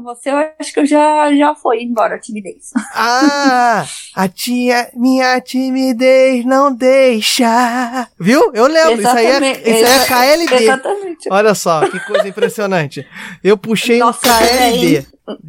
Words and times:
você, 0.00 0.30
eu 0.30 0.36
acho 0.60 0.72
que 0.72 0.78
eu 0.78 0.86
já, 0.86 1.34
já 1.34 1.56
foi 1.56 1.82
embora 1.82 2.14
a 2.14 2.18
timidez. 2.18 2.70
Ah, 3.00 3.86
a 4.14 4.28
tia, 4.28 4.90
minha 4.94 5.40
timidez 5.40 6.44
não 6.44 6.74
deixa. 6.74 8.08
Viu? 8.18 8.50
Eu 8.54 8.66
lembro. 8.66 9.00
Isso 9.00 9.08
aí 9.08 9.26
é, 9.26 9.52
isso 9.52 9.86
aí 9.86 10.32
é 10.32 10.36
KLB. 10.36 10.64
Exatamente. 10.64 11.28
Olha 11.30 11.54
só, 11.54 11.88
que 11.88 12.00
coisa 12.00 12.26
impressionante. 12.26 13.06
Eu 13.42 13.56
puxei 13.56 13.98
Nossa, 13.98 14.26
um 14.26 14.38
KLB. 14.38 15.06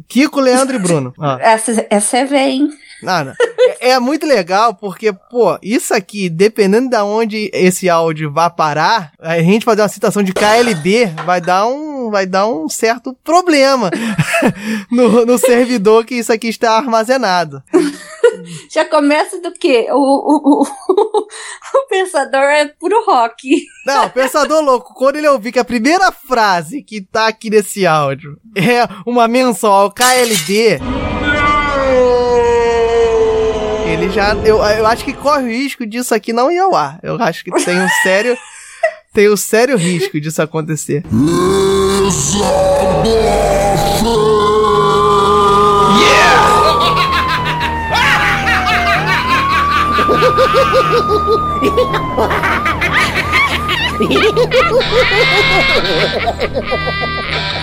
Kiko, 0.08 0.40
Leandro 0.40 0.76
e 0.76 0.78
Bruno. 0.78 1.12
Ó. 1.18 1.38
Essa, 1.38 1.86
essa 1.90 2.18
é 2.18 2.48
hein? 2.48 2.68
Nada. 3.02 3.34
É, 3.80 3.90
é 3.90 3.98
muito 3.98 4.26
legal 4.26 4.74
porque, 4.74 5.12
pô, 5.12 5.58
isso 5.62 5.94
aqui, 5.94 6.28
dependendo 6.28 6.90
de 6.90 6.96
onde 6.98 7.50
esse 7.52 7.88
áudio 7.88 8.30
vai 8.30 8.50
parar, 8.50 9.12
a 9.18 9.40
gente 9.40 9.64
fazer 9.64 9.82
uma 9.82 9.88
citação 9.88 10.22
de 10.22 10.32
KLB 10.32 11.06
vai 11.24 11.40
dar 11.40 11.66
um, 11.66 11.99
vai 12.08 12.24
dar 12.24 12.46
um 12.46 12.68
certo 12.68 13.12
problema 13.24 13.90
no, 14.88 15.26
no 15.26 15.36
servidor 15.36 16.04
que 16.04 16.14
isso 16.14 16.32
aqui 16.32 16.46
está 16.46 16.76
armazenado. 16.76 17.60
Já 18.70 18.84
começa 18.84 19.40
do 19.40 19.52
quê? 19.52 19.88
O, 19.90 19.96
o, 19.96 20.62
o, 20.62 20.66
o 21.78 21.88
pensador 21.88 22.42
é 22.42 22.66
puro 22.66 23.04
rock. 23.04 23.66
Não, 23.84 24.08
pensador 24.08 24.62
louco, 24.62 24.94
quando 24.94 25.16
ele 25.16 25.28
ouvir 25.28 25.52
que 25.52 25.58
a 25.58 25.64
primeira 25.64 26.12
frase 26.12 26.82
que 26.82 27.00
tá 27.00 27.26
aqui 27.26 27.50
nesse 27.50 27.86
áudio 27.86 28.38
é 28.56 28.88
uma 29.04 29.26
menção 29.26 29.72
ao 29.72 29.90
KLB. 29.90 30.80
Ele 33.86 34.08
já. 34.10 34.34
Eu, 34.36 34.58
eu 34.58 34.86
acho 34.86 35.04
que 35.04 35.12
corre 35.12 35.42
o 35.42 35.48
risco 35.48 35.84
disso 35.84 36.14
aqui 36.14 36.32
não 36.32 36.50
ir 36.50 36.58
ao 36.58 36.74
ar. 36.74 37.00
Eu 37.02 37.20
acho 37.20 37.44
que 37.44 37.50
tem 37.64 37.80
um 37.80 37.88
sério. 38.02 38.36
Tem 39.12 39.30
um 39.30 39.36
sério 39.36 39.76
risco 39.76 40.20
disso 40.20 40.40
acontecer. 40.42 41.04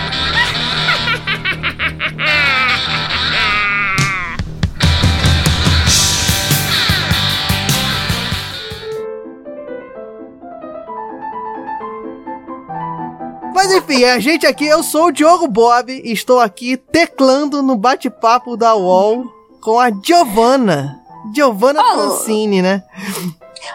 Mas 13.58 13.72
enfim, 13.72 14.04
a 14.04 14.20
gente 14.20 14.46
aqui, 14.46 14.66
eu 14.68 14.84
sou 14.84 15.06
o 15.06 15.10
Diogo 15.10 15.48
Bob 15.48 15.90
e 15.90 16.12
estou 16.12 16.38
aqui 16.38 16.76
teclando 16.76 17.60
no 17.60 17.74
bate-papo 17.74 18.56
da 18.56 18.76
UOL 18.76 19.24
com 19.60 19.80
a 19.80 19.90
Giovanna. 19.90 21.00
Giovanna 21.34 21.82
Oh. 21.82 21.94
Francini, 21.94 22.62
né? 22.62 22.84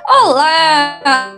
Olá! 0.08 1.36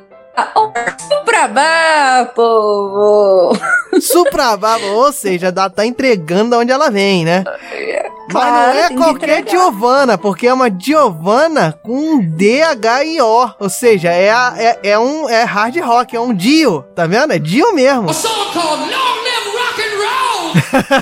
Suprabá, 1.08 2.32
povo! 2.36 3.58
Supravava, 4.02 4.86
ou 4.88 5.12
seja, 5.14 5.52
dá- 5.52 5.70
tá 5.70 5.86
entregando 5.86 6.58
onde 6.58 6.72
ela 6.72 6.90
vem, 6.90 7.24
né? 7.24 7.44
Mas 7.46 8.32
Claro, 8.32 8.74
não 8.74 8.84
é 8.84 8.90
qualquer. 8.90 9.48
Giovanna, 9.48 10.18
porque 10.18 10.48
é 10.48 10.54
uma 10.54 10.70
Giovanna 10.70 11.78
com 11.84 12.20
D-H-I-O. 12.20 13.52
Ou 13.60 13.70
seja, 13.70 14.12
é, 14.12 14.32
a- 14.32 14.54
é, 14.58 14.80
é 14.92 15.00
um 15.00 15.30
é 15.30 15.44
hard 15.44 15.78
rock, 15.80 16.16
é 16.16 16.20
um 16.20 16.34
Dio, 16.34 16.82
tá 16.96 17.06
vendo? 17.06 17.32
É 17.34 17.40
Dio 17.40 17.74
mesmo. 17.74 18.10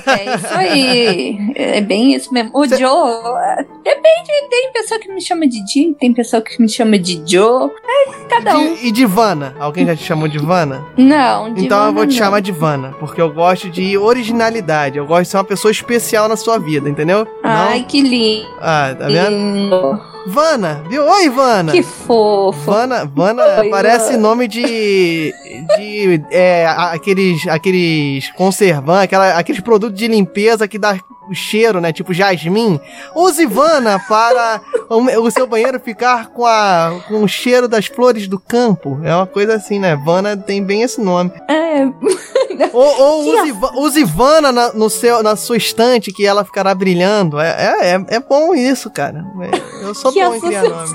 É 0.07 0.35
isso 0.35 0.47
aí. 0.53 1.37
É 1.55 1.81
bem 1.81 2.13
isso 2.15 2.33
mesmo. 2.33 2.51
O 2.53 2.65
Joe. 2.67 2.79
é, 2.79 3.65
Depende, 3.83 4.29
tem 4.49 4.71
pessoa 4.73 4.99
que 4.99 5.11
me 5.11 5.21
chama 5.21 5.47
de 5.47 5.57
Jim, 5.71 5.93
tem 5.93 6.13
pessoa 6.13 6.41
que 6.41 6.61
me 6.61 6.69
chama 6.69 6.97
de 6.97 7.21
Joe. 7.25 7.69
É 7.85 8.25
cada 8.29 8.57
um. 8.57 8.75
De- 8.75 8.87
e 8.87 8.91
Divana? 8.91 9.55
Alguém 9.59 9.85
já 9.85 9.95
te 9.95 10.03
chamou 10.03 10.27
de 10.27 10.37
Vana? 10.39 10.83
Não, 10.97 11.53
de 11.53 11.65
Então 11.65 11.85
eu 11.87 11.93
vou 11.93 12.05
te 12.07 12.11
não. 12.11 12.17
chamar 12.17 12.39
de 12.41 12.51
Vana, 12.51 12.95
porque 12.99 13.21
eu 13.21 13.31
gosto 13.31 13.69
de 13.69 13.97
originalidade. 13.97 14.97
Eu 14.97 15.05
gosto 15.05 15.23
de 15.23 15.27
ser 15.29 15.37
uma 15.37 15.43
pessoa 15.43 15.71
especial 15.71 16.27
na 16.27 16.35
sua 16.35 16.57
vida, 16.57 16.89
entendeu? 16.89 17.27
Ai, 17.43 17.83
que 17.87 18.01
lindo. 18.01 18.47
Ah, 18.61 18.95
tá 18.97 19.07
vendo? 19.07 20.01
Vana, 20.27 20.83
viu? 20.89 21.05
Oi, 21.05 21.29
Vana. 21.29 21.71
Que 21.71 21.83
fofo. 21.83 22.71
Vana, 22.71 23.05
Vana 23.05 23.43
Oi, 23.61 23.69
parece 23.69 24.11
Vana. 24.11 24.17
nome 24.17 24.47
de. 24.47 25.33
de. 25.77 26.23
É, 26.31 26.65
aqueles. 26.67 27.45
aqueles 27.47 28.31
conservantes, 28.31 29.03
aquela, 29.03 29.37
aqueles 29.37 29.61
produtos 29.61 29.99
de 29.99 30.07
limpeza 30.07 30.67
que 30.67 30.79
dá 30.79 30.97
o 31.29 31.33
cheiro, 31.33 31.79
né? 31.81 31.91
Tipo 31.91 32.13
jasmim. 32.13 32.79
Use 33.15 33.45
Vana 33.45 33.99
para 34.07 34.61
o, 34.89 35.25
o 35.25 35.31
seu 35.31 35.47
banheiro 35.47 35.79
ficar 35.79 36.27
com, 36.27 36.45
a, 36.45 37.01
com 37.07 37.23
o 37.23 37.27
cheiro 37.27 37.67
das 37.67 37.85
flores 37.87 38.27
do 38.27 38.39
campo. 38.39 38.99
É 39.03 39.15
uma 39.15 39.27
coisa 39.27 39.55
assim, 39.55 39.79
né? 39.79 39.95
Vana 39.95 40.37
tem 40.37 40.63
bem 40.63 40.83
esse 40.83 41.01
nome. 41.01 41.31
É. 41.49 41.83
Ou, 42.71 43.01
ou 43.01 43.33
use, 43.33 43.53
use 43.77 44.03
Vana 44.03 44.51
na, 44.51 44.73
no 44.73 44.87
seu, 44.87 45.23
na 45.23 45.35
sua 45.35 45.57
estante 45.57 46.11
que 46.11 46.23
ela 46.23 46.45
ficará 46.45 46.73
brilhando. 46.75 47.39
É, 47.39 47.49
é, 47.49 47.95
é, 47.95 48.05
é 48.15 48.19
bom 48.19 48.53
isso, 48.53 48.91
cara. 48.91 49.25
É, 49.41 49.85
Eu 49.87 49.95
sou 49.95 50.12
Que 50.13 50.23
bom 50.25 50.35
em 50.35 50.41
criar 50.41 50.63
nome. 50.63 50.93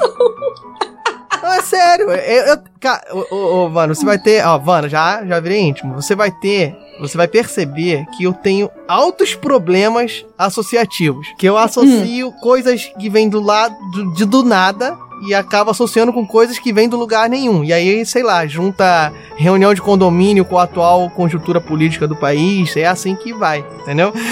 Não, 1.42 1.52
é 1.52 1.62
sério. 1.62 2.10
Eu, 2.10 2.44
eu, 2.46 2.58
cara, 2.80 3.02
ô, 3.12 3.26
ô, 3.34 3.64
ô, 3.66 3.70
Vana, 3.70 3.94
você 3.94 4.04
vai 4.04 4.18
ter. 4.18 4.44
Ó, 4.44 4.58
Vana, 4.58 4.88
já, 4.88 5.24
já 5.24 5.38
virei 5.40 5.60
íntimo. 5.60 5.94
Você 5.94 6.14
vai 6.14 6.30
ter. 6.30 6.76
Você 7.00 7.16
vai 7.16 7.28
perceber 7.28 8.04
que 8.16 8.24
eu 8.24 8.32
tenho 8.32 8.68
altos 8.88 9.34
problemas 9.34 10.26
associativos. 10.36 11.28
Que 11.38 11.46
eu 11.48 11.56
associo 11.56 12.32
coisas 12.42 12.90
que 12.98 13.08
vêm 13.08 13.28
do 13.28 13.40
lado 13.40 13.74
do- 13.92 14.12
de 14.14 14.24
do 14.24 14.42
nada 14.42 14.98
e 15.26 15.34
acabo 15.34 15.70
associando 15.70 16.12
com 16.12 16.26
coisas 16.26 16.58
que 16.58 16.72
vêm 16.72 16.88
do 16.88 16.96
lugar 16.96 17.28
nenhum. 17.28 17.64
E 17.64 17.72
aí, 17.72 18.04
sei 18.06 18.22
lá, 18.22 18.46
junta 18.46 19.12
reunião 19.36 19.72
de 19.74 19.80
condomínio 19.82 20.44
com 20.44 20.58
a 20.58 20.62
atual 20.64 21.10
conjuntura 21.10 21.60
política 21.60 22.06
do 22.06 22.16
país. 22.16 22.76
É 22.76 22.86
assim 22.86 23.14
que 23.16 23.32
vai, 23.32 23.64
entendeu? 23.82 24.12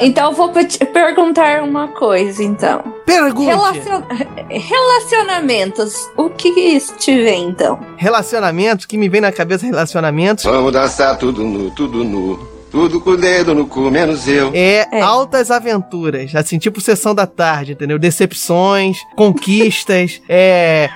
Então 0.00 0.30
eu 0.30 0.36
vou 0.36 0.50
te 0.64 0.84
perguntar 0.84 1.62
uma 1.62 1.88
coisa, 1.88 2.42
então. 2.42 2.82
Pergunte. 3.06 3.46
Relacion- 3.50 4.02
Relacionamentos. 4.48 6.10
O 6.16 6.28
que 6.30 6.48
isso 6.48 6.94
te 6.96 7.14
vem, 7.22 7.48
então? 7.48 7.78
Relacionamentos, 7.96 8.86
que 8.86 8.96
me 8.96 9.08
vem 9.08 9.20
na 9.20 9.32
cabeça 9.32 9.66
relacionamentos. 9.66 10.44
Vamos 10.44 10.72
dançar 10.72 11.16
tudo 11.18 11.42
nu, 11.44 11.70
tudo 11.70 12.04
nu. 12.04 12.38
Tudo 12.72 13.00
com 13.02 13.10
o 13.10 13.16
dedo 13.18 13.54
no 13.54 13.66
cu, 13.66 13.90
menos 13.90 14.26
eu. 14.26 14.50
É, 14.54 14.88
É. 14.90 15.00
altas 15.02 15.50
aventuras, 15.50 16.34
assim, 16.34 16.58
tipo 16.58 16.80
sessão 16.80 17.14
da 17.14 17.26
tarde, 17.26 17.72
entendeu? 17.72 17.98
Decepções, 17.98 18.96
conquistas, 19.14 20.22
é, 20.26 20.88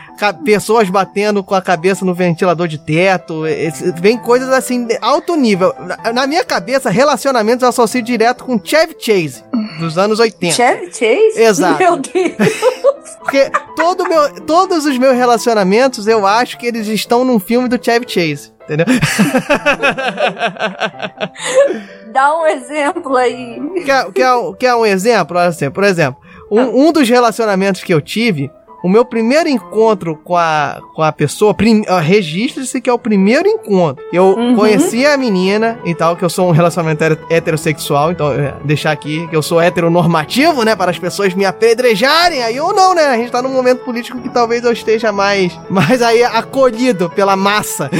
pessoas 0.42 0.88
batendo 0.88 1.44
com 1.44 1.54
a 1.54 1.60
cabeça 1.60 2.02
no 2.02 2.14
ventilador 2.14 2.66
de 2.66 2.78
teto, 2.78 3.46
esse- 3.46 3.92
vem 4.00 4.16
coisas 4.16 4.48
assim, 4.48 4.86
de 4.86 4.96
alto 5.02 5.36
nível. 5.36 5.74
Na, 6.04 6.12
na 6.14 6.26
minha 6.26 6.42
cabeça, 6.44 6.88
relacionamentos 6.88 7.62
eu 7.62 7.68
associo 7.68 8.00
direto 8.00 8.44
com 8.44 8.58
Chevy 8.62 8.96
Chase, 8.98 9.44
dos 9.78 9.98
anos 9.98 10.18
80. 10.18 10.54
Chevy 10.54 10.86
Chase? 10.86 11.38
Exato. 11.42 11.78
Meu 11.78 11.96
Deus. 11.98 12.36
Porque 13.20 13.50
todo 13.76 14.08
meu, 14.08 14.40
todos 14.46 14.86
os 14.86 14.96
meus 14.98 15.14
relacionamentos, 15.14 16.06
eu 16.06 16.26
acho 16.26 16.56
que 16.58 16.66
eles 16.66 16.86
estão 16.86 17.24
num 17.24 17.38
filme 17.38 17.68
do 17.68 17.78
Chevy 17.82 18.06
Chase. 18.08 18.55
Entendeu? 18.66 18.86
Dá 22.12 22.36
um 22.36 22.46
exemplo 22.46 23.16
aí. 23.16 23.60
Quer, 23.84 24.12
quer, 24.12 24.32
quer 24.58 24.74
um 24.74 24.84
exemplo? 24.84 25.38
Olha 25.38 25.46
assim, 25.48 25.70
por 25.70 25.84
exemplo, 25.84 26.20
um, 26.50 26.88
um 26.88 26.92
dos 26.92 27.08
relacionamentos 27.08 27.84
que 27.84 27.94
eu 27.94 28.00
tive, 28.00 28.50
o 28.82 28.88
meu 28.88 29.04
primeiro 29.04 29.48
encontro 29.48 30.16
com 30.16 30.36
a, 30.36 30.80
com 30.94 31.02
a 31.02 31.10
pessoa, 31.12 31.52
prim, 31.54 31.82
ó, 31.88 31.98
registre-se 31.98 32.80
que 32.80 32.88
é 32.88 32.92
o 32.92 32.98
primeiro 32.98 33.48
encontro. 33.48 34.04
Eu 34.12 34.26
Uhum. 34.36 34.54
conheci 34.56 35.04
a 35.06 35.16
menina 35.16 35.78
e 35.84 35.94
tal, 35.94 36.14
que 36.16 36.24
eu 36.24 36.28
sou 36.30 36.48
um 36.48 36.52
relacionamento 36.52 37.02
heterossexual, 37.30 38.12
então 38.12 38.32
é, 38.32 38.54
deixar 38.64 38.92
aqui 38.92 39.26
que 39.28 39.34
eu 39.36 39.42
sou 39.42 39.60
heteronormativo, 39.60 40.62
né, 40.64 40.74
para 40.76 40.90
as 40.90 40.98
pessoas 40.98 41.34
me 41.34 41.44
apedrejarem, 41.44 42.42
aí 42.42 42.58
ou 42.60 42.74
não, 42.74 42.94
né, 42.94 43.06
a 43.06 43.16
gente 43.16 43.30
tá 43.32 43.40
num 43.42 43.52
momento 43.52 43.84
político 43.84 44.18
que 44.20 44.28
talvez 44.28 44.64
eu 44.64 44.72
esteja 44.72 45.10
mais, 45.12 45.58
mais 45.70 46.02
aí 46.02 46.22
acolhido 46.22 47.08
pela 47.10 47.36
massa. 47.36 47.90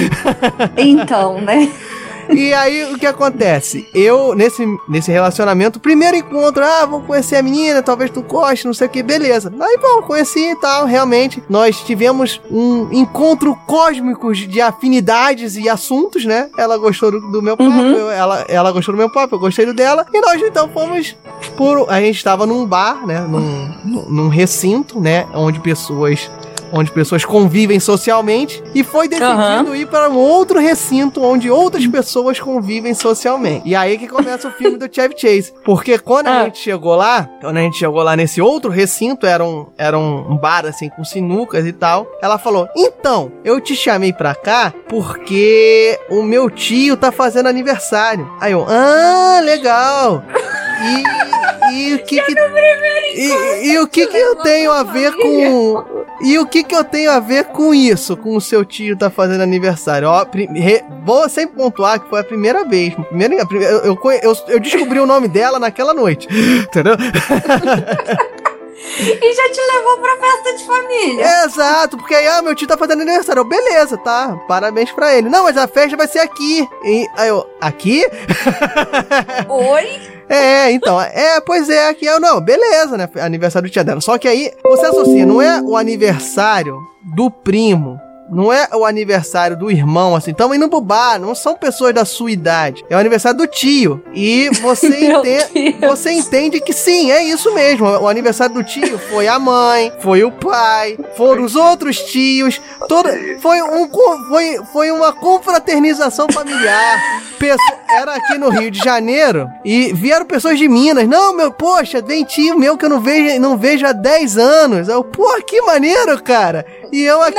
Então, 0.77 1.41
né? 1.41 1.71
E 2.31 2.53
aí, 2.53 2.93
o 2.93 2.99
que 2.99 3.07
acontece? 3.07 3.89
Eu, 3.95 4.35
nesse, 4.35 4.67
nesse 4.89 5.11
relacionamento, 5.11 5.79
primeiro 5.81 6.17
encontro, 6.17 6.65
ah, 6.65 6.85
vou 6.87 7.01
conhecer 7.03 7.37
a 7.37 7.43
menina, 7.43 7.83
talvez 7.83 8.11
tu 8.11 8.23
goste, 8.23 8.67
não 8.67 8.75
sei 8.75 8.87
o 8.87 8.91
que, 8.91 9.03
beleza. 9.03 9.53
Aí, 9.61 9.79
bom, 9.81 10.03
conheci 10.03 10.51
e 10.53 10.57
tal, 10.57 10.85
realmente. 10.87 11.43
Nós 11.49 11.81
tivemos 11.81 12.41
um 12.51 12.89
encontro 12.93 13.57
cósmico 13.67 14.33
de 14.35 14.61
afinidades 14.61 15.57
e 15.57 15.69
assuntos, 15.69 16.25
né? 16.25 16.49
Ela 16.59 16.77
gostou 16.79 17.11
do, 17.11 17.21
do 17.31 17.43
meu 17.43 17.57
papo, 17.57 17.71
Uhum. 17.71 17.93
eu- 17.93 18.11
ela, 18.11 18.45
ela 18.49 18.73
gostou 18.73 18.93
do 18.95 18.99
meu 18.99 19.11
papo, 19.11 19.35
eu 19.37 19.39
gostei 19.39 19.65
do 19.67 19.75
dela. 19.75 20.05
E 20.13 20.21
nós, 20.21 20.41
então, 20.43 20.69
fomos 20.69 21.17
por... 21.57 21.87
A 21.91 22.01
gente 22.01 22.17
estava 22.17 22.47
num 22.47 22.65
bar, 22.67 23.07
né? 23.07 23.21
Num- 23.21 24.07
num 24.09 24.29
recinto, 24.29 25.01
né? 25.01 25.27
Onde 25.35 25.61
pessoas 25.61 26.31
onde 26.73 26.91
pessoas 26.91 27.25
convivem 27.25 27.79
socialmente, 27.81 28.63
e 28.75 28.83
foi 28.83 29.09
decidido 29.09 29.75
ir 29.75 29.87
para 29.87 30.09
um 30.11 30.17
outro 30.17 30.59
recinto 30.59 31.23
onde 31.23 31.51
outras 31.51 31.87
pessoas 31.87 32.39
convivem 32.41 32.95
socialmente. 32.95 33.63
E 33.69 33.75
aí 33.75 33.97
que 33.99 34.09
começa 34.09 34.49
o 34.49 34.51
filme 34.53 34.77
do 34.77 34.89
Chevy 34.93 35.15
Chase. 35.17 35.53
Porque 35.65 35.99
quando 35.99 36.27
a 36.29 36.41
Ah. 36.41 36.45
gente 36.45 36.59
chegou 36.59 36.95
lá, 36.97 37.29
quando 37.41 37.57
a 37.57 37.61
gente 37.61 37.77
chegou 37.79 38.03
lá 38.03 38.17
nesse 38.17 38.41
outro 38.41 38.71
recinto, 38.71 39.27
era 39.27 39.45
um, 39.45 39.67
era 39.79 39.99
um 39.99 40.37
bar 40.37 40.67
assim 40.67 40.89
com 40.89 41.05
sinucas 41.05 41.65
e 41.67 41.73
tal. 41.73 42.07
Ela 42.23 42.39
falou: 42.39 42.69
Então, 42.77 43.31
eu 43.45 43.61
te 43.61 43.75
chamei 43.77 44.13
pra 44.13 44.35
cá 44.35 44.73
porque 44.89 45.99
o 46.11 46.23
meu 46.23 46.51
tio 46.51 46.97
tá 46.97 47.11
fazendo 47.13 47.49
aniversário. 47.49 48.29
Aí 48.41 48.53
eu, 48.53 48.67
ah, 48.69 49.41
legal. 49.43 50.23
E, 50.83 51.75
e 51.91 51.95
o 51.95 51.99
que 52.05 52.21
que. 52.23 52.35
E, 53.15 53.69
e 53.73 53.79
o 53.79 53.87
que 53.89 54.07
que 54.07 54.17
eu 54.17 54.37
tenho 54.37 54.71
a 54.73 54.83
ver 54.83 55.13
com. 55.13 55.85
E 56.23 56.39
o 56.39 56.47
que 56.47 56.65
que 56.65 56.75
eu 56.75 56.83
tenho 56.85 57.11
a 57.11 57.21
ver 57.21 57.45
com 57.47 57.75
isso? 57.75 58.17
Com 58.17 58.37
o 58.37 58.41
seu 58.41 58.65
tio 58.65 58.97
tá 58.97 59.11
fazendo 59.11 59.43
aniversário? 59.43 60.09
Ó, 60.09 60.25
re- 60.55 60.83
vou 61.05 61.29
sempre 61.29 61.57
pontuar 61.57 62.01
que 62.01 62.09
foi 62.09 62.21
a 62.21 62.25
primeira 62.25 62.65
vez. 62.65 62.95
Primeira, 62.95 63.35
eu, 63.35 63.99
eu, 64.23 64.37
eu 64.49 64.61
descobri 64.61 64.99
o 64.99 65.07
nome 65.07 65.29
dela 65.29 65.59
naquela 65.59 65.93
noite. 65.93 66.27
Entendeu? 66.65 66.97
E 68.99 69.35
já 69.35 69.51
te 69.51 69.61
levou 69.61 69.99
pra 69.99 70.17
festa 70.17 70.57
de 70.57 70.65
família. 70.65 71.45
Exato, 71.45 71.97
porque 71.97 72.15
aí, 72.15 72.27
ah, 72.27 72.43
meu 72.43 72.55
tio 72.55 72.67
tá 72.67 72.77
fazendo 72.77 73.03
aniversário. 73.03 73.41
Eu, 73.41 73.45
beleza, 73.45 73.97
tá? 73.97 74.37
Parabéns 74.47 74.91
pra 74.93 75.15
ele. 75.17 75.29
Não, 75.29 75.45
mas 75.45 75.57
a 75.57 75.67
festa 75.67 75.97
vai 75.97 76.07
ser 76.07 76.21
aqui. 76.21 76.69
E 76.85 77.07
aí 77.17 77.29
eu, 77.29 77.47
aqui? 77.61 78.07
Oi? 79.49 80.17
É, 80.29 80.73
então, 80.73 81.01
é, 81.01 81.41
pois 81.41 81.69
é, 81.71 81.89
aqui 81.89 82.07
é, 82.07 82.19
não, 82.19 82.41
beleza, 82.41 82.97
né? 82.97 83.09
Aniversário 83.21 83.69
do 83.69 83.73
tia 83.73 83.85
dela. 83.85 84.01
Só 84.01 84.19
que 84.19 84.27
aí, 84.27 84.53
você 84.63 84.87
associa, 84.87 85.25
não 85.25 85.41
é 85.41 85.61
o 85.63 85.77
aniversário 85.77 86.81
do 87.15 87.31
primo, 87.31 88.01
não 88.31 88.53
é 88.53 88.69
o 88.73 88.85
aniversário 88.85 89.57
do 89.57 89.71
irmão, 89.71 90.15
assim, 90.15 90.31
estamos 90.31 90.57
indo 90.57 90.69
pro 90.69 90.81
bar, 90.81 91.19
não 91.19 91.35
são 91.35 91.57
pessoas 91.57 91.95
da 91.95 92.05
sua 92.05 92.31
idade, 92.31 92.85
é 92.91 92.97
o 92.97 92.99
aniversário 92.99 93.39
do 93.39 93.47
tio. 93.47 94.03
E 94.15 94.49
você, 94.61 94.89
Deus. 95.23 95.81
você 95.81 96.13
entende 96.13 96.61
que 96.61 96.73
sim, 96.73 97.11
é 97.11 97.23
isso 97.23 97.53
mesmo. 97.55 97.87
O 97.87 98.09
aniversário 98.09 98.55
do 98.55 98.65
tio 98.65 98.99
foi 98.99 99.29
a 99.29 99.39
mãe, 99.39 99.93
foi 100.01 100.25
o 100.25 100.33
pai, 100.33 100.99
foram 101.17 101.45
os 101.45 101.55
outros 101.57 102.01
tios, 102.01 102.61
todo, 102.89 103.09
foi, 103.41 103.63
um, 103.63 103.89
foi, 104.29 104.59
foi 104.73 104.91
uma 104.91 105.13
confraternização 105.13 106.27
familiar. 106.33 107.23
Era 107.89 108.15
aqui 108.15 108.39
no 108.39 108.49
Rio 108.49 108.71
de 108.71 108.79
Janeiro 108.79 109.51
e 109.65 109.93
vieram 109.93 110.27
pessoas 110.27 110.59
de 110.59 110.69
Minas. 110.69 111.07
Não, 111.09 111.35
meu, 111.37 111.53
poxa, 111.53 112.03
vem 112.03 112.25
tio 112.25 112.59
meu 112.59 112.77
que 112.77 112.85
eu 112.85 112.89
não 112.89 113.01
vejo, 113.01 113.41
não 113.41 113.57
vejo 113.57 113.87
há 113.87 113.93
10 113.93 114.39
anos. 114.39 114.89
Eu, 114.89 115.05
pô, 115.05 115.27
que 115.47 115.61
maneiro, 115.63 116.23
cara. 116.23 116.67
E 116.93 117.03
eu 117.03 117.23
aqui 117.23 117.35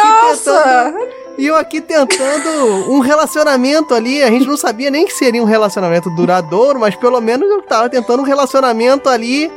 tentando. 0.91 0.97
E 1.37 1.45
eu 1.45 1.55
aqui 1.55 1.79
tentando 1.79 2.49
um 2.91 2.99
relacionamento 2.99 3.93
ali. 3.93 4.23
A 4.23 4.29
gente 4.29 4.45
não 4.45 4.57
sabia 4.57 4.89
nem 4.89 5.05
que 5.05 5.13
seria 5.13 5.41
um 5.41 5.45
relacionamento 5.45 6.09
duradouro, 6.09 6.79
mas 6.79 6.95
pelo 6.95 7.21
menos 7.21 7.47
eu 7.49 7.61
tava 7.61 7.89
tentando 7.89 8.21
um 8.21 8.25
relacionamento 8.25 9.07
ali, 9.07 9.51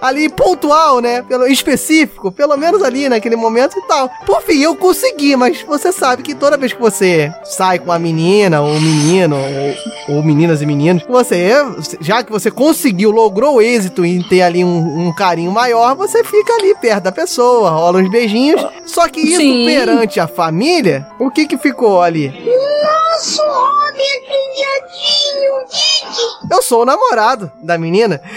ali 0.00 0.28
pontual, 0.28 1.00
né? 1.00 1.22
Pelo 1.22 1.46
específico, 1.46 2.30
pelo 2.30 2.56
menos 2.56 2.82
ali 2.82 3.08
naquele 3.08 3.36
momento 3.36 3.78
e 3.78 3.82
tal. 3.88 4.10
Por 4.26 4.42
fim, 4.42 4.60
eu 4.60 4.76
consegui, 4.76 5.34
mas 5.36 5.62
você 5.62 5.90
sabe 5.90 6.22
que 6.22 6.34
toda 6.34 6.56
vez 6.56 6.72
que 6.72 6.80
você 6.80 7.32
sai 7.44 7.78
com 7.78 7.90
a 7.90 7.98
menina 7.98 8.60
ou 8.60 8.68
um 8.68 8.80
menino 8.80 9.36
ou, 9.36 10.16
ou 10.16 10.22
meninas 10.22 10.60
e 10.60 10.66
meninos, 10.66 11.02
você 11.08 11.52
já 12.00 12.22
que 12.22 12.30
você 12.30 12.50
conseguiu, 12.50 13.10
logrou 13.10 13.62
êxito 13.62 14.04
em 14.04 14.22
ter 14.22 14.42
ali 14.42 14.64
um, 14.64 15.08
um 15.08 15.14
carinho 15.14 15.50
maior, 15.50 15.94
você 15.94 16.22
fica 16.22 16.52
ali 16.54 16.74
perto 16.74 17.04
da 17.04 17.12
pessoa, 17.12 17.70
rola 17.70 18.00
uns 18.00 18.10
beijinhos. 18.10 18.64
Só 18.84 19.08
que 19.08 19.20
isso 19.20 19.40
Sim. 19.40 19.64
perante 19.64 20.20
a 20.20 20.26
família, 20.26 21.06
o 21.26 21.30
que 21.30 21.46
que 21.46 21.56
ficou 21.56 22.02
ali? 22.02 22.28
Nossa, 22.28 23.42
Robert, 23.44 24.22
viadinho, 24.56 25.64
Didi. 25.66 26.50
Eu 26.50 26.60
sou 26.62 26.82
o 26.82 26.84
namorado 26.84 27.50
da 27.62 27.78
menina. 27.78 28.20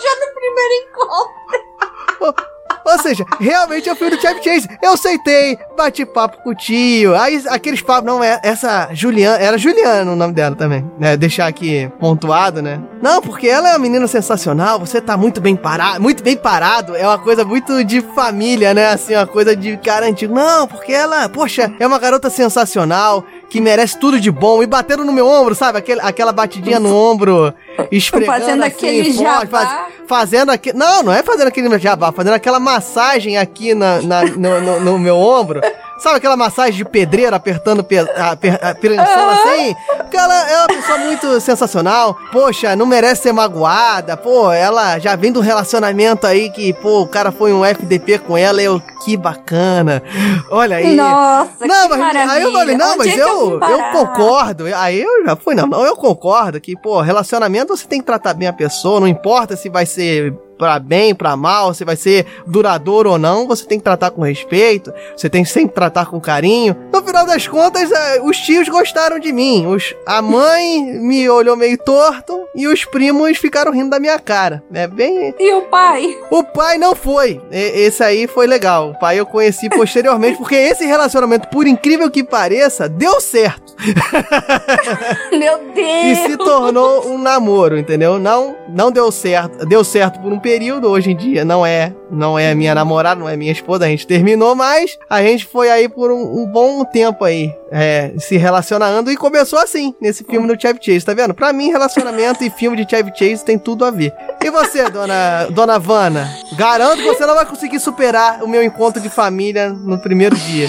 Já 0.00 0.16
no 0.16 0.26
primeiro 0.34 0.74
encontro. 0.88 2.53
Ou 2.84 2.98
seja, 2.98 3.24
realmente 3.40 3.88
eu 3.88 3.96
fui 3.96 4.10
do 4.10 4.20
Chevy 4.20 4.42
Chase. 4.42 4.68
Eu 4.82 4.92
aceitei, 4.92 5.58
bati 5.76 6.04
papo 6.04 6.38
com 6.42 6.50
o 6.50 6.54
tio. 6.54 7.14
Aí 7.14 7.42
aqueles 7.48 7.80
papos, 7.80 8.04
não, 8.04 8.22
é 8.22 8.40
essa 8.42 8.90
Juliana, 8.92 9.38
era 9.38 9.56
Juliana 9.58 10.12
o 10.12 10.16
nome 10.16 10.34
dela 10.34 10.54
também, 10.54 10.84
né? 10.98 11.16
Deixar 11.16 11.46
aqui 11.46 11.90
pontuado, 11.98 12.60
né? 12.60 12.80
Não, 13.00 13.20
porque 13.20 13.48
ela 13.48 13.70
é 13.70 13.72
uma 13.72 13.78
menina 13.78 14.06
sensacional, 14.06 14.78
você 14.78 15.00
tá 15.00 15.16
muito 15.16 15.40
bem 15.40 15.56
parado, 15.56 16.00
muito 16.00 16.22
bem 16.22 16.36
parado. 16.36 16.94
É 16.96 17.06
uma 17.06 17.18
coisa 17.18 17.44
muito 17.44 17.82
de 17.84 18.00
família, 18.00 18.74
né? 18.74 18.88
Assim, 18.88 19.14
uma 19.14 19.26
coisa 19.26 19.56
de 19.56 19.76
cara 19.78 20.06
antigo. 20.06 20.34
Não, 20.34 20.66
porque 20.66 20.92
ela, 20.92 21.28
poxa, 21.28 21.72
é 21.78 21.86
uma 21.86 21.98
garota 21.98 22.28
sensacional, 22.30 23.24
que 23.50 23.60
merece 23.60 23.98
tudo 23.98 24.18
de 24.20 24.30
bom. 24.30 24.62
E 24.62 24.66
batendo 24.66 25.04
no 25.04 25.12
meu 25.12 25.26
ombro, 25.26 25.54
sabe? 25.54 25.78
Aquele, 25.78 26.00
aquela 26.00 26.32
batidinha 26.32 26.80
no 26.80 26.94
ombro, 26.94 27.52
esfregando 27.90 28.32
Fazendo 28.40 28.62
assim, 28.62 28.72
aquele 28.72 29.14
forte, 29.14 29.22
jabá. 29.22 29.46
faz- 29.46 29.78
fazendo 30.06 30.50
aqui. 30.50 30.72
Não, 30.72 31.02
não 31.02 31.12
é 31.12 31.22
fazendo 31.22 31.48
aquele 31.48 31.78
jabá, 31.78 32.12
fazendo 32.12 32.34
aquela 32.34 32.60
massagem 32.60 33.36
aqui 33.38 33.74
na, 33.74 34.02
na- 34.02 34.24
no, 34.24 34.60
no- 34.60 34.80
no 34.80 34.98
meu 34.98 35.16
ombro. 35.16 35.60
Sabe 35.98 36.16
aquela 36.16 36.36
massagem 36.36 36.74
de 36.74 36.84
pedreiro 36.84 37.34
apertando 37.36 37.82
pe, 37.84 37.98
a, 37.98 38.36
per- 38.36 38.58
a 38.60 38.74
pirançola 38.74 39.32
assim? 39.32 39.74
Porque 39.96 40.16
ela 40.16 40.50
é 40.50 40.58
uma 40.58 40.66
pessoa 40.66 40.98
muito 40.98 41.40
sensacional. 41.40 42.18
Poxa, 42.32 42.74
não 42.74 42.84
merece 42.84 43.22
ser 43.22 43.32
magoada. 43.32 44.16
Pô, 44.16 44.50
ela 44.50 44.98
já 44.98 45.14
vem 45.16 45.30
do 45.32 45.40
relacionamento 45.40 46.26
aí 46.26 46.50
que, 46.50 46.72
pô, 46.74 47.02
o 47.02 47.06
cara 47.06 47.30
foi 47.30 47.52
um 47.52 47.64
FDP 47.64 48.18
com 48.18 48.36
ela. 48.36 48.60
Eu, 48.60 48.82
que 49.04 49.16
bacana. 49.16 50.02
Olha 50.50 50.76
aí. 50.76 50.94
Nossa, 50.96 51.66
Não, 51.66 51.82
que 51.84 51.88
mas 51.90 51.98
maravilha. 51.98 52.32
aí 52.32 52.42
eu 52.42 52.52
falei, 52.52 52.76
não, 52.76 52.88
Onde 52.94 52.98
mas 52.98 53.18
é 53.18 53.22
eu, 53.22 53.50
eu, 53.52 53.60
parar? 53.60 53.92
concordo. 53.92 54.64
Aí 54.74 55.00
eu 55.02 55.24
já 55.26 55.36
fui, 55.36 55.54
não, 55.54 55.66
não, 55.66 55.84
eu 55.84 55.96
concordo 55.96 56.60
que, 56.60 56.76
pô, 56.76 57.00
relacionamento 57.00 57.76
você 57.76 57.86
tem 57.86 58.00
que 58.00 58.06
tratar 58.06 58.34
bem 58.34 58.48
a 58.48 58.52
pessoa, 58.52 59.00
não 59.00 59.08
importa 59.08 59.56
se 59.56 59.68
vai 59.68 59.86
ser 59.86 60.32
pra 60.56 60.78
bem, 60.78 61.12
pra 61.16 61.36
mal, 61.36 61.74
se 61.74 61.84
vai 61.84 61.96
ser 61.96 62.26
duradouro 62.46 63.10
ou 63.10 63.18
não, 63.18 63.44
você 63.44 63.66
tem 63.66 63.76
que 63.76 63.82
tratar 63.82 64.12
com 64.12 64.22
respeito, 64.22 64.94
você 65.16 65.28
tem 65.28 65.42
que 65.42 65.50
sempre 65.50 65.74
tratar 65.74 66.06
com 66.06 66.20
carinho. 66.20 66.76
No 66.92 67.02
final 67.02 67.26
das 67.26 67.48
contas, 67.48 67.90
eh, 67.90 68.20
os 68.22 68.36
tios 68.38 68.68
gostaram 68.68 69.18
de 69.18 69.32
mim, 69.32 69.66
os, 69.66 69.92
a 70.06 70.22
mãe 70.22 70.80
me 71.00 71.28
olhou 71.28 71.56
meio 71.56 71.76
torto 71.76 72.40
e 72.54 72.68
os 72.68 72.84
primos 72.84 73.36
ficaram 73.36 73.72
rindo 73.72 73.90
da 73.90 73.98
minha 73.98 74.16
cara. 74.20 74.62
É 74.72 74.86
bem, 74.86 75.34
E 75.40 75.54
o 75.54 75.62
pai? 75.62 76.16
o 76.30 76.44
pai 76.44 76.78
não 76.78 76.94
foi. 76.94 77.40
E- 77.50 77.84
Esse 77.86 78.04
aí 78.04 78.28
foi 78.28 78.46
legal. 78.46 78.93
Pai 78.94 79.18
eu 79.18 79.26
conheci 79.26 79.68
posteriormente, 79.68 80.38
porque 80.38 80.54
esse 80.54 80.84
relacionamento, 80.84 81.48
por 81.48 81.66
incrível 81.66 82.10
que 82.10 82.22
pareça, 82.24 82.88
deu 82.88 83.20
certo. 83.20 83.74
Meu 85.32 85.60
E 85.76 86.14
se 86.16 86.36
Deus! 86.36 86.48
tornou 86.48 87.06
um 87.08 87.18
namoro, 87.18 87.78
entendeu? 87.78 88.18
Não, 88.18 88.54
não 88.68 88.90
deu 88.90 89.10
certo. 89.10 89.66
Deu 89.66 89.84
certo 89.84 90.20
por 90.20 90.32
um 90.32 90.38
período, 90.38 90.88
hoje 90.88 91.10
em 91.10 91.16
dia 91.16 91.44
não 91.44 91.64
é, 91.66 91.92
não 92.10 92.38
é 92.38 92.54
minha 92.54 92.74
namorada, 92.74 93.20
não 93.20 93.28
é 93.28 93.36
minha 93.36 93.52
esposa, 93.52 93.84
a 93.84 93.88
gente 93.88 94.06
terminou, 94.06 94.54
mas 94.54 94.98
a 95.08 95.22
gente 95.22 95.44
foi 95.46 95.70
aí 95.70 95.88
por 95.88 96.10
um, 96.10 96.42
um 96.42 96.46
bom 96.46 96.84
tempo 96.84 97.24
aí, 97.24 97.52
é, 97.70 98.12
se 98.18 98.36
relacionando 98.36 99.10
e 99.10 99.16
começou 99.16 99.58
assim, 99.58 99.94
nesse 100.00 100.24
filme 100.24 100.46
do 100.46 100.60
Chevy 100.60 100.78
Chase, 100.80 101.04
tá 101.04 101.14
vendo? 101.14 101.34
Pra 101.34 101.52
mim, 101.52 101.70
relacionamento 101.70 102.44
e 102.44 102.50
filme 102.50 102.76
de 102.82 102.88
Chevy 102.88 103.10
Chase 103.14 103.44
tem 103.44 103.58
tudo 103.58 103.84
a 103.84 103.90
ver. 103.90 104.12
E 104.42 104.50
você, 104.50 104.88
dona, 104.90 105.46
dona 105.50 105.78
Vanna? 105.78 106.28
Garanto 106.56 106.98
que 106.98 107.08
você 107.08 107.26
não 107.26 107.34
vai 107.34 107.46
conseguir 107.46 107.80
superar 107.80 108.42
o 108.42 108.48
meu 108.48 108.62
encontro 108.62 108.83
de 108.92 109.08
família 109.08 109.70
no 109.70 109.98
primeiro 109.98 110.36
dia. 110.36 110.68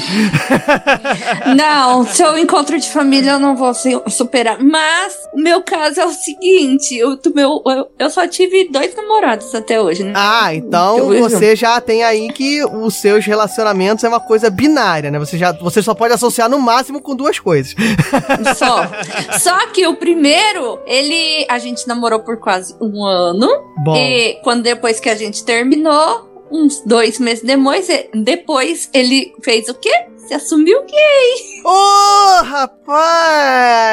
Não, 1.55 2.05
seu 2.05 2.37
encontro 2.37 2.79
de 2.79 2.89
família 2.89 3.31
eu 3.31 3.39
não 3.39 3.55
vou 3.55 3.73
superar. 4.07 4.61
Mas 4.61 5.13
o 5.33 5.41
meu 5.41 5.61
caso 5.61 5.99
é 5.99 6.05
o 6.05 6.11
seguinte: 6.11 6.95
eu, 6.97 7.17
meu, 7.33 7.61
eu, 7.65 7.87
eu 7.97 8.09
só 8.09 8.27
tive 8.27 8.69
dois 8.69 8.95
namorados 8.95 9.53
até 9.53 9.79
hoje, 9.79 10.03
né? 10.03 10.13
Ah, 10.15 10.53
então 10.53 11.13
Eu 11.13 11.23
você 11.23 11.55
já 11.55 11.79
tem 11.81 12.03
aí 12.03 12.31
que 12.31 12.63
os 12.63 12.95
seus 12.95 13.25
relacionamentos 13.25 14.03
é 14.03 14.07
uma 14.07 14.19
coisa 14.19 14.49
binária, 14.49 15.11
né? 15.11 15.19
Você 15.19 15.37
já 15.37 15.51
você 15.51 15.81
só 15.81 15.93
pode 15.93 16.13
associar 16.13 16.49
no 16.49 16.59
máximo 16.59 17.01
com 17.01 17.15
duas 17.15 17.39
coisas. 17.39 17.75
Só. 18.57 19.39
Só 19.39 19.67
que 19.67 19.87
o 19.87 19.95
primeiro, 19.95 20.79
ele. 20.85 21.45
A 21.49 21.59
gente 21.59 21.87
namorou 21.87 22.19
por 22.19 22.37
quase 22.37 22.75
um 22.81 23.03
ano. 23.03 23.47
Bom. 23.83 23.95
E 23.95 24.39
quando 24.43 24.63
depois 24.63 24.99
que 24.99 25.09
a 25.09 25.15
gente 25.15 25.43
terminou, 25.43 26.34
uns 26.51 26.81
dois 26.81 27.19
meses 27.19 27.43
depois, 27.43 27.87
depois 28.13 28.89
ele 28.93 29.33
fez 29.43 29.67
o 29.69 29.73
quê? 29.73 29.91
Se 30.17 30.33
assumiu 30.33 30.83
que 30.83 30.95
Ô, 31.63 32.43
rapaz! 32.43 33.85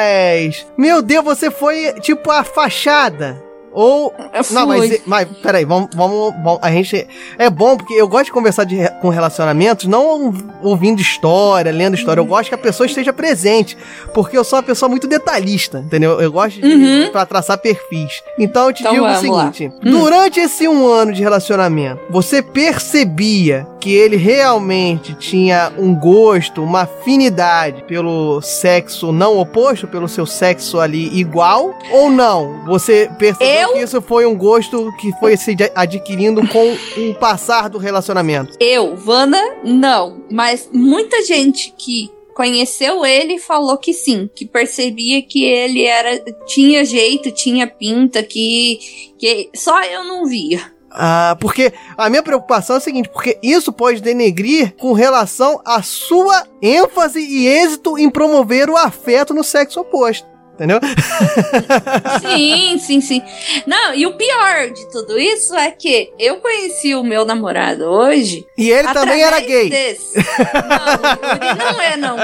Meu 0.77 1.01
Deus, 1.01 1.23
você 1.23 1.51
foi 1.51 1.93
tipo 2.01 2.31
a 2.31 2.43
fachada. 2.43 3.43
Ou. 3.73 4.13
Fui. 4.43 4.55
Não, 4.55 4.67
mas, 4.67 5.01
mas 5.05 5.27
peraí, 5.41 5.65
vamos, 5.65 5.89
vamos, 5.95 6.33
vamos. 6.43 6.59
A 6.61 6.71
gente. 6.71 7.07
É 7.37 7.49
bom 7.49 7.75
porque 7.77 7.93
eu 7.93 8.07
gosto 8.07 8.25
de 8.25 8.31
conversar 8.31 8.63
de, 8.65 8.77
com 9.01 9.09
relacionamentos, 9.09 9.85
não 9.87 10.33
ouvindo 10.61 11.01
história, 11.01 11.71
lendo 11.71 11.95
história. 11.95 12.21
Eu 12.21 12.25
gosto 12.25 12.49
que 12.49 12.55
a 12.55 12.57
pessoa 12.57 12.85
esteja 12.87 13.11
presente. 13.11 13.77
Porque 14.13 14.37
eu 14.37 14.43
sou 14.43 14.57
uma 14.57 14.63
pessoa 14.63 14.87
muito 14.89 15.07
detalhista, 15.07 15.79
entendeu? 15.79 16.19
Eu 16.21 16.31
gosto 16.31 16.61
de. 16.61 16.67
Uhum. 16.67 17.09
pra 17.11 17.25
traçar 17.25 17.57
perfis. 17.57 18.21
Então 18.37 18.67
eu 18.67 18.73
te 18.73 18.81
Então 18.81 18.93
digo 18.93 19.05
o 19.05 19.07
vamos 19.09 19.29
lá. 19.29 19.51
seguinte: 19.53 19.71
durante 19.81 20.39
esse 20.39 20.67
um 20.67 20.87
ano 20.87 21.11
de 21.13 21.21
relacionamento, 21.21 21.99
você 22.09 22.41
percebia 22.41 23.65
que 23.79 23.93
ele 23.93 24.15
realmente 24.15 25.13
tinha 25.15 25.71
um 25.77 25.93
gosto, 25.93 26.63
uma 26.63 26.81
afinidade 26.81 27.83
pelo 27.83 28.41
sexo 28.41 29.11
não 29.11 29.37
oposto, 29.37 29.87
pelo 29.87 30.07
seu 30.07 30.25
sexo 30.25 30.79
ali 30.79 31.09
igual? 31.19 31.73
Ou 31.91 32.09
não? 32.09 32.63
Você 32.65 33.09
percebeu 33.17 33.47
Eu? 33.47 33.62
Que 33.71 33.79
isso 33.79 34.01
foi 34.01 34.25
um 34.25 34.35
gosto 34.35 34.91
que 34.99 35.11
foi 35.19 35.37
se 35.37 35.55
adquirindo 35.73 36.45
com 36.47 36.73
o 36.73 37.13
passar 37.15 37.69
do 37.69 37.77
relacionamento? 37.77 38.57
Eu, 38.59 38.95
Vana, 38.95 39.39
não. 39.63 40.23
Mas 40.29 40.69
muita 40.73 41.23
gente 41.23 41.73
que 41.77 42.11
conheceu 42.33 43.05
ele 43.05 43.39
falou 43.39 43.77
que 43.77 43.93
sim, 43.93 44.29
que 44.35 44.45
percebia 44.45 45.21
que 45.21 45.43
ele 45.43 45.83
era 45.83 46.19
tinha 46.45 46.83
jeito, 46.83 47.31
tinha 47.31 47.67
pinta, 47.67 48.23
que, 48.23 48.79
que 49.17 49.49
só 49.55 49.81
eu 49.83 50.03
não 50.03 50.25
via. 50.25 50.73
Ah, 50.95 51.35
porque 51.39 51.73
a 51.97 52.07
minha 52.07 52.21
preocupação 52.21 52.75
é 52.75 52.77
a 52.77 52.81
seguinte, 52.81 53.09
porque 53.09 53.39
isso 53.41 53.73
pode 53.73 53.99
denegrir 53.99 54.75
com 54.75 54.93
relação 54.93 55.59
à 55.65 55.81
sua 55.81 56.45
ênfase 56.61 57.19
e 57.19 57.47
êxito 57.47 57.97
em 57.97 58.09
promover 58.09 58.69
o 58.69 58.77
afeto 58.77 59.33
no 59.33 59.43
sexo 59.43 59.79
oposto. 59.81 60.32
Entendeu? 60.53 60.79
Sim, 62.21 62.77
sim, 62.77 63.01
sim. 63.01 63.21
Não, 63.65 63.93
e 63.95 64.05
o 64.05 64.13
pior 64.15 64.69
de 64.69 64.91
tudo 64.91 65.19
isso 65.19 65.55
é 65.55 65.71
que 65.71 66.13
eu 66.19 66.37
conheci 66.37 66.93
o 66.93 67.03
meu 67.03 67.25
namorado 67.25 67.85
hoje. 67.85 68.45
E 68.55 68.69
ele 68.69 68.87
também 68.93 69.23
era 69.23 69.39
gay. 69.39 69.69
Desse. 69.69 70.15
Não, 70.17 71.73
não 71.73 71.81
é, 71.81 71.97
não. 71.97 72.17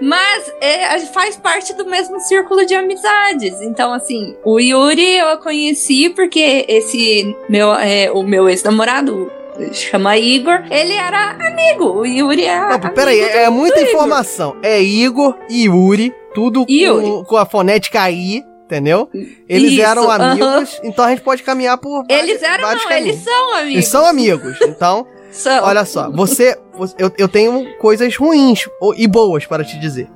Mas 0.00 0.52
é, 0.60 1.00
faz 1.06 1.36
parte 1.36 1.74
do 1.74 1.86
mesmo 1.86 2.20
círculo 2.20 2.64
de 2.64 2.74
amizades. 2.74 3.60
Então, 3.62 3.92
assim, 3.92 4.36
o 4.44 4.60
Yuri 4.60 5.16
eu 5.16 5.38
conheci 5.38 6.10
porque 6.10 6.64
esse 6.68 7.36
meu, 7.48 7.74
é, 7.74 8.10
o 8.12 8.22
meu 8.22 8.48
ex-namorado 8.48 9.30
chama 9.72 10.16
Igor, 10.16 10.62
ele 10.70 10.92
era 10.92 11.32
amigo. 11.32 11.84
O 12.00 12.06
Yuri 12.06 12.44
é. 12.44 12.58
Não, 12.58 12.72
amigo 12.74 12.90
peraí, 12.90 13.20
é, 13.20 13.42
é 13.44 13.50
muita 13.50 13.80
Igor. 13.80 13.90
informação. 13.90 14.56
É 14.62 14.80
Igor 14.80 15.34
e 15.48 15.64
Yuri, 15.64 16.14
tudo 16.38 16.66
com, 16.66 17.24
com 17.24 17.36
a 17.36 17.44
fonética 17.46 18.08
I, 18.10 18.44
entendeu? 18.64 19.08
Eles 19.48 19.72
Isso, 19.72 19.82
eram 19.82 20.10
amigos, 20.10 20.80
então 20.84 21.04
a 21.04 21.10
gente 21.10 21.22
pode 21.22 21.42
caminhar 21.42 21.78
por 21.78 22.04
Eles 22.08 22.40
vários- 22.40 22.42
eram, 22.42 22.64
vários 22.64 22.82
não, 22.84 22.90
caminhos. 22.90 23.08
eles 23.16 23.24
são 23.24 23.54
amigos. 23.54 23.72
Eles 23.74 23.88
são 23.88 24.06
amigos, 24.06 24.58
então... 24.62 25.06
São. 25.30 25.62
Olha 25.62 25.84
só, 25.84 26.10
você. 26.10 26.56
eu, 26.98 27.12
eu 27.18 27.28
tenho 27.28 27.76
coisas 27.78 28.16
ruins 28.16 28.64
e 28.96 29.06
boas 29.06 29.44
para 29.44 29.62
te 29.62 29.78
dizer. 29.78 30.08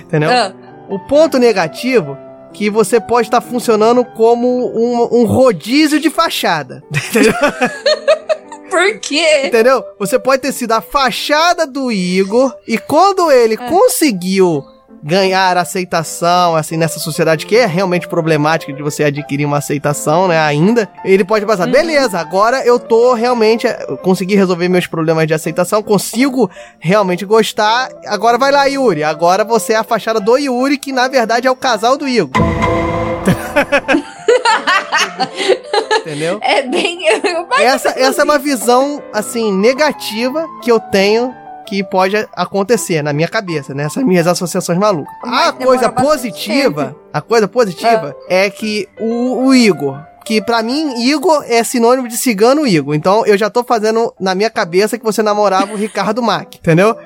Entendeu? 0.00 0.30
Ah, 0.30 0.54
O 0.88 0.98
ponto 1.00 1.38
negativo 1.38 2.16
que 2.50 2.70
você 2.70 2.98
pode 2.98 3.26
estar 3.28 3.42
funcionando 3.42 4.02
como 4.16 4.48
um, 4.74 5.20
um 5.20 5.24
rodízio 5.26 6.00
de 6.00 6.08
fachada. 6.08 6.82
Entendeu? 7.10 7.34
por 8.70 8.98
quê? 9.00 9.42
Entendeu? 9.46 9.84
Você 9.98 10.18
pode 10.18 10.40
ter 10.42 10.52
sido 10.52 10.72
a 10.72 10.80
fachada 10.80 11.66
do 11.66 11.92
Igor 11.92 12.52
e 12.66 12.78
quando 12.78 13.30
ele 13.30 13.54
É. 13.54 13.68
conseguiu 13.68 14.64
ganhar 15.02 15.56
aceitação, 15.56 16.56
assim, 16.56 16.76
nessa 16.76 16.98
sociedade 16.98 17.46
que 17.46 17.56
é 17.56 17.66
realmente 17.66 18.08
problemática 18.08 18.72
de 18.72 18.82
você 18.82 19.04
adquirir 19.04 19.44
uma 19.44 19.58
aceitação, 19.58 20.28
né, 20.28 20.38
ainda, 20.38 20.88
ele 21.04 21.24
pode 21.24 21.44
passar, 21.44 21.66
Uhum. 21.66 21.72
beleza, 21.72 22.18
agora 22.18 22.64
eu 22.64 22.78
tô 22.78 23.14
realmente, 23.14 23.66
eu 23.88 23.96
consegui 23.98 24.34
resolver 24.34 24.68
meus 24.68 24.86
problemas 24.86 25.26
de 25.26 25.34
aceitação, 25.34 25.82
consigo 25.82 26.50
realmente 26.78 27.24
gostar, 27.24 27.88
agora 28.06 28.38
vai 28.38 28.50
lá, 28.52 28.64
Yuri, 28.66 29.04
agora 29.04 29.44
você 29.44 29.74
é 29.74 29.76
a 29.76 29.84
fachada 29.84 30.20
do 30.20 30.36
Yuri, 30.36 30.78
que 30.78 30.92
na 30.92 31.08
verdade 31.08 31.46
é 31.46 31.50
o 31.50 31.56
casal 31.56 31.96
do 31.96 32.08
Igor. 32.08 32.30
Entendeu? 36.00 36.38
É 36.42 36.62
bem. 36.62 36.98
Essa, 37.58 37.90
essa 37.98 38.22
é 38.22 38.24
uma 38.24 38.38
visão, 38.38 39.02
assim, 39.12 39.52
negativa 39.52 40.46
que 40.62 40.70
eu 40.70 40.78
tenho 40.78 41.34
que 41.66 41.82
pode 41.82 42.16
acontecer 42.34 43.02
na 43.02 43.12
minha 43.12 43.28
cabeça, 43.28 43.74
nessas 43.74 44.04
minhas 44.04 44.26
associações 44.26 44.78
malucas. 44.78 45.14
Mas 45.22 45.48
a 45.48 45.52
coisa 45.52 45.90
positiva, 45.90 46.96
a 47.12 47.20
coisa 47.20 47.48
positiva 47.48 48.16
é 48.28 48.48
que 48.50 48.88
o, 48.98 49.46
o 49.46 49.54
Igor, 49.54 50.00
que 50.24 50.40
pra 50.40 50.62
mim, 50.62 51.02
Igor 51.06 51.44
é 51.46 51.62
sinônimo 51.62 52.08
de 52.08 52.16
cigano 52.16 52.66
Igor. 52.66 52.94
Então 52.94 53.26
eu 53.26 53.36
já 53.36 53.50
tô 53.50 53.62
fazendo 53.62 54.12
na 54.18 54.34
minha 54.34 54.50
cabeça 54.50 54.98
que 54.98 55.04
você 55.04 55.22
namorava 55.22 55.72
o 55.72 55.76
Ricardo 55.76 56.22
Mack, 56.22 56.56
entendeu? 56.58 56.96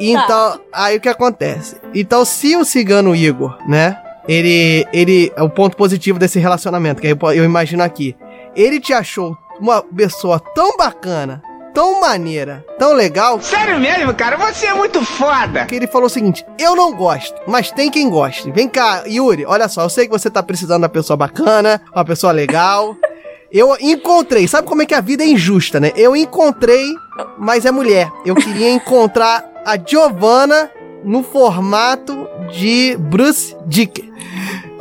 Então, 0.00 0.60
aí 0.72 0.96
o 0.96 1.00
que 1.00 1.08
acontece? 1.08 1.76
Então, 1.94 2.24
se 2.24 2.56
o 2.56 2.64
cigano 2.64 3.14
Igor, 3.14 3.56
né? 3.68 3.96
Ele, 4.26 4.86
ele, 4.92 5.32
é 5.34 5.42
o 5.42 5.50
ponto 5.50 5.76
positivo 5.76 6.16
desse 6.16 6.38
relacionamento, 6.38 7.00
que 7.00 7.08
eu, 7.08 7.32
eu 7.32 7.44
imagino 7.44 7.82
aqui. 7.82 8.16
Ele 8.54 8.78
te 8.78 8.92
achou 8.92 9.36
uma 9.60 9.82
pessoa 9.82 10.40
tão 10.54 10.76
bacana, 10.76 11.42
tão 11.72 12.00
maneira, 12.00 12.64
tão 12.78 12.92
legal, 12.92 13.40
Sério 13.40 13.78
mesmo, 13.80 14.14
cara? 14.14 14.36
Você 14.36 14.66
é 14.66 14.74
muito 14.74 15.04
foda! 15.04 15.66
que 15.66 15.74
ele 15.74 15.86
falou 15.86 16.06
o 16.06 16.10
seguinte: 16.10 16.44
Eu 16.58 16.74
não 16.76 16.92
gosto, 16.92 17.34
mas 17.46 17.70
tem 17.70 17.90
quem 17.90 18.08
goste. 18.08 18.50
Vem 18.50 18.68
cá, 18.68 19.04
Yuri, 19.06 19.44
olha 19.46 19.68
só, 19.68 19.82
eu 19.82 19.90
sei 19.90 20.06
que 20.06 20.12
você 20.12 20.30
tá 20.30 20.42
precisando 20.42 20.80
de 20.80 20.84
uma 20.84 20.88
pessoa 20.88 21.16
bacana, 21.16 21.80
uma 21.94 22.04
pessoa 22.04 22.32
legal. 22.32 22.96
Eu 23.54 23.76
encontrei, 23.78 24.48
sabe 24.48 24.66
como 24.66 24.80
é 24.80 24.86
que 24.86 24.94
a 24.94 25.00
vida 25.02 25.22
é 25.22 25.26
injusta, 25.26 25.78
né? 25.78 25.92
Eu 25.94 26.16
encontrei, 26.16 26.86
mas 27.38 27.66
é 27.66 27.70
mulher. 27.70 28.10
Eu 28.24 28.34
queria 28.34 28.70
encontrar 28.70 29.44
a 29.66 29.76
Giovanna 29.76 30.70
no 31.04 31.22
formato 31.22 32.26
de 32.50 32.96
Bruce 32.98 33.54
Dick. 33.66 34.10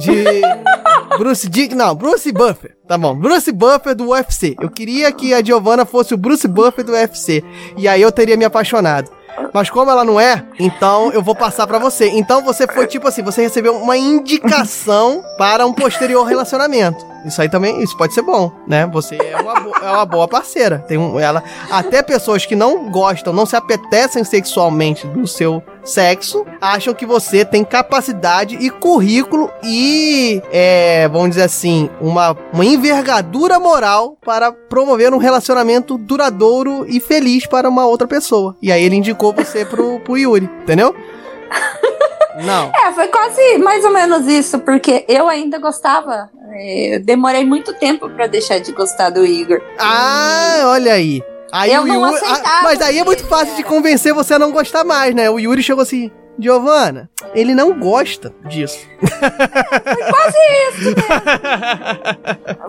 De 0.02 0.42
Bruce 1.18 1.48
Dick, 1.48 1.76
não, 1.76 1.94
Bruce 1.94 2.32
Buffer. 2.32 2.76
Tá 2.88 2.98
bom, 2.98 3.16
Bruce 3.16 3.52
Buffer 3.52 3.96
do 3.96 4.10
UFC. 4.10 4.56
Eu 4.60 4.70
queria 4.70 5.12
que 5.12 5.34
a 5.34 5.44
Giovanna 5.44 5.86
fosse 5.86 6.14
o 6.14 6.18
Bruce 6.18 6.48
Buffer 6.48 6.84
do 6.84 6.94
UFC. 6.94 7.44
E 7.78 7.88
aí 7.88 8.02
eu 8.02 8.12
teria 8.12 8.36
me 8.36 8.46
apaixonado. 8.46 9.12
Mas 9.54 9.70
como 9.70 9.90
ela 9.90 10.04
não 10.04 10.20
é, 10.20 10.44
então 10.60 11.12
eu 11.12 11.22
vou 11.22 11.36
passar 11.36 11.68
pra 11.68 11.80
você. 11.80 12.10
Então 12.10 12.44
você 12.44 12.68
foi 12.68 12.88
tipo 12.88 13.08
assim, 13.08 13.22
você 13.22 13.42
recebeu 13.42 13.76
uma 13.76 13.98
indicação 13.98 15.24
para 15.38 15.66
um 15.66 15.74
posterior 15.74 16.26
relacionamento. 16.26 17.11
Isso 17.26 17.42
aí 17.42 17.50
também, 17.50 17.82
isso 17.84 17.96
pode 17.98 18.14
ser 18.14 18.22
bom, 18.24 18.52
né? 18.68 18.88
Você 18.94 19.16
é 19.16 19.38
uma, 19.40 19.60
bo- 19.60 19.76
é 19.78 19.90
uma 19.92 20.06
boa 20.06 20.28
parceira. 20.28 20.80
Tem 20.88 20.98
um, 20.98 21.20
ela, 21.20 21.44
até 21.70 22.02
pessoas 22.02 22.46
que 22.46 22.56
não 22.56 22.90
gostam, 22.90 23.32
não 23.32 23.46
se 23.46 23.56
apetecem 23.56 24.24
sexualmente 24.24 25.06
do 25.08 25.28
seu 25.28 25.62
sexo, 25.84 26.46
acham 26.60 26.94
que 26.94 27.06
você 27.06 27.44
tem 27.46 27.64
capacidade 27.64 28.56
e 28.56 28.70
currículo 28.70 29.52
e, 29.64 30.42
é, 30.52 31.08
vamos 31.08 31.30
dizer 31.30 31.44
assim, 31.44 31.90
uma, 32.00 32.36
uma 32.54 32.66
envergadura 32.66 33.60
moral 33.60 34.18
para 34.24 34.52
promover 34.52 35.14
um 35.14 35.18
relacionamento 35.18 35.98
duradouro 35.98 36.86
e 36.88 37.00
feliz 37.00 37.46
para 37.46 37.70
uma 37.70 37.86
outra 37.86 38.08
pessoa. 38.08 38.56
E 38.62 38.72
aí 38.72 38.84
ele 38.84 38.96
indicou 38.96 39.32
você 39.34 39.64
pro, 39.66 40.00
pro 40.00 40.18
Yuri, 40.18 40.50
entendeu? 40.64 40.96
Não. 42.46 42.72
É, 42.74 42.92
foi 42.94 43.08
quase 43.10 43.58
mais 43.58 43.84
ou 43.84 43.92
menos 43.92 44.26
isso, 44.26 44.60
porque 44.60 45.06
eu 45.08 45.28
ainda 45.28 45.60
gostava. 45.60 46.30
É, 46.52 46.96
eu 46.96 47.00
demorei 47.00 47.46
muito 47.46 47.74
tempo 47.74 48.10
pra 48.10 48.28
deixar 48.28 48.60
de 48.60 48.72
gostar 48.72 49.10
do 49.10 49.26
Igor. 49.26 49.62
Ah, 49.80 50.64
olha 50.66 50.94
aí. 50.94 51.24
Aí 51.52 51.74
Eu 51.74 51.82
o 51.82 51.86
não 51.88 51.96
Yuri, 51.96 52.16
aceitava 52.16 52.42
ah, 52.46 52.62
mas 52.64 52.82
aí 52.82 52.98
é 52.98 53.04
muito 53.04 53.26
fácil 53.26 53.56
de 53.58 53.64
convencer 53.64 54.14
você 54.14 54.36
a 54.36 54.40
não 54.40 54.52
gostar 54.52 54.86
mais, 54.86 55.14
né? 55.14 55.30
O 55.30 55.38
Yuri 55.38 55.62
chegou 55.62 55.82
assim, 55.82 56.10
Giovana, 56.42 57.10
ele 57.36 57.54
não 57.54 57.78
gosta 57.80 58.34
disso. 58.46 58.80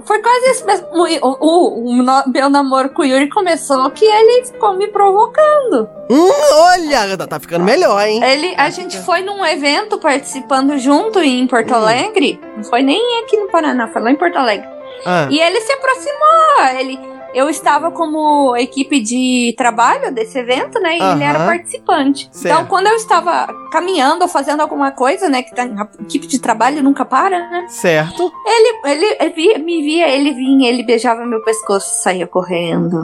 Foi 0.05 0.21
quase 0.21 0.50
isso 0.50 0.67
mesmo. 0.67 0.87
O, 0.93 1.05
o- 1.41 1.91
o 1.91 2.02
no- 2.02 2.25
meu 2.33 2.50
namoro 2.50 2.91
com 2.91 3.02
o 3.02 3.05
Yuri 3.05 3.29
começou 3.29 3.91
que 3.91 4.05
ele 4.05 4.45
ficou 4.47 4.76
me 4.76 4.88
provocando. 4.88 5.88
Hum, 6.11 6.31
olha, 6.55 7.17
tá- 7.17 7.26
tá 7.26 7.41
ficando 7.41 7.64
melhor, 7.64 8.00
hein? 8.07 8.23
Ele, 8.23 8.55
a 8.57 8.69
gente 8.71 8.99
foi 9.00 9.23
num 9.23 9.45
evento 9.45 9.99
participando 9.99 10.76
junto 10.79 11.21
em 11.21 11.47
Porto 11.47 11.73
Hum. 11.73 11.76
Alegre. 11.76 12.41
Não 12.57 12.64
foi 12.64 12.83
nem 12.83 13.21
aqui 13.23 13.37
no 13.37 13.49
Paraná, 13.49 13.88
foi 13.88 14.02
lá 14.02 14.11
em 14.11 14.17
Porto 14.17 14.37
Alegre. 14.37 14.69
Ah, 15.07 15.26
E 15.31 15.41
ele 15.41 15.61
se 15.61 15.73
aproximou. 15.73 16.79
Ele, 16.79 16.99
eu 17.34 17.48
estava 17.48 17.90
como 17.90 18.56
equipe 18.56 19.00
de 19.00 19.54
trabalho 19.56 20.12
desse 20.12 20.38
evento, 20.38 20.78
né? 20.80 20.98
E 20.98 21.02
ele 21.02 21.24
era 21.24 21.46
participante. 21.46 22.28
Certo. 22.32 22.54
Então, 22.54 22.66
quando 22.66 22.86
eu 22.88 22.94
estava 22.96 23.46
caminhando 23.70 24.22
ou 24.22 24.28
fazendo 24.28 24.60
alguma 24.60 24.90
coisa, 24.90 25.28
né? 25.28 25.42
Que 25.42 25.54
tá, 25.54 25.62
a 25.62 26.02
equipe 26.02 26.26
de 26.26 26.38
trabalho 26.38 26.82
nunca 26.82 27.04
para, 27.04 27.38
né? 27.50 27.66
certo. 27.68 28.32
Ele, 28.46 28.80
ele, 28.86 29.16
ele 29.20 29.30
via- 29.30 29.58
me 29.58 29.82
via, 29.82 30.08
ele 30.08 30.32
vinha, 30.32 30.68
ele 30.68 30.82
beijava 30.82 31.24
meu 31.24 31.42
pescoço 31.42 31.86
e 31.98 32.02
saía 32.02 32.26
correndo. 32.26 33.02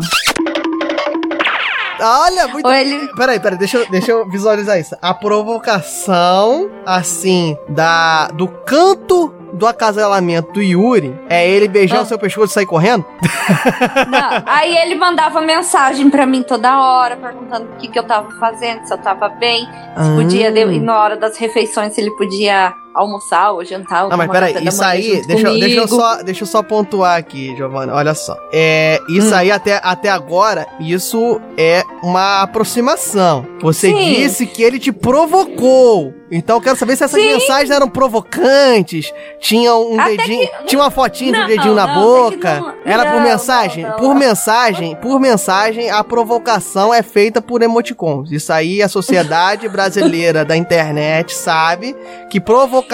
Olha, 2.01 2.47
muito. 2.49 2.65
Ou 2.67 2.73
ele. 2.73 3.09
Peraí, 3.17 3.41
peraí, 3.41 3.59
deixa, 3.59 3.79
eu- 3.79 3.91
deixa 3.91 4.13
eu 4.13 4.29
visualizar 4.29 4.79
isso. 4.79 4.97
A 5.03 5.13
provocação, 5.13 6.71
assim, 6.87 7.57
da 7.69 8.29
do 8.29 8.47
canto 8.47 9.35
do 9.59 9.67
acasalamento 9.67 10.53
do 10.53 10.63
Yuri 10.63 11.15
é 11.29 11.47
ele 11.49 11.69
beijar 11.69 11.99
Ah. 11.99 12.03
o 12.03 12.07
seu 12.07 12.19
pescoço 12.19 12.53
e 12.53 12.55
sair 12.55 12.67
correndo? 12.67 13.05
Não, 14.09 14.43
aí 14.47 14.77
ele 14.79 14.95
mandava 14.95 15.41
mensagem 15.41 16.09
pra 16.11 16.25
mim 16.25 16.43
toda 16.43 16.81
hora, 16.81 17.17
perguntando 17.17 17.65
o 17.73 17.77
que, 17.77 17.89
que 17.89 17.99
eu 17.99 18.05
tava 18.05 18.31
fazendo, 18.39 18.87
se 18.87 18.93
eu 18.95 18.99
tava 18.99 19.29
bem, 19.29 19.67
se 19.67 20.15
podia, 20.17 20.51
de- 20.53 20.61
e 20.61 20.81
na 20.81 20.99
hora 20.99 21.17
das 21.17 21.37
refeições, 21.37 21.95
se 21.95 22.01
ele 22.01 22.11
podia 22.13 22.73
almoçar 22.99 23.53
ou 23.53 23.65
jantar. 23.65 24.05
ou 24.05 24.11
Não, 24.11 24.17
mas 24.17 24.31
peraí, 24.31 24.65
isso 24.67 24.83
aí, 24.83 25.23
deixa, 25.27 25.49
eu- 25.49 25.59
deixa, 25.59 25.77
eu 25.81 25.89
só, 25.89 26.23
deixa 26.23 26.43
eu 26.43 26.47
só 26.47 26.63
pontuar 26.63 27.17
aqui, 27.17 27.55
Giovana, 27.57 27.95
olha 27.95 28.15
só. 28.15 28.37
É, 28.53 29.01
isso 29.09 29.33
Hum. 29.33 29.37
aí, 29.37 29.51
até, 29.51 29.81
até 29.83 30.09
agora, 30.09 30.67
isso 30.81 31.41
é 31.57 31.83
uma 32.03 32.43
aproximação. 32.43 33.47
Você 33.61 33.89
Sim. 33.91 34.15
disse 34.15 34.47
que 34.47 34.63
ele 34.63 34.79
te 34.79 34.93
provocou. 34.93 36.13
Então 36.31 36.57
eu 36.57 36.61
quero 36.61 36.77
saber 36.77 36.95
se 36.95 37.05
essas 37.05 37.19
Sim. 37.21 37.27
mensagens 37.33 37.71
eram 37.71 37.89
provocantes, 37.89 39.11
tinha 39.41 39.75
um 39.75 39.99
Até 39.99 40.17
dedinho, 40.17 40.49
tinha 40.67 40.81
uma 40.83 40.91
fotinha 40.91 41.33
de 41.33 41.39
um 41.39 41.41
Não, 41.41 41.49
dedinho 41.49 41.75
na 41.75 41.87
não, 41.87 41.95
que 41.95 42.01
boca. 42.37 42.61
não- 42.61 42.75
Era 42.85 43.07
por 43.07 43.17
não, 43.17 43.23
mensagem? 43.23 43.83
não, 43.85 43.91
não. 43.93 43.97
Por 43.99 44.15
mensagem, 44.15 44.97
por 44.97 45.19
mensagem, 45.19 45.91
a 45.91 46.05
provocação 46.05 46.93
é 46.93 47.03
feita 47.03 47.41
por 47.41 47.63
emoticons. 47.63 48.31
Isso 48.31 48.53
aí 48.53 48.83
a 48.83 48.89
sociedade 48.89 49.69
brasileira 49.71 50.45
da 50.45 50.55
internet 50.55 51.35
sabe 51.35 51.97
que 52.31 52.39
provocação 52.39 52.88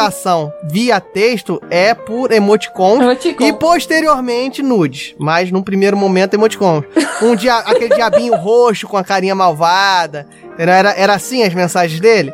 via 0.65 1.01
texto 1.01 1.61
é 1.71 1.95
por 1.95 2.33
emoticons 2.33 3.19
te 3.19 3.37
e 3.41 3.53
posteriormente 3.53 4.63
nudes. 4.63 5.15
Mas 5.19 5.51
num 5.51 5.63
primeiro 5.63 5.97
momento 5.97 6.35
emoticons. 6.35 6.85
Um 7.23 7.35
dia, 7.35 7.57
aquele 7.67 7.95
diabinho 7.95 8.35
roxo 8.35 8.87
com 8.87 8.97
a 8.97 9.05
carinha 9.05 9.35
malvada. 9.35 10.27
Era, 10.57 10.93
era 10.97 11.15
assim 11.15 11.43
as 11.43 11.53
mensagens 11.53 12.01
dele? 12.01 12.33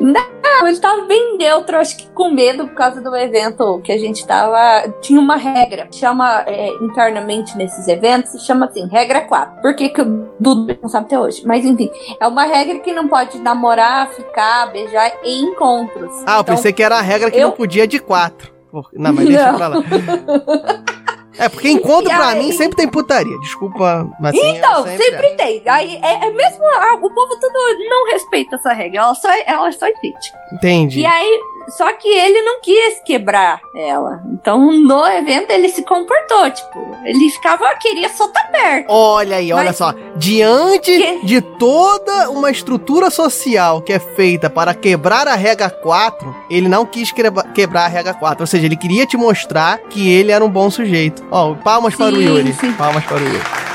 Não, 0.00 0.26
ele 0.66 0.78
tava 0.78 1.02
bem 1.02 1.36
neutro, 1.36 1.76
acho 1.76 1.96
que 1.96 2.06
com 2.08 2.30
medo 2.30 2.66
por 2.68 2.74
causa 2.74 3.00
do 3.00 3.14
evento 3.16 3.80
que 3.84 3.92
a 3.92 3.98
gente 3.98 4.26
tava. 4.26 4.88
Tinha 5.00 5.20
uma 5.20 5.36
regra, 5.36 5.88
chama 5.92 6.42
é, 6.46 6.68
internamente 6.82 7.56
nesses 7.56 7.86
eventos, 7.88 8.32
se 8.32 8.40
chama 8.40 8.66
assim, 8.66 8.86
regra 8.88 9.22
4. 9.22 9.60
Por 9.62 9.74
que, 9.76 9.88
que 9.88 10.00
o 10.02 10.28
Dudu 10.40 10.78
não 10.82 10.88
sabe 10.88 11.06
até 11.06 11.18
hoje? 11.18 11.42
Mas 11.46 11.64
enfim, 11.64 11.90
é 12.20 12.26
uma 12.26 12.44
regra 12.44 12.78
que 12.80 12.92
não 12.92 13.08
pode 13.08 13.38
namorar, 13.38 14.08
ficar, 14.10 14.70
beijar 14.72 15.12
em 15.24 15.42
encontros. 15.44 16.12
Ah, 16.26 16.36
eu 16.36 16.40
Então, 16.40 16.54
pensei 16.56 16.72
que 16.72 16.82
era 16.82 16.96
a 16.96 17.02
regra 17.02 17.30
que 17.30 17.38
eu- 17.38 17.48
não 17.48 17.52
podia 17.52 17.86
de 17.86 17.98
quatro. 17.98 18.54
Não, 18.92 19.12
mas 19.12 19.26
deixa 19.26 19.50
Não. 19.52 19.56
pra 19.58 19.68
lá. 19.68 19.76
É, 21.38 21.48
porque 21.48 21.68
encontro 21.68 22.10
E 22.10 22.14
pra 22.14 22.28
aí- 22.28 22.38
mim 22.38 22.52
sempre 22.52 22.76
tem 22.76 22.88
putaria. 22.88 23.38
Desculpa, 23.40 24.08
mas 24.20 24.34
assim, 24.36 24.56
Então, 24.56 24.86
eu 24.86 24.96
sempre, 24.98 25.30
tem. 25.36 25.62
Aí 25.66 25.98
é, 26.02 26.26
é 26.26 26.30
mesmo. 26.30 26.64
ah, 26.64 26.94
o 26.94 27.10
povo 27.12 27.36
tudo 27.38 27.58
não 27.88 28.06
respeita 28.12 28.56
essa 28.56 28.72
regra. 28.72 29.00
Ela 29.00 29.14
só, 29.14 29.28
ela 29.46 29.70
só 29.72 29.86
existe. 29.86 30.32
Entendi. 30.52 31.00
E 31.00 31.06
aí, 31.06 31.40
só 31.68 31.92
que 31.94 32.08
ele 32.08 32.42
não 32.42 32.60
quis 32.60 33.00
quebrar 33.04 33.60
ela. 33.74 34.20
Então, 34.32 34.72
no 34.72 35.06
evento, 35.06 35.50
ele 35.50 35.68
se 35.68 35.82
comportou. 35.82 36.50
Tipo, 36.50 36.96
ele 37.04 37.28
ficava, 37.30 37.74
queria 37.76 38.08
só 38.08 38.26
estar 38.26 38.44
perto. 38.50 38.86
Olha 38.88 39.36
aí, 39.36 39.52
olha 39.52 39.72
só. 39.72 39.92
Diante 40.16 40.90
Que- 40.96 41.26
de 41.26 41.40
toda 41.40 42.30
uma 42.30 42.50
estrutura 42.50 43.10
social 43.10 43.80
que 43.82 43.92
é 43.92 43.98
feita 43.98 44.48
para 44.48 44.74
quebrar 44.74 45.26
a 45.28 45.34
regra 45.34 45.68
4, 45.70 46.34
ele 46.50 46.68
não 46.68 46.84
quis 46.86 47.10
quebra- 47.12 47.44
quebrar 47.54 47.84
a 47.84 47.88
regra 47.88 48.14
4. 48.14 48.42
Ou 48.42 48.46
seja, 48.46 48.66
ele 48.66 48.76
queria 48.76 49.06
te 49.06 49.16
mostrar 49.16 49.78
que 49.78 50.08
ele 50.10 50.32
era 50.32 50.44
um 50.44 50.48
bom 50.50 50.70
sujeito. 50.70 51.24
Ó, 51.30 51.54
palmas 51.54 51.94
para 51.94 52.14
o 52.14 52.16
Sim, 52.16 52.24
Yuri. 52.24 52.52
sim. 52.52 52.72
Palmas 52.72 53.04
para 53.04 53.16
o 53.16 53.20
Yuri. 53.20 53.65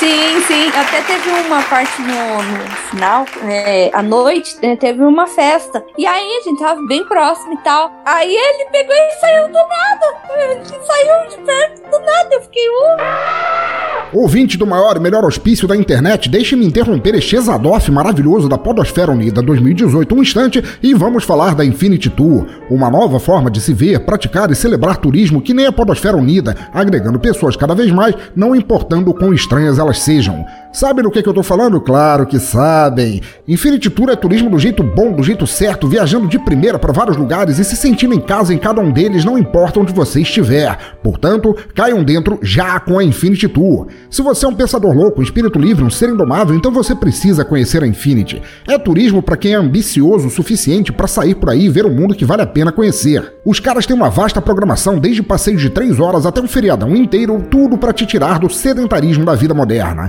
Sim, 0.00 0.40
sim. 0.46 0.68
Até 0.68 1.02
teve 1.02 1.28
uma 1.46 1.62
parte 1.64 2.00
no, 2.00 2.08
no 2.08 2.70
final, 2.90 3.26
é, 3.44 3.90
à 3.92 4.02
noite, 4.02 4.56
né, 4.62 4.74
teve 4.74 5.02
uma 5.02 5.26
festa. 5.26 5.84
E 5.98 6.06
aí 6.06 6.38
a 6.38 6.40
gente 6.40 6.58
tava 6.58 6.80
bem 6.86 7.04
próximo 7.04 7.52
e 7.52 7.58
tal. 7.58 7.92
Aí 8.06 8.34
ele 8.34 8.64
pegou 8.72 8.94
e 8.94 9.20
saiu 9.20 9.48
do 9.48 9.52
nada. 9.52 10.20
Ele 10.38 10.64
saiu 10.64 11.28
de 11.28 11.36
perto 11.44 11.82
do 11.90 11.98
nada. 11.98 12.28
Eu 12.32 12.40
fiquei, 12.40 12.66
uh, 12.66 13.80
Ouvinte 14.12 14.58
do 14.58 14.66
maior 14.66 14.96
e 14.96 15.00
melhor 15.00 15.24
hospício 15.24 15.68
da 15.68 15.76
internet, 15.76 16.28
deixe-me 16.28 16.66
interromper 16.66 17.14
este 17.14 17.36
exadoff 17.36 17.88
maravilhoso 17.92 18.48
da 18.48 18.58
Podosfera 18.58 19.12
Unida 19.12 19.40
2018 19.40 20.12
um 20.12 20.20
instante 20.20 20.64
e 20.82 20.92
vamos 20.94 21.22
falar 21.22 21.54
da 21.54 21.64
Infinity 21.64 22.10
Tour, 22.10 22.44
uma 22.68 22.90
nova 22.90 23.20
forma 23.20 23.48
de 23.48 23.60
se 23.60 23.72
ver, 23.72 24.00
praticar 24.00 24.50
e 24.50 24.56
celebrar 24.56 24.96
turismo 24.96 25.40
que 25.40 25.54
nem 25.54 25.66
a 25.66 25.72
Podosfera 25.72 26.16
Unida, 26.16 26.56
agregando 26.74 27.20
pessoas 27.20 27.54
cada 27.54 27.72
vez 27.72 27.92
mais, 27.92 28.16
não 28.34 28.56
importando 28.56 29.12
o 29.12 29.14
quão 29.14 29.32
estranhas 29.32 29.78
elas 29.78 29.89
sejam. 29.94 30.46
Sabem 30.72 31.02
do 31.02 31.10
que, 31.10 31.20
que 31.20 31.28
eu 31.28 31.34
tô 31.34 31.42
falando? 31.42 31.80
Claro 31.80 32.24
que 32.24 32.38
sabem. 32.38 33.20
Infinity 33.46 33.90
Tour 33.90 34.08
é 34.08 34.14
turismo 34.14 34.48
do 34.48 34.58
jeito 34.58 34.84
bom, 34.84 35.10
do 35.12 35.22
jeito 35.22 35.44
certo, 35.44 35.88
viajando 35.88 36.28
de 36.28 36.38
primeira 36.38 36.78
para 36.78 36.92
vários 36.92 37.16
lugares 37.16 37.58
e 37.58 37.64
se 37.64 37.74
sentindo 37.74 38.14
em 38.14 38.20
casa 38.20 38.54
em 38.54 38.58
cada 38.58 38.80
um 38.80 38.92
deles, 38.92 39.24
não 39.24 39.36
importa 39.36 39.80
onde 39.80 39.92
você 39.92 40.20
estiver. 40.20 40.78
Portanto, 41.02 41.56
caiam 41.74 42.04
dentro 42.04 42.38
já 42.40 42.78
com 42.78 43.00
a 43.00 43.04
Infinity 43.04 43.48
Tour. 43.48 43.88
Se 44.08 44.22
você 44.22 44.46
é 44.46 44.48
um 44.48 44.54
pensador 44.54 44.94
louco, 44.94 45.20
um 45.20 45.24
espírito 45.24 45.58
livre, 45.58 45.82
um 45.82 45.90
ser 45.90 46.10
indomável, 46.10 46.54
então 46.54 46.70
você 46.70 46.94
precisa 46.94 47.44
conhecer 47.44 47.82
a 47.82 47.86
Infinity. 47.86 48.40
É 48.68 48.78
turismo 48.78 49.20
para 49.20 49.36
quem 49.36 49.54
é 49.54 49.56
ambicioso 49.56 50.28
o 50.28 50.30
suficiente 50.30 50.92
para 50.92 51.08
sair 51.08 51.34
por 51.34 51.50
aí 51.50 51.64
e 51.64 51.68
ver 51.68 51.84
o 51.84 51.90
mundo 51.90 52.14
que 52.14 52.24
vale 52.24 52.42
a 52.42 52.46
pena 52.46 52.70
conhecer. 52.70 53.34
Os 53.44 53.58
caras 53.58 53.86
têm 53.86 53.96
uma 53.96 54.08
vasta 54.08 54.40
programação, 54.40 55.00
desde 55.00 55.20
passeios 55.20 55.60
de 55.60 55.70
3 55.70 55.98
horas 55.98 56.26
até 56.26 56.40
um 56.40 56.46
feriadão 56.46 56.94
inteiro, 56.94 57.44
tudo 57.50 57.76
para 57.76 57.92
te 57.92 58.06
tirar 58.06 58.38
do 58.38 58.48
sedentarismo 58.48 59.24
da 59.24 59.34
vida 59.34 59.52
moderna. 59.52 60.08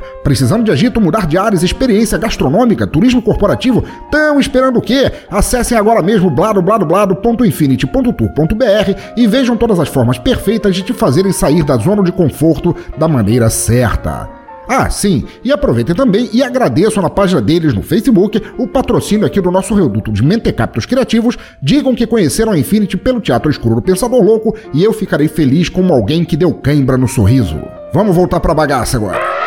Precisando 0.51 0.65
de 0.65 0.71
agito, 0.73 0.99
mudar 0.99 1.27
de 1.27 1.37
áreas, 1.37 1.63
experiência 1.63 2.17
gastronômica, 2.17 2.85
turismo 2.85 3.21
corporativo? 3.21 3.85
Tão 4.11 4.37
esperando 4.37 4.79
o 4.79 4.81
quê? 4.81 5.09
Acessem 5.29 5.77
agora 5.77 6.01
mesmo 6.01 6.29
bladobladoblado.infinity.tour.br 6.29 9.13
e 9.15 9.27
vejam 9.27 9.55
todas 9.55 9.79
as 9.79 9.87
formas 9.87 10.17
perfeitas 10.17 10.75
de 10.75 10.81
te 10.81 10.91
fazerem 10.91 11.31
sair 11.31 11.63
da 11.63 11.77
zona 11.77 12.03
de 12.03 12.11
conforto 12.11 12.75
da 12.97 13.07
maneira 13.07 13.49
certa. 13.49 14.27
Ah, 14.67 14.89
sim, 14.89 15.25
e 15.41 15.53
aproveitem 15.53 15.95
também 15.95 16.29
e 16.33 16.43
agradeçam 16.43 17.01
na 17.01 17.09
página 17.09 17.41
deles 17.41 17.73
no 17.73 17.81
Facebook 17.81 18.43
o 18.57 18.67
patrocínio 18.67 19.25
aqui 19.25 19.39
do 19.39 19.51
nosso 19.51 19.73
reduto 19.73 20.11
de 20.11 20.21
mentecaptos 20.21 20.85
criativos. 20.85 21.37
Digam 21.61 21.95
que 21.95 22.05
conheceram 22.05 22.51
a 22.51 22.59
Infinity 22.59 22.97
pelo 22.97 23.21
Teatro 23.21 23.49
Escuro 23.49 23.75
do 23.75 23.81
Pensador 23.81 24.21
Louco 24.21 24.53
e 24.73 24.83
eu 24.83 24.91
ficarei 24.91 25.29
feliz 25.29 25.69
como 25.69 25.93
alguém 25.93 26.25
que 26.25 26.35
deu 26.35 26.53
cãibra 26.53 26.97
no 26.97 27.07
sorriso. 27.07 27.57
Vamos 27.93 28.13
voltar 28.13 28.41
pra 28.41 28.53
bagaça 28.53 28.97
agora. 28.97 29.40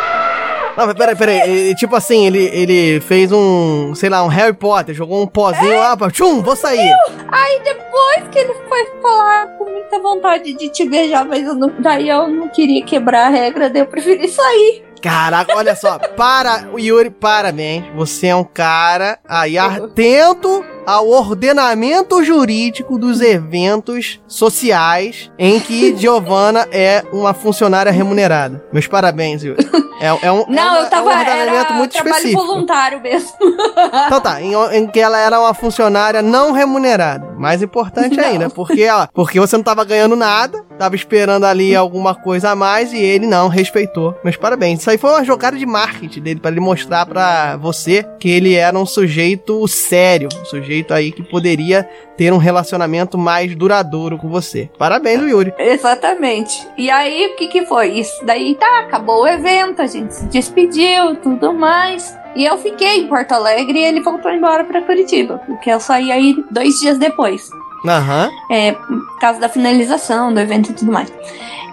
Não, 0.77 0.87
mas 0.87 0.95
peraí, 0.95 1.15
peraí. 1.17 1.75
Tipo 1.77 1.95
assim, 1.95 2.27
ele, 2.27 2.51
ele 2.53 3.01
fez 3.01 3.31
um, 3.31 3.95
sei 3.95 4.09
lá, 4.09 4.25
um 4.25 4.29
Harry 4.29 4.53
Potter, 4.53 4.95
jogou 4.95 5.23
um 5.23 5.27
pozinho 5.27 5.79
lá, 5.79 5.97
pra, 5.97 6.11
tchum, 6.11 6.43
vou 6.43 6.57
sair. 6.57 6.93
Aí 7.29 7.61
depois 7.63 8.29
que 8.33 8.39
ele 8.41 8.55
foi 8.69 8.85
falar 9.01 9.47
com 9.57 9.71
muita 9.71 10.01
vontade 10.01 10.53
de 10.53 10.69
te 10.69 10.89
beijar, 10.89 11.25
mas 11.25 11.45
eu 11.47 11.55
não- 11.55 11.73
daí 11.79 12.09
eu 12.09 12.27
não 12.29 12.49
queria 12.49 12.85
quebrar 12.85 13.27
a 13.27 13.31
regra, 13.31 13.71
daí 13.71 13.83
eu 13.83 13.87
preferi 13.87 14.29
sair. 14.29 14.83
Caraca, 15.01 15.55
olha 15.55 15.77
só, 15.77 15.99
para, 16.17 16.65
Yuri, 16.79 17.11
parabéns. 17.11 17.85
Você 17.95 18.29
é 18.29 18.35
um 18.37 18.43
cara 18.45 19.19
aí 19.29 19.57
atento 19.59 20.65
ao 20.87 21.09
ordenamento 21.09 22.25
jurídico 22.25 22.99
dos 22.99 23.21
eventos 23.21 24.21
sociais 24.27 25.31
em 25.39 25.61
que 25.61 25.95
Giovanna 26.01 26.67
é 26.73 27.05
uma 27.13 27.33
funcionária 27.35 27.93
remunerada. 27.93 28.65
Meus 28.73 28.87
parabéns, 28.87 29.45
Yuri. 29.45 29.65
É, 30.00 30.07
é 30.07 30.33
um, 30.33 30.40
é 30.40 30.44
Não, 30.48 30.72
uma- 30.74 30.78
eu 30.80 30.90
tava. 30.90 31.12
é 31.12 31.14
um 31.14 31.18
ordenamento 31.18 31.54
era 31.66 31.72
muito 31.74 31.92
trabalho 31.92 32.14
específico. 32.16 32.46
voluntário 32.46 33.00
mesmo. 33.00 33.30
Então 34.07 34.20
tá, 34.20 34.40
em, 34.42 34.52
em 34.76 34.87
que 34.87 35.00
ela 35.00 35.18
era 35.18 35.38
uma 35.40 35.54
funcionária 35.54 36.20
não 36.20 36.52
remunerada. 36.52 37.33
Mais 37.38 37.62
importante 37.62 38.16
Não. 38.16 38.24
ainda, 38.24 38.50
porque, 38.50 38.87
porque 39.12 39.38
você 39.40 39.57
não 39.57 39.64
tava 39.64 39.85
ganhando 39.85 40.16
nada, 40.16 40.62
tava 40.79 40.95
esperando 40.95 41.45
ali 41.45 41.75
alguma 41.75 42.15
coisa 42.15 42.51
a 42.51 42.57
mais 42.57 42.93
e 42.93 42.99
ele 42.99 43.27
não 43.27 43.49
respeitou. 43.49 44.17
Meus 44.25 44.37
parabéns. 44.37 44.81
Isso 44.81 44.91
aí 44.91 44.99
foi 44.99 45.11
uma 45.11 45.25
jogada 45.25 45.57
de 45.57 45.67
marketing 45.67 46.21
dele 46.21 46.41
pra 46.41 46.51
ele 46.51 46.61
mostrar 46.61 47.07
pra 47.07 47.57
você 47.57 48.05
que 48.19 48.29
ele 48.29 48.55
era 48.55 48.79
um 48.79 48.87
sujeito 48.87 49.67
sério, 49.69 50.29
um 50.41 50.45
sujeito 50.45 50.93
aí 50.93 51.13
que 51.13 51.23
poderia 51.23 51.89
ter 52.17 52.33
um 52.33 52.39
relacionamento 52.39 53.19
mais 53.19 53.55
duradouro 53.55 54.17
com 54.19 54.29
você. 54.29 54.71
Parabéns, 54.79 55.23
Yuri. 55.23 55.53
Exatamente. 55.59 56.67
E 56.77 56.91
aí, 56.91 57.33
o 57.33 57.37
que 57.37 57.49
que 57.49 57.67
foi? 57.67 57.99
Isso 57.99 58.25
daí 58.25 58.55
tá, 58.55 58.81
acabou 58.81 59.23
o 59.23 59.29
evento, 59.29 59.83
a 59.83 59.87
gente 59.87 60.15
se 60.15 60.27
despediu, 60.27 61.17
tudo 61.17 61.53
mais. 61.53 62.17
E 62.37 62.45
eu 62.45 62.59
fiquei 62.59 63.01
em 63.01 63.09
Porto 63.09 63.33
Alegre 63.33 63.79
e 63.79 63.85
ele 63.85 64.01
voltou 64.01 64.31
embora 64.31 64.65
pra 64.65 64.83
Curitiba, 64.83 65.41
porque 65.47 65.71
eu 65.71 65.79
saí 65.79 66.11
aí 66.11 66.37
dois 66.51 66.75
dias 66.81 66.99
depois. 66.99 67.49
Aham. 67.85 68.31
É, 68.51 68.73
por 68.73 69.18
causa 69.18 69.40
da 69.40 69.49
finalização 69.49 70.33
do 70.33 70.40
evento 70.40 70.70
e 70.70 70.75
tudo 70.75 70.90
mais. 70.90 71.12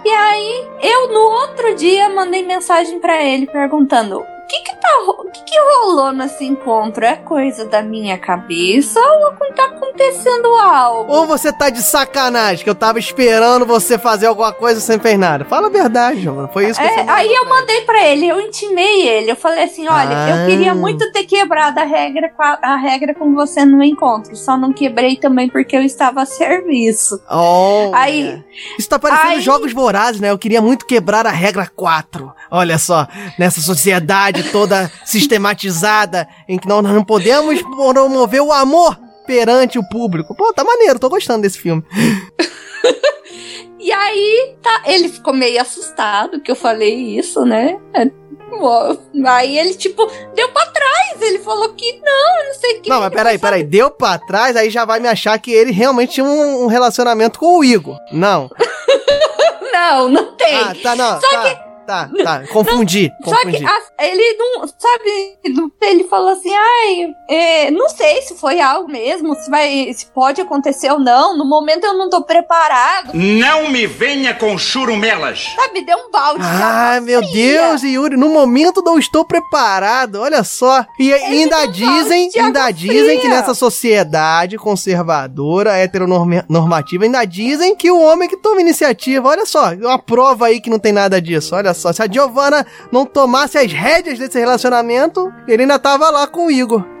E 0.04 0.08
aí, 0.08 0.68
eu 0.82 1.08
no 1.12 1.20
outro 1.20 1.74
dia 1.76 2.08
mandei 2.08 2.44
mensagem 2.44 2.98
pra 2.98 3.22
ele 3.22 3.46
perguntando: 3.46 4.24
que 4.52 4.60
que, 4.62 4.76
tá, 4.76 4.88
o 5.08 5.30
que 5.30 5.42
que 5.44 5.58
rolou 5.58 6.12
nesse 6.12 6.44
encontro? 6.44 7.04
É 7.04 7.16
coisa 7.16 7.64
da 7.64 7.82
minha 7.82 8.18
cabeça 8.18 9.00
ou 9.00 9.32
tá 9.54 9.64
acontecendo 9.66 10.46
algo? 10.48 11.12
Ou 11.12 11.26
você 11.26 11.52
tá 11.52 11.68
de 11.70 11.82
sacanagem, 11.82 12.64
que 12.64 12.70
eu 12.70 12.74
tava 12.74 12.98
esperando 12.98 13.66
você 13.66 13.98
fazer 13.98 14.26
alguma 14.26 14.52
coisa 14.52 14.80
não 14.94 15.02
fez 15.02 15.18
nada. 15.18 15.44
Fala 15.44 15.66
a 15.66 15.70
verdade, 15.70 16.20
Giovana. 16.22 16.48
Foi 16.48 16.68
isso 16.68 16.80
que 16.80 16.86
você 16.86 16.92
É, 16.94 16.96
mandou 16.98 17.14
aí 17.14 17.32
eu 17.34 17.48
mandei 17.48 17.80
pra 17.82 18.04
ele, 18.08 18.26
eu 18.28 18.40
intimei 18.40 19.08
ele. 19.08 19.30
Eu 19.30 19.36
falei 19.36 19.64
assim: 19.64 19.86
olha, 19.88 20.16
Ah. 20.16 20.30
eu 20.30 20.46
queria 20.46 20.74
muito 20.74 21.10
ter 21.12 21.24
quebrado 21.24 21.78
a 21.80 21.84
regra, 21.84 22.30
com 22.30 22.42
a, 22.42 22.58
a 22.62 22.76
regra 22.76 23.14
com 23.14 23.34
você 23.34 23.64
no 23.64 23.82
encontro. 23.82 24.34
Só 24.36 24.56
não 24.56 24.72
quebrei 24.72 25.16
também 25.16 25.48
porque 25.48 25.76
eu 25.76 25.82
estava 25.82 26.22
a 26.22 26.26
serviço. 26.26 27.20
Oh, 27.30 27.90
Aí- 27.94 28.42
Isso 28.78 28.88
tá 28.88 28.98
parecendo 28.98 29.34
aí- 29.34 29.40
jogos 29.40 29.72
vorazes, 29.72 30.20
né? 30.20 30.30
Eu 30.30 30.38
queria 30.38 30.60
muito 30.62 30.86
quebrar 30.86 31.26
a 31.26 31.30
regra 31.30 31.70
4. 31.74 32.32
Olha 32.50 32.78
só, 32.78 33.06
nessa 33.38 33.60
sociedade 33.60 34.41
toda 34.50 34.90
sistematizada, 35.04 36.28
em 36.48 36.58
que 36.58 36.68
nós 36.68 36.82
não 36.82 37.04
podemos 37.04 37.60
promover 37.62 38.42
o 38.42 38.52
amor 38.52 38.98
perante 39.26 39.78
o 39.78 39.88
público. 39.88 40.34
Pô, 40.34 40.52
tá 40.52 40.64
maneiro, 40.64 40.98
tô 40.98 41.08
gostando 41.08 41.42
desse 41.42 41.58
filme. 41.58 41.82
E 43.84 43.90
aí, 43.90 44.54
tá, 44.62 44.82
ele 44.86 45.08
ficou 45.08 45.34
meio 45.34 45.60
assustado 45.60 46.40
que 46.40 46.52
eu 46.52 46.54
falei 46.54 47.18
isso, 47.18 47.44
né? 47.44 47.80
É, 47.92 48.08
Aí 49.26 49.58
ele, 49.58 49.74
tipo, 49.74 50.08
deu 50.34 50.48
pra 50.50 50.66
trás. 50.66 51.20
Ele 51.20 51.38
falou 51.40 51.72
que 51.74 52.00
não, 52.00 52.46
não 52.46 52.54
sei 52.54 52.78
o 52.78 52.82
que. 52.82 52.90
Não, 52.90 53.00
mas 53.00 53.10
peraí, 53.12 53.38
peraí. 53.38 53.64
Deu 53.64 53.90
pra 53.90 54.18
trás, 54.18 54.54
aí 54.56 54.70
já 54.70 54.84
vai 54.84 55.00
me 55.00 55.08
achar 55.08 55.38
que 55.38 55.50
ele 55.50 55.72
realmente 55.72 56.14
tinha 56.14 56.24
um, 56.24 56.64
um 56.64 56.66
relacionamento 56.66 57.38
com 57.38 57.58
o 57.58 57.64
Igor. 57.64 57.96
Não. 58.12 58.50
Não, 59.72 60.06
não 60.06 60.36
tem. 60.36 60.54
Ah, 60.54 60.76
tá, 60.80 60.94
não. 60.94 61.18
Só 61.18 61.28
tá, 61.28 61.71
tá, 61.86 62.08
tá. 62.22 62.42
Confundi, 62.52 63.10
Só 63.24 63.30
confundi. 63.30 63.58
que 63.58 63.64
a- 63.64 64.04
ele 64.04 64.36
não, 64.38 64.66
sabe, 64.66 65.38
ele 65.82 66.04
falou 66.04 66.30
assim, 66.30 66.52
ai, 66.52 67.14
é, 67.28 67.70
não 67.70 67.88
sei 67.88 68.22
se 68.22 68.34
foi 68.34 68.60
algo 68.60 68.90
mesmo, 68.90 69.34
se 69.36 69.50
vai, 69.50 69.92
se 69.94 70.06
pode 70.06 70.40
acontecer 70.40 70.90
ou 70.90 70.98
não, 70.98 71.36
no 71.36 71.44
momento 71.44 71.84
eu 71.84 71.94
não 71.94 72.08
tô 72.10 72.22
preparado, 72.22 73.12
Não 73.14 73.68
me 73.70 73.86
venha 73.86 74.34
com 74.34 74.56
churumelas. 74.58 75.46
sabe, 75.56 75.84
deu 75.84 75.96
um 75.98 76.10
balde 76.10 76.42
água 76.42 77.00
meu. 77.00 77.20
Deus, 77.32 77.82
Yuri, 77.82 78.16
no 78.16 78.28
momento 78.28 78.82
não 78.82 78.98
estou 78.98 79.24
preparado, 79.24 80.20
olha 80.20 80.42
só. 80.44 80.84
E 80.98 81.12
ainda 81.12 81.60
deu 81.66 81.68
um 81.68 81.72
dizem, 81.72 82.30
ainda 82.36 82.70
dizem 82.70 83.18
que 83.20 83.28
nessa 83.28 83.54
sociedade 83.54 84.56
conservadora, 84.58 85.76
heteronormativa, 85.76 87.04
ainda 87.04 87.24
dizem 87.24 87.74
que 87.76 87.90
o 87.90 88.00
homem 88.00 88.28
que 88.28 88.36
toma 88.36 88.60
iniciativa, 88.60 89.28
olha 89.28 89.46
só, 89.46 89.72
uma 89.74 89.98
prova 89.98 90.46
aí 90.46 90.60
que 90.60 90.70
não 90.70 90.78
tem 90.78 90.92
nada 90.92 91.20
disso, 91.20 91.54
olha 91.54 91.71
só. 91.74 91.92
Se 91.92 92.02
a 92.02 92.10
Giovanna 92.10 92.66
não 92.90 93.04
tomasse 93.06 93.58
as 93.58 93.72
rédeas 93.72 94.18
desse 94.18 94.38
relacionamento, 94.38 95.32
ele 95.46 95.62
ainda 95.62 95.78
tava 95.78 96.10
lá 96.10 96.26
com 96.26 96.46
o 96.46 96.50
Igor. 96.50 96.84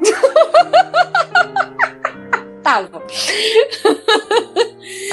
Tava. 2.62 3.02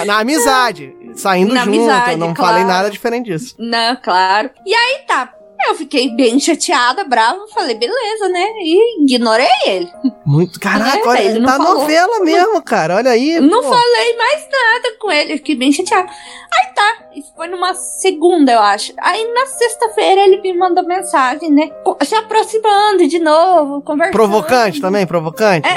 Na 0.06 0.20
amizade, 0.20 0.96
saindo 1.16 1.54
Na 1.54 1.66
junto, 1.66 1.76
amizade, 1.78 2.12
eu 2.12 2.18
não 2.18 2.34
claro. 2.34 2.54
falei 2.54 2.64
nada 2.64 2.90
diferente 2.92 3.26
disso. 3.26 3.56
Não, 3.58 3.96
claro. 3.96 4.52
E 4.66 4.74
aí 4.74 5.00
tá. 5.08 5.34
Eu 5.68 5.76
fiquei 5.76 6.10
bem 6.16 6.40
chateada, 6.40 7.04
brava, 7.04 7.40
falei, 7.54 7.76
beleza, 7.76 8.30
né? 8.30 8.46
E 8.60 9.04
ignorei 9.04 9.48
ele. 9.66 9.90
Muito, 10.26 10.60
caraca, 10.60 10.98
É, 11.00 11.08
olha, 11.08 11.22
ele 11.22 11.46
tá 11.46 11.58
falou. 11.58 11.76
novela 11.80 12.20
mesmo, 12.22 12.62
cara, 12.62 12.96
olha 12.96 13.12
aí. 13.12 13.40
Não 13.40 13.62
pô. 13.62 13.70
falei 13.70 14.18
mais 14.18 14.42
nada 14.52 14.96
com 15.00 15.12
ele, 15.12 15.34
eu 15.34 15.38
fiquei 15.38 15.56
bem 15.56 15.72
chateada. 15.72 16.08
Aí 16.10 16.74
tá, 16.74 16.98
isso 17.16 17.32
foi 17.36 17.48
numa 17.48 17.74
segunda, 17.76 18.52
eu 18.54 18.60
acho. 18.60 18.94
Aí 19.00 19.24
na 19.34 19.46
sexta-feira 19.48 20.22
ele 20.22 20.42
me 20.42 20.54
mandou 20.58 20.84
mensagem, 20.86 21.52
né? 21.52 21.70
Se 22.04 22.16
aproximando 22.16 23.08
de 23.08 23.20
novo, 23.20 23.82
conversando. 23.82 24.14
Provocante 24.14 24.82
também, 24.82 25.06
provocante? 25.06 25.68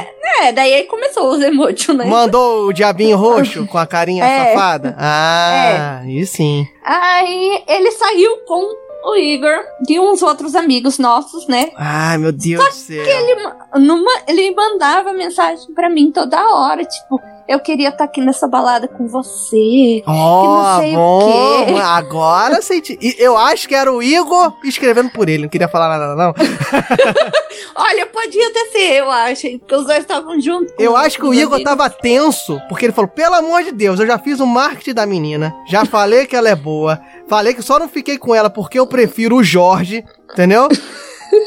É, 0.40 0.50
daí 0.52 0.72
aí 0.74 0.84
começou 0.84 1.28
os 1.30 1.40
emojis, 1.42 1.88
né? 1.88 2.06
Mandou 2.06 2.66
o 2.66 2.72
diabinho 2.72 3.16
roxo 3.16 3.66
com 3.66 3.78
a 3.78 3.86
carinha 3.86 4.24
É. 4.32 4.52
safada? 4.54 4.96
Ah, 4.98 6.00
e 6.06 6.24
sim. 6.24 6.66
Aí 6.84 7.62
ele 7.68 7.90
saiu 7.92 8.38
com 8.46 8.64
o 9.04 9.16
Igor 9.16 9.58
e 9.88 9.98
uns 10.00 10.22
outros 10.22 10.54
amigos 10.54 10.98
nossos, 10.98 11.46
né? 11.48 11.70
Ai, 11.76 12.18
meu 12.18 12.32
Deus 12.32 12.64
do 12.64 12.72
céu. 12.72 13.04
Ele, 13.04 13.42
ma- 13.42 13.56
numa, 13.78 14.10
ele 14.28 14.54
mandava 14.54 15.12
mensagem 15.12 15.72
pra 15.74 15.88
mim 15.88 16.10
toda 16.12 16.38
hora, 16.54 16.84
tipo, 16.84 17.20
eu 17.48 17.58
queria 17.60 17.88
estar 17.88 18.04
aqui 18.04 18.20
nessa 18.20 18.46
balada 18.46 18.86
com 18.86 19.06
você. 19.08 20.02
Ó, 20.06 20.44
não 20.74 20.80
sei 20.80 20.92
o 20.92 20.96
bom. 20.96 21.66
quê. 21.66 21.72
Agora 21.82 22.62
senti. 22.62 22.98
Eu 23.18 23.36
acho 23.36 23.68
que 23.68 23.74
era 23.74 23.92
o 23.92 24.02
Igor 24.02 24.54
escrevendo 24.64 25.10
por 25.10 25.28
ele. 25.28 25.42
Não 25.42 25.48
queria 25.48 25.68
falar 25.68 25.88
nada, 25.98 26.14
não. 26.14 26.32
Olha, 27.74 28.06
podia 28.06 28.48
até 28.48 28.64
ser, 28.66 28.92
eu 29.00 29.10
acho, 29.10 29.58
porque 29.58 29.74
os 29.74 29.86
dois 29.86 29.98
estavam 30.00 30.40
juntos. 30.40 30.72
Eu 30.78 30.96
acho 30.96 31.18
que 31.18 31.24
o 31.26 31.34
Igor 31.34 31.54
amigos. 31.54 31.64
tava 31.64 31.90
tenso, 31.90 32.60
porque 32.68 32.86
ele 32.86 32.92
falou: 32.92 33.08
pelo 33.10 33.34
amor 33.34 33.62
de 33.64 33.72
Deus, 33.72 33.98
eu 33.98 34.06
já 34.06 34.18
fiz 34.18 34.40
o 34.40 34.46
marketing 34.46 34.94
da 34.94 35.06
menina. 35.06 35.54
Já 35.68 35.84
falei 35.84 36.26
que 36.26 36.36
ela 36.36 36.48
é 36.48 36.54
boa. 36.54 37.00
Falei 37.32 37.54
que 37.54 37.62
só 37.62 37.78
não 37.78 37.88
fiquei 37.88 38.18
com 38.18 38.34
ela 38.34 38.50
porque 38.50 38.78
eu 38.78 38.86
prefiro 38.86 39.36
o 39.36 39.42
Jorge, 39.42 40.04
entendeu? 40.30 40.68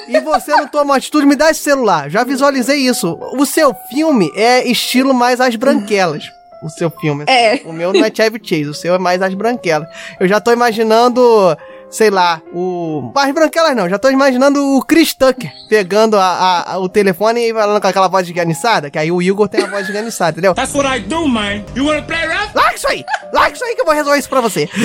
E 0.07 0.19
você 0.19 0.51
não 0.51 0.67
toma 0.67 0.95
atitude, 0.95 1.27
me 1.27 1.35
dá 1.35 1.51
esse 1.51 1.59
celular. 1.59 2.09
Já 2.09 2.23
visualizei 2.23 2.79
isso. 2.79 3.19
O 3.37 3.45
seu 3.45 3.71
filme 3.87 4.31
é 4.35 4.67
estilo 4.67 5.13
mais 5.13 5.39
as 5.39 5.55
branquelas. 5.55 6.23
O 6.63 6.69
seu 6.69 6.89
filme. 6.89 7.23
É. 7.27 7.61
O 7.63 7.71
meu 7.71 7.93
não 7.93 8.03
é 8.03 8.11
Chevy 8.11 8.41
Chase, 8.43 8.65
o 8.65 8.73
seu 8.73 8.95
é 8.95 8.97
mais 8.97 9.21
as 9.21 9.35
branquelas. 9.35 9.87
Eu 10.19 10.27
já 10.27 10.41
tô 10.41 10.51
imaginando, 10.51 11.21
sei 11.95 12.09
lá, 12.09 12.41
o. 12.53 13.11
As 13.15 13.31
branquelas 13.33 13.75
não, 13.75 13.87
já 13.87 13.97
tô 13.97 14.09
imaginando 14.09 14.61
o 14.61 14.83
Chris 14.83 15.13
Tucker 15.13 15.49
pegando 15.69 16.17
a, 16.17 16.25
a- 16.25 16.73
a- 16.73 16.77
o 16.79 16.89
telefone 16.89 17.49
e 17.49 17.53
falando 17.53 17.79
com 17.81 17.87
aquela 17.87 18.07
voz 18.09 18.27
esganiçada, 18.27 18.89
que 18.89 18.99
aí 18.99 19.11
o 19.11 19.21
Igor 19.21 19.47
tem 19.47 19.63
a 19.63 19.67
voz 19.67 19.87
esganiçada, 19.87 20.31
entendeu? 20.31 20.53
That's 20.53 20.73
what 20.75 20.87
I 20.87 20.99
do, 20.99 21.25
man. 21.27 21.63
You 21.75 21.85
wanna 21.85 22.01
play 22.01 22.25
rough? 22.27 22.53
Larga 22.53 22.75
isso 22.75 22.87
aí! 22.87 23.05
Larga 23.31 23.55
isso 23.55 23.63
aí 23.63 23.75
que 23.75 23.81
eu 23.81 23.85
vou 23.85 23.93
resolver 23.93 24.19
isso 24.19 24.29
pra 24.29 24.41
você. 24.41 24.69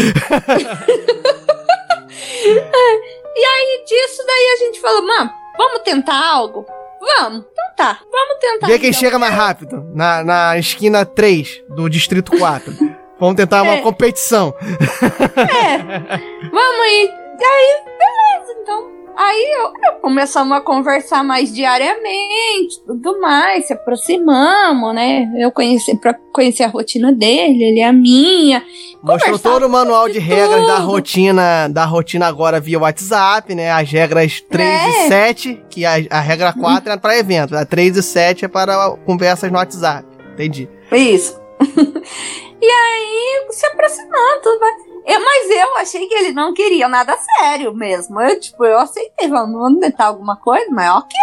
E 3.33 3.44
aí 3.44 3.85
disso, 3.87 4.23
daí 4.27 4.55
a 4.55 4.57
gente 4.64 4.81
falou, 4.81 5.07
mano, 5.07 5.31
vamos 5.57 5.81
tentar 5.83 6.14
algo? 6.33 6.66
Vamos, 7.01 7.44
então 7.51 7.64
tá, 7.77 7.99
vamos 8.11 8.37
tentar. 8.40 8.66
Vê 8.66 8.79
quem 8.79 8.90
então. 8.90 9.01
chega 9.01 9.18
mais 9.18 9.35
rápido. 9.35 9.83
Na, 9.94 10.23
na 10.23 10.59
esquina 10.59 11.07
3 11.07 11.62
do 11.68 11.88
Distrito 11.88 12.37
4. 12.37 12.73
Vamos 13.20 13.37
tentar 13.37 13.62
uma 13.62 13.74
É. 13.74 13.80
competição. 13.83 14.54
Vamos 16.50 16.80
aí. 16.85 17.11
E 17.38 17.44
aí, 17.44 17.83
beleza, 17.87 18.61
então. 18.62 19.00
Aí 19.16 19.52
eu, 19.52 19.72
eu 19.85 20.00
começamos 20.00 20.56
a 20.56 20.61
conversar 20.62 21.22
mais 21.22 21.52
diariamente, 21.54 22.80
tudo 22.87 23.20
mais, 23.20 23.66
se 23.66 23.72
aproximamos, 23.74 24.94
né? 24.94 25.28
Eu 25.38 25.50
conheci, 25.52 25.94
pra 25.98 26.14
conhecer 26.33 26.62
a 26.64 26.68
rotina 26.68 27.12
dele, 27.12 27.62
ele 27.64 27.83
a 27.83 27.92
minha. 27.92 28.62
Mostrou 29.02 29.38
todo 29.38 29.66
o 29.66 29.70
manual 29.70 30.09
de 30.09 30.18
regras 30.18 30.66
da 30.66 30.78
rotina, 30.78 31.68
da 31.68 31.85
rotina 31.85 32.26
agora 32.28 32.61
via 32.61 32.78
WhatsApp, 32.78 33.54
né? 33.54 33.70
As 33.70 33.90
regras 33.90 34.40
3 34.40 34.68
e 34.68 34.98
É. 35.04 35.09
7, 35.09 35.64
que 35.68 35.85
a, 35.85 35.94
a 36.11 36.20
regra 36.20 36.52
4 36.54 36.90
é 36.92 36.96
para 36.96 37.18
eventos, 37.18 37.54
a 37.56 37.66
3 37.66 37.96
e 37.98 38.02
7 38.02 38.44
é 38.46 38.48
para 38.48 38.90
conversas 39.04 39.50
no 39.50 39.59
WhatsApp. 39.59 40.06
Entendi. 40.33 40.68
Isso. 40.92 41.38
e 42.61 42.70
aí, 42.70 43.46
se 43.51 43.66
aproximando, 43.66 44.61
mais. 44.61 44.89
Eu, 45.06 45.20
mas 45.20 45.50
eu 45.50 45.76
achei 45.76 46.06
que 46.06 46.14
ele 46.14 46.32
não 46.32 46.52
queria 46.52 46.88
nada 46.88 47.16
sério 47.16 47.74
mesmo. 47.74 48.20
Eu, 48.20 48.38
tipo, 48.38 48.64
eu 48.64 48.78
aceitei, 48.78 49.28
vamos, 49.28 49.58
vamos 49.58 49.80
tentar 49.80 50.06
alguma 50.06 50.36
coisa, 50.36 50.66
mas 50.70 50.90
ok. 50.90 51.16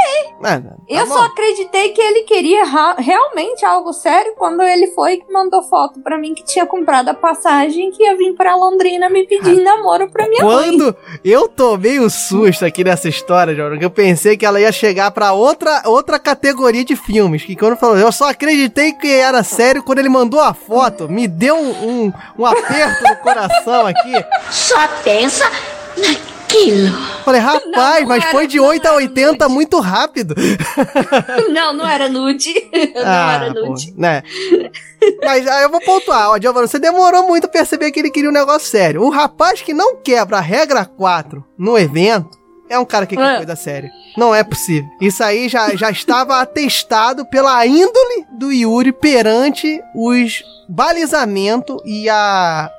Ah, 0.44 0.60
tá 0.60 0.76
eu 0.88 1.06
bom. 1.06 1.14
só 1.14 1.26
acreditei 1.26 1.90
que 1.90 2.02
ele 2.02 2.22
queria 2.24 2.64
realmente 2.98 3.66
algo 3.66 3.94
sério 3.94 4.34
quando 4.38 4.62
ele 4.64 4.88
foi 4.88 5.16
e 5.16 5.32
mandou 5.32 5.64
foto 5.64 6.00
pra 6.02 6.18
mim 6.18 6.34
que 6.34 6.44
tinha 6.44 6.66
comprado 6.66 7.10
a 7.10 7.14
passagem 7.14 7.92
que 7.92 8.04
ia 8.04 8.16
vir 8.16 8.34
pra 8.34 8.56
Londrina 8.56 9.10
me 9.10 9.26
pedir 9.26 9.62
namoro 9.64 10.10
pra 10.10 10.28
minha 10.28 10.44
mãe. 10.44 10.70
Quando 10.70 10.96
eu 11.24 11.48
tomei 11.48 12.00
o 12.00 12.10
susto 12.10 12.66
aqui 12.66 12.84
nessa 12.84 13.08
história, 13.10 13.56
Jordan, 13.56 13.80
que 13.80 13.86
eu 13.86 13.92
pensei 13.92 14.38
que 14.38 14.46
ela 14.46 14.60
ia 14.60 14.72
chegar 14.72 15.12
pra 15.12 15.34
outra, 15.34 15.84
outra 15.86 16.20
categoria 16.20 16.84
de 16.84 16.96
filmes. 16.96 17.44
Que 17.44 17.56
quando 17.56 17.78
falou, 17.78 17.98
eu 17.98 18.12
só 18.12 18.30
acreditei 18.30 18.94
que 18.94 19.12
era 19.12 19.44
sério 19.44 19.84
quando 19.84 20.00
ele 20.00 20.10
mandou 20.10 20.40
a 20.40 20.54
foto. 20.54 21.10
Me 21.10 21.28
deu 21.28 21.56
um, 21.56 22.06
um, 22.06 22.14
um 22.40 22.46
aperto 22.46 23.04
no 23.04 23.16
coração 23.18 23.67
aqui. 23.88 24.14
Só 24.52 24.88
pensa 25.04 25.44
naquilo. 25.98 26.98
Falei, 27.26 27.42
rapaz, 27.42 27.66
Não, 27.66 28.00
não 28.02 28.08
mas 28.08 28.24
era- 28.24 28.32
foi 28.32 28.48
de 28.48 28.58
não 28.58 28.66
8 28.66 28.86
a 28.86 28.90
era 28.90 28.98
80 28.98 29.44
nude. 29.46 29.54
muito 29.54 29.80
rápido. 29.80 30.34
Não, 31.52 31.74
não 31.74 31.88
era 31.88 32.08
nude. 32.08 32.54
não 32.96 33.30
era 33.30 33.54
pô, 33.54 33.60
nude. 33.68 33.94
né? 33.98 34.24
Mas 35.24 35.48
aí 35.48 35.64
eu 35.64 35.70
vou 35.70 35.82
pontuar, 35.82 36.30
ó, 36.32 36.40
você 36.54 36.80
demorou 36.80 37.28
muito 37.28 37.46
a 37.46 37.50
perceber 37.50 37.92
que 37.92 38.00
ele 38.00 38.10
queria 38.12 38.30
um 38.30 38.34
negócio 38.34 38.68
sério. 38.70 39.02
O 39.04 39.10
rapaz 39.10 39.62
que 39.62 39.74
não 39.74 39.98
quebra 39.98 40.38
a 40.38 40.42
regra 40.42 40.86
4 40.86 41.44
no 41.58 41.78
evento, 41.78 42.38
é 42.70 42.78
um 42.78 42.86
cara 42.86 43.06
que 43.06 43.16
quer 43.16 43.34
É. 43.34 43.38
coisa 43.38 43.56
séria. 43.56 43.90
Não 44.18 44.34
é 44.36 44.44
possível. 44.44 44.90
Isso 45.02 45.24
aí 45.24 45.48
já, 45.50 45.76
já 45.76 45.90
estava 45.90 46.40
atestado 46.42 47.26
pela 47.26 47.66
índole 47.66 48.07
do 48.38 48.52
Yuri 48.52 48.92
perante 48.92 49.82
os 49.96 50.44
balizamento 50.70 51.82
e 51.86 52.10
a, 52.10 52.70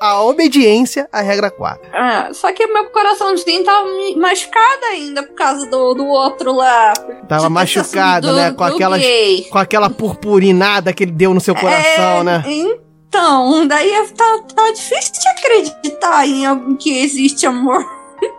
a 0.00 0.22
obediência 0.22 1.08
à 1.12 1.20
regra 1.20 1.50
4. 1.50 1.80
Ah, 1.92 2.28
só 2.32 2.52
que 2.52 2.66
meu 2.66 2.86
coraçãozinho 2.90 3.64
tava 3.64 3.86
machucado 4.16 4.84
ainda 4.92 5.22
por 5.22 5.34
causa 5.34 5.64
do, 5.66 5.94
do 5.94 6.04
outro 6.06 6.52
lá. 6.52 6.92
Tava 7.28 7.48
machucado, 7.48 8.28
do- 8.28 8.34
né? 8.36 8.50
Com 8.50 8.66
do 8.68 8.74
aquelas, 8.74 9.00
gay. 9.00 9.44
com 9.50 9.58
aquela 9.58 9.88
purpurinada 9.90 10.92
que 10.92 11.04
ele 11.04 11.12
deu 11.12 11.32
no 11.32 11.40
seu 11.40 11.54
coração, 11.54 12.20
É, 12.20 12.24
né? 12.24 12.44
Então, 13.08 13.66
daí 13.66 13.90
tá, 14.16 14.40
tá 14.54 14.70
difícil 14.72 15.12
de 15.12 15.28
acreditar 15.28 16.26
em 16.28 16.44
algo 16.46 16.76
que 16.76 16.98
existe 16.98 17.46
amor. 17.46 17.84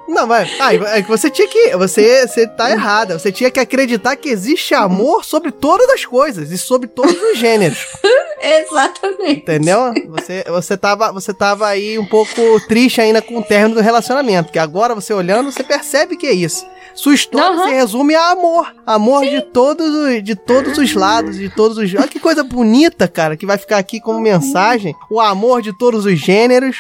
Não, 0.09 0.25
mas 0.25 0.49
ah, 0.59 0.73
é 0.73 1.03
que 1.03 1.07
você 1.07 1.29
tinha 1.29 1.47
que. 1.47 1.77
Você, 1.77 2.27
você 2.27 2.47
tá 2.47 2.71
errada. 2.71 3.17
Você 3.17 3.31
tinha 3.31 3.51
que 3.51 3.59
acreditar 3.59 4.15
que 4.15 4.27
existe 4.27 4.73
amor 4.73 5.23
sobre 5.23 5.51
todas 5.51 5.87
as 5.89 6.03
coisas 6.03 6.51
e 6.51 6.57
sobre 6.57 6.87
todos 6.87 7.15
os 7.15 7.37
gêneros. 7.37 7.77
Exatamente. 8.41 9.41
Entendeu? 9.41 9.93
Você, 10.07 10.43
você, 10.47 10.75
tava, 10.75 11.11
você 11.11 11.31
tava 11.31 11.67
aí 11.67 11.99
um 11.99 12.05
pouco 12.05 12.59
triste 12.67 12.99
ainda 12.99 13.21
com 13.21 13.37
o 13.37 13.43
término 13.43 13.75
do 13.75 13.81
relacionamento. 13.81 14.45
Porque 14.45 14.59
agora 14.59 14.95
você 14.95 15.13
olhando, 15.13 15.51
você 15.51 15.63
percebe 15.63 16.17
que 16.17 16.25
é 16.25 16.33
isso. 16.33 16.65
Sua 17.01 17.13
história 17.15 17.55
Aham. 17.55 17.63
se 17.63 17.73
resume 17.75 18.13
a 18.13 18.31
amor. 18.31 18.73
Amor 18.85 19.23
de 19.25 19.41
todos, 19.41 19.88
os, 19.88 20.21
de 20.23 20.35
todos 20.35 20.77
os 20.77 20.93
lados, 20.93 21.38
de 21.38 21.49
todos 21.49 21.77
os. 21.77 21.93
Olha 21.95 22.07
que 22.09 22.19
coisa 22.19 22.43
bonita, 22.43 23.07
cara, 23.07 23.38
que 23.38 23.45
vai 23.45 23.57
ficar 23.57 23.77
aqui 23.77 24.01
como 24.01 24.19
mensagem. 24.19 24.93
O 25.09 25.19
amor 25.21 25.62
de 25.62 25.71
todos 25.77 26.05
os 26.05 26.19
gêneros. 26.19 26.75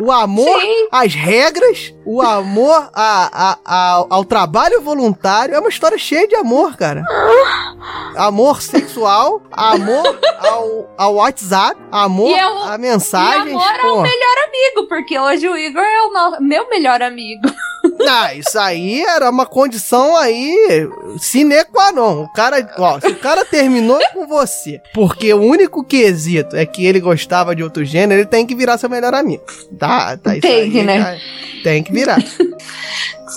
O 0.00 0.10
amor 0.10 0.60
Sim. 0.60 0.88
às 0.90 1.14
regras. 1.14 1.94
O 2.04 2.20
amor 2.20 2.90
a, 2.92 3.52
a- 3.52 3.58
a- 3.64 4.06
ao 4.10 4.24
trabalho 4.24 4.80
voluntário. 4.80 5.54
É 5.54 5.60
uma 5.60 5.68
história 5.68 5.96
cheia 5.98 6.26
de 6.26 6.34
amor, 6.34 6.76
cara. 6.76 7.04
Amor 8.16 8.60
sexual, 8.62 9.40
amor 9.52 10.18
ao, 10.40 10.90
ao 10.98 11.14
WhatsApp, 11.14 11.80
amor 11.92 12.28
E 12.30 12.34
é 12.34 12.42
a 12.42 12.74
E 12.74 12.78
mensagens. 12.78 13.54
amor 13.54 13.72
é 13.74 13.78
pô. 13.82 13.98
o 13.98 14.02
melhor 14.02 14.36
amigo, 14.48 14.88
porque 14.88 15.18
hoje 15.18 15.48
o 15.48 15.56
Igor 15.56 15.82
é 15.82 16.02
o 16.02 16.40
meu 16.40 16.68
melhor 16.68 17.00
amigo. 17.02 17.48
Ah, 18.08 18.34
isso 18.34 18.58
aí 18.58 19.02
era 19.02 19.28
uma 19.30 19.46
condição 19.46 20.16
aí 20.16 20.54
sine 21.18 21.64
qua 21.64 21.92
non. 21.92 22.24
O 22.24 22.32
cara, 22.32 22.66
ó, 22.78 23.00
se 23.00 23.08
o 23.08 23.16
cara 23.18 23.44
terminou 23.44 24.00
com 24.12 24.26
você 24.26 24.80
porque 24.94 25.32
o 25.34 25.40
único 25.42 25.84
quesito 25.84 26.56
é 26.56 26.64
que 26.66 26.84
ele 26.86 27.00
gostava 27.00 27.54
de 27.54 27.62
outro 27.62 27.84
gênero, 27.84 28.20
ele 28.20 28.28
tem 28.28 28.46
que 28.46 28.54
virar 28.54 28.78
seu 28.78 28.88
melhor 28.88 29.14
amigo. 29.14 29.44
Tá, 29.78 30.16
tá 30.16 30.32
isso 30.32 30.42
Tem 30.42 30.62
aí, 30.62 30.70
que, 30.70 30.82
né? 30.82 30.98
já- 31.00 31.62
Tem 31.62 31.82
que 31.82 31.92
virar. 31.92 32.18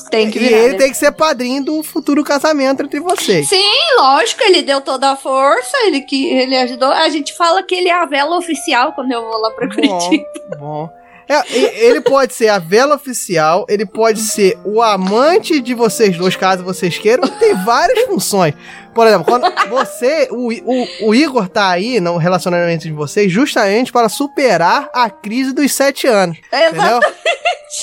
Tem 0.10 0.30
que 0.32 0.38
e 0.40 0.42
virar. 0.42 0.58
ele 0.58 0.72
né? 0.74 0.78
tem 0.80 0.90
que 0.92 0.98
ser 0.98 1.12
padrinho 1.12 1.64
do 1.64 1.84
futuro 1.84 2.24
casamento 2.24 2.82
entre 2.84 3.00
vocês. 3.00 3.48
Sim, 3.48 3.64
lógico, 3.98 4.42
ele 4.44 4.62
deu 4.64 4.82
toda 4.82 5.12
a 5.12 5.16
força, 5.16 5.76
ele 5.86 6.02
que 6.02 6.28
ele 6.30 6.56
ajudou. 6.58 6.90
A 6.92 7.10
gente 7.10 7.34
fala 7.36 7.62
que 7.64 7.76
ele 7.76 7.90
é 7.90 7.94
a 7.94 8.06
vela 8.06 8.36
oficial 8.38 8.94
quando 8.94 9.12
eu 9.12 9.22
vou 9.22 9.40
lá 9.40 9.52
pra 9.52 9.68
Curitiba. 9.68 10.26
Bom, 10.58 10.58
bom. 10.60 10.90
É, 11.28 11.42
ele 11.86 12.02
pode 12.02 12.34
ser 12.34 12.50
a 12.50 12.60
vela 12.60 12.96
oficial, 12.96 13.66
ele 13.70 13.86
pode 13.86 14.20
ser 14.22 14.58
o 14.66 14.82
amante 14.82 15.60
de 15.62 15.74
vocês 15.74 16.18
dois, 16.18 16.36
caso 16.36 16.64
vocês 16.64 16.98
queiram. 16.98 17.28
Tem 17.28 17.54
várias 17.64 18.06
funções. 18.06 18.54
Por 18.94 19.08
exemplo, 19.08 19.26
quando 19.26 19.52
você, 19.70 20.28
o, 20.32 20.50
o, 20.52 21.08
o 21.10 21.16
Igor 21.16 21.48
tá 21.50 21.70
aí 21.70 22.00
no 22.00 22.18
relacionamento 22.18 22.84
de 22.84 22.92
vocês 22.92 23.32
justamente 23.32 23.92
para 23.92 24.08
superar 24.08 24.90
a 24.94 25.10
crise 25.10 25.52
dos 25.52 25.74
sete 25.74 26.06
anos. 26.06 26.38
Entendeu? 26.70 27.00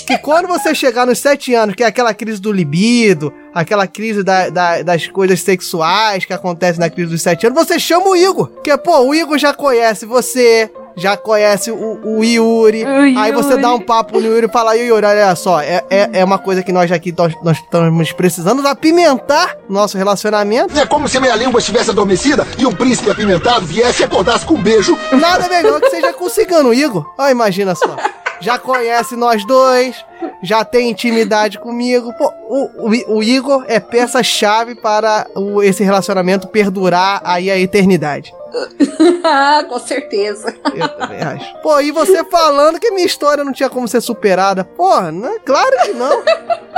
Que 0.06 0.16
quando 0.18 0.46
você 0.46 0.72
chegar 0.72 1.04
nos 1.04 1.18
sete 1.18 1.52
anos, 1.52 1.74
que 1.74 1.82
é 1.82 1.86
aquela 1.86 2.14
crise 2.14 2.40
do 2.40 2.52
libido, 2.52 3.34
aquela 3.52 3.88
crise 3.88 4.22
da- 4.22 4.48
da- 4.48 4.82
das 4.82 5.08
coisas 5.08 5.40
sexuais 5.40 6.24
que 6.24 6.32
acontece 6.32 6.78
na 6.78 6.88
crise 6.88 7.10
dos 7.10 7.22
sete 7.22 7.44
anos, 7.46 7.58
você 7.66 7.76
chama 7.76 8.06
o 8.08 8.14
Igor. 8.14 8.46
Porque, 8.48 8.76
pô, 8.78 9.00
o 9.00 9.12
Igor 9.12 9.36
já 9.36 9.52
conhece 9.52 10.06
você, 10.06 10.70
já 11.00 11.16
conhece 11.16 11.70
o, 11.70 12.00
o 12.18 12.22
Yuri. 12.24 12.84
O 12.84 13.18
Aí 13.18 13.32
você 13.32 13.50
Yuri. 13.50 13.62
dá 13.62 13.72
um 13.74 13.80
papo 13.80 14.20
no 14.20 14.26
Yuri 14.26 14.46
e 14.46 14.50
fala, 14.52 14.74
Yuri, 14.76 15.04
olha 15.06 15.34
só, 15.34 15.60
é, 15.60 15.82
é, 15.90 16.10
é 16.12 16.24
uma 16.24 16.38
coisa 16.38 16.62
que 16.62 16.72
nós 16.72 16.90
aqui 16.92 17.12
nós, 17.16 17.32
nós 17.42 17.56
estamos 17.58 18.12
precisando 18.12 18.66
apimentar 18.66 19.56
nosso 19.68 19.96
relacionamento. 19.96 20.78
É 20.78 20.86
como 20.86 21.08
se 21.08 21.18
minha 21.18 21.34
língua 21.36 21.58
estivesse 21.58 21.90
adormecida 21.90 22.46
e 22.58 22.66
um 22.66 22.72
príncipe 22.72 23.10
apimentado 23.10 23.64
viesse 23.66 24.02
e 24.02 24.04
acordasse 24.04 24.44
com 24.44 24.54
um 24.54 24.62
beijo. 24.62 24.96
Nada 25.12 25.48
melhor 25.48 25.80
que 25.80 25.90
seja 25.90 26.12
com 26.12 26.24
o 26.26 26.30
cigano, 26.30 26.72
Igor. 26.74 27.04
Ó, 27.18 27.28
imagina 27.28 27.74
só. 27.74 27.96
Já 28.42 28.58
conhece 28.58 29.16
nós 29.16 29.44
dois, 29.46 29.94
já 30.42 30.64
tem 30.64 30.88
intimidade 30.90 31.58
comigo. 31.58 32.10
Pô, 32.14 32.32
o, 32.48 32.88
o, 32.88 33.16
o 33.18 33.22
Igor 33.22 33.64
é 33.68 33.78
peça-chave 33.78 34.74
para 34.74 35.26
o- 35.36 35.62
esse 35.62 35.84
relacionamento 35.84 36.48
perdurar 36.48 37.20
aí 37.22 37.50
a 37.50 37.58
eternidade. 37.58 38.32
Ah, 39.24 39.64
com 39.68 39.78
certeza. 39.78 40.54
Eu 40.74 40.88
também 40.88 41.20
acho. 41.20 41.54
Pô, 41.62 41.80
e 41.80 41.90
você 41.90 42.24
falando 42.24 42.78
que 42.78 42.90
minha 42.90 43.06
história 43.06 43.44
não 43.44 43.52
tinha 43.52 43.68
como 43.68 43.88
ser 43.88 44.00
superada. 44.00 44.64
Porra, 44.64 45.12
né? 45.12 45.36
Claro 45.44 45.76
que 45.84 45.92
não. 45.92 46.22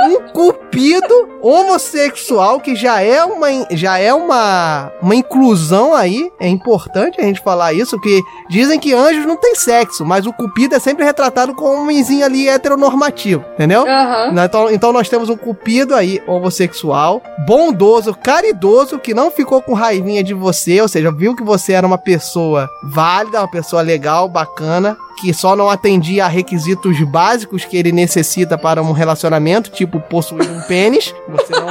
Um 0.05 0.19
cupido 0.33 1.39
homossexual 1.41 2.59
que 2.59 2.75
já 2.75 3.01
é 3.01 3.23
uma 3.23 3.47
já 3.71 3.97
é 3.97 4.13
uma 4.13 4.91
uma 5.01 5.15
inclusão 5.15 5.93
aí. 5.93 6.31
É 6.39 6.47
importante 6.47 7.19
a 7.21 7.23
gente 7.23 7.41
falar 7.41 7.73
isso, 7.73 7.97
porque 7.97 8.21
dizem 8.49 8.79
que 8.79 8.93
anjos 8.93 9.25
não 9.25 9.37
têm 9.37 9.55
sexo, 9.55 10.05
mas 10.05 10.25
o 10.25 10.33
cupido 10.33 10.75
é 10.75 10.79
sempre 10.79 11.05
retratado 11.05 11.53
como 11.55 11.73
um 11.73 11.81
homenzinho 11.83 12.25
ali 12.25 12.47
heteronormativo, 12.47 13.43
entendeu? 13.53 13.85
Né, 13.85 14.45
Então, 14.45 14.71
então 14.71 14.93
nós 14.93 15.07
temos 15.09 15.29
um 15.29 15.37
cupido 15.37 15.95
aí, 15.95 16.21
homossexual, 16.27 17.21
bondoso, 17.47 18.13
caridoso, 18.13 18.99
que 18.99 19.13
não 19.13 19.31
ficou 19.31 19.61
com 19.61 19.73
raivinha 19.73 20.23
de 20.23 20.33
você, 20.33 20.81
ou 20.81 20.87
seja, 20.87 21.11
viu 21.11 21.35
que 21.35 21.43
você 21.43 21.62
era 21.71 21.85
uma 21.87 21.97
pessoa 21.97 22.69
válida, 22.83 23.39
uma 23.39 23.47
pessoa 23.47 23.81
legal, 23.81 24.27
bacana, 24.27 24.97
que 25.21 25.33
só 25.33 25.55
não 25.55 25.69
atendia 25.69 26.25
a 26.25 26.27
requisitos 26.27 26.99
básicos 27.01 27.63
que 27.63 27.77
ele 27.77 27.91
necessita 27.91 28.57
para 28.57 28.81
um 28.81 28.91
relacionamento, 28.91 29.71
tipo 29.71 29.99
possuir 29.99 30.49
um 30.51 30.61
pênis. 30.61 31.13
Você 31.29 31.53
não. 31.53 31.67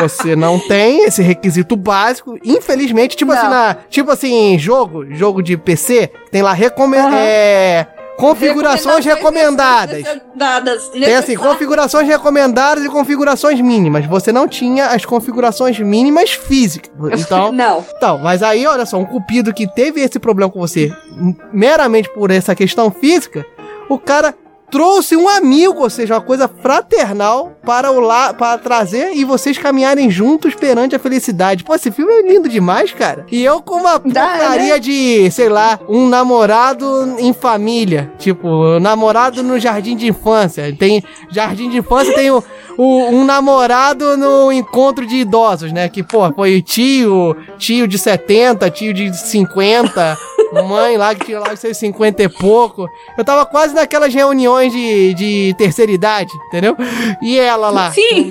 Você 0.00 0.36
não 0.36 0.58
tem 0.58 1.04
esse 1.04 1.22
requisito 1.22 1.76
básico, 1.76 2.36
infelizmente, 2.44 3.16
tipo 3.16 3.32
Não. 3.32 3.38
assim, 3.38 3.48
na, 3.48 3.76
tipo 3.88 4.10
assim, 4.10 4.58
jogo, 4.58 5.06
jogo 5.14 5.42
de 5.42 5.56
PC, 5.56 6.10
tem 6.30 6.42
lá 6.42 6.52
recome 6.52 6.96
Aham. 6.98 7.16
é, 7.16 7.86
configurações 8.16 9.04
recomendadas. 9.04 10.02
recomendadas. 10.02 10.88
Tem 10.88 11.14
assim, 11.14 11.36
configurações 11.36 12.08
recomendadas 12.08 12.84
e 12.84 12.88
configurações 12.88 13.60
mínimas. 13.60 14.06
Você 14.06 14.32
não 14.32 14.48
tinha 14.48 14.86
as 14.86 15.04
configurações 15.04 15.78
mínimas 15.78 16.30
físicas. 16.30 16.90
Então, 17.20 17.52
Não. 17.56 17.84
então, 17.96 18.18
mas 18.18 18.42
aí, 18.42 18.66
olha 18.66 18.86
só, 18.86 18.98
um 18.98 19.04
cupido 19.04 19.52
que 19.52 19.66
teve 19.66 20.00
esse 20.00 20.18
problema 20.18 20.50
com 20.50 20.60
você 20.60 20.92
meramente 21.52 22.08
por 22.12 22.30
essa 22.30 22.54
questão 22.54 22.90
física, 22.90 23.44
o 23.88 23.98
cara 23.98 24.34
trouxe 24.70 25.16
um 25.16 25.28
amigo, 25.28 25.80
ou 25.82 25.90
seja, 25.90 26.14
uma 26.14 26.20
coisa 26.20 26.48
fraternal 26.48 27.52
para 27.64 27.90
o 27.92 28.00
lá 28.00 28.32
para 28.34 28.58
trazer 28.58 29.12
e 29.14 29.24
vocês 29.24 29.56
caminharem 29.58 30.10
juntos 30.10 30.54
perante 30.54 30.94
a 30.94 30.98
felicidade. 30.98 31.64
Pô, 31.64 31.74
esse 31.74 31.90
filme 31.90 32.12
é 32.12 32.22
lindo 32.22 32.48
demais, 32.48 32.92
cara. 32.92 33.24
E 33.30 33.42
eu 33.44 33.60
com 33.62 33.76
uma 33.76 33.98
Dá, 33.98 34.26
porcaria 34.28 34.74
né? 34.74 34.78
de, 34.78 35.30
sei 35.30 35.48
lá, 35.48 35.78
um 35.88 36.08
namorado 36.08 37.16
em 37.18 37.32
família, 37.32 38.12
tipo, 38.18 38.78
namorado 38.80 39.42
no 39.42 39.58
jardim 39.58 39.96
de 39.96 40.06
infância. 40.08 40.74
Tem 40.78 41.02
jardim 41.30 41.68
de 41.70 41.78
infância, 41.78 42.14
tem 42.14 42.30
o, 42.30 42.42
o- 42.76 43.06
um 43.10 43.24
namorado 43.24 44.16
no 44.16 44.52
encontro 44.52 45.06
de 45.06 45.16
idosos, 45.16 45.72
né? 45.72 45.88
Que, 45.88 46.02
pô, 46.02 46.32
foi 46.32 46.60
tio, 46.62 47.36
tio 47.58 47.86
de 47.88 47.98
70, 47.98 48.70
tio 48.70 48.92
de 48.92 49.16
50, 49.16 50.16
mãe 50.52 50.96
lá 50.96 51.14
que 51.14 51.26
tinha 51.26 51.38
lá 51.40 51.52
os 51.52 51.60
seus 51.60 51.76
50 51.76 52.22
e 52.22 52.28
pouco. 52.28 52.88
Eu 53.16 53.24
tava 53.24 53.44
quase 53.46 53.74
naquelas 53.74 54.12
reuniões 54.14 54.72
de, 54.72 55.14
de 55.14 55.54
terceira 55.58 55.90
idade, 55.92 56.32
entendeu? 56.48 56.76
E 57.22 57.38
ela 57.38 57.70
lá. 57.70 57.90
Sim. 57.92 58.30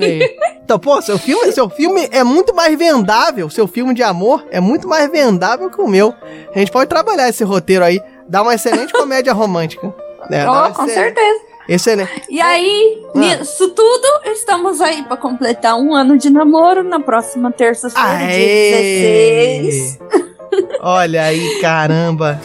Então, 0.63 0.79
pô, 0.79 1.01
seu 1.01 1.17
filme, 1.19 1.51
seu 1.51 1.69
filme 1.69 2.07
é 2.11 2.23
muito 2.23 2.53
mais 2.55 2.75
vendável, 2.77 3.49
seu 3.49 3.67
filme 3.67 3.93
de 3.93 4.01
amor 4.01 4.43
é 4.49 4.59
muito 4.59 4.87
mais 4.87 5.09
vendável 5.11 5.69
que 5.69 5.79
o 5.81 5.87
meu. 5.87 6.13
A 6.55 6.57
gente 6.59 6.71
pode 6.71 6.89
trabalhar 6.89 7.29
esse 7.29 7.43
roteiro 7.43 7.83
aí, 7.85 7.99
dar 8.27 8.41
uma 8.41 8.55
excelente 8.55 8.91
comédia 8.93 9.31
romântica. 9.33 9.93
É, 10.31 10.43
dá 10.43 10.51
Oh, 10.51 10.55
uma 10.55 10.71
com 10.71 10.87
certeza. 10.87 11.39
Excelente. 11.67 12.21
E 12.29 12.39
aí, 12.41 13.03
Ah. 13.15 13.17
nisso 13.19 13.69
tudo, 13.69 14.07
estamos 14.31 14.81
aí 14.81 15.03
pra 15.03 15.17
completar 15.17 15.75
um 15.75 15.93
ano 15.95 16.15
de 16.17 16.29
namoro 16.31 16.83
na 16.83 16.99
próxima 16.99 17.51
terça-feira, 17.51 18.17
dia 18.17 18.27
Aê! 18.27 19.61
16. 19.63 19.84
Olha 20.87 21.23
aí, 21.23 21.59
caramba. 21.61 22.39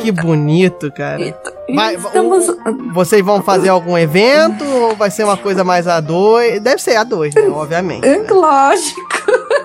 Que 0.00 0.10
bonito, 0.10 0.90
cara. 0.90 1.36
Vai- 1.74 1.96
estamos. 1.96 2.46
Vocês 2.94 3.22
vão 3.22 3.42
fazer 3.42 3.68
algum 3.68 3.98
evento 3.98 4.64
ou 4.64 4.96
vai 4.96 5.10
ser 5.10 5.24
uma 5.24 5.36
coisa 5.36 5.62
mais 5.62 5.86
a 5.86 6.00
dois? 6.00 6.62
Deve 6.62 6.80
ser 6.80 6.96
a 6.96 7.04
dois, 7.04 7.34
né? 7.34 7.42
Obviamente. 7.50 8.06
É, 8.08 8.22
Lógico. 8.32 9.00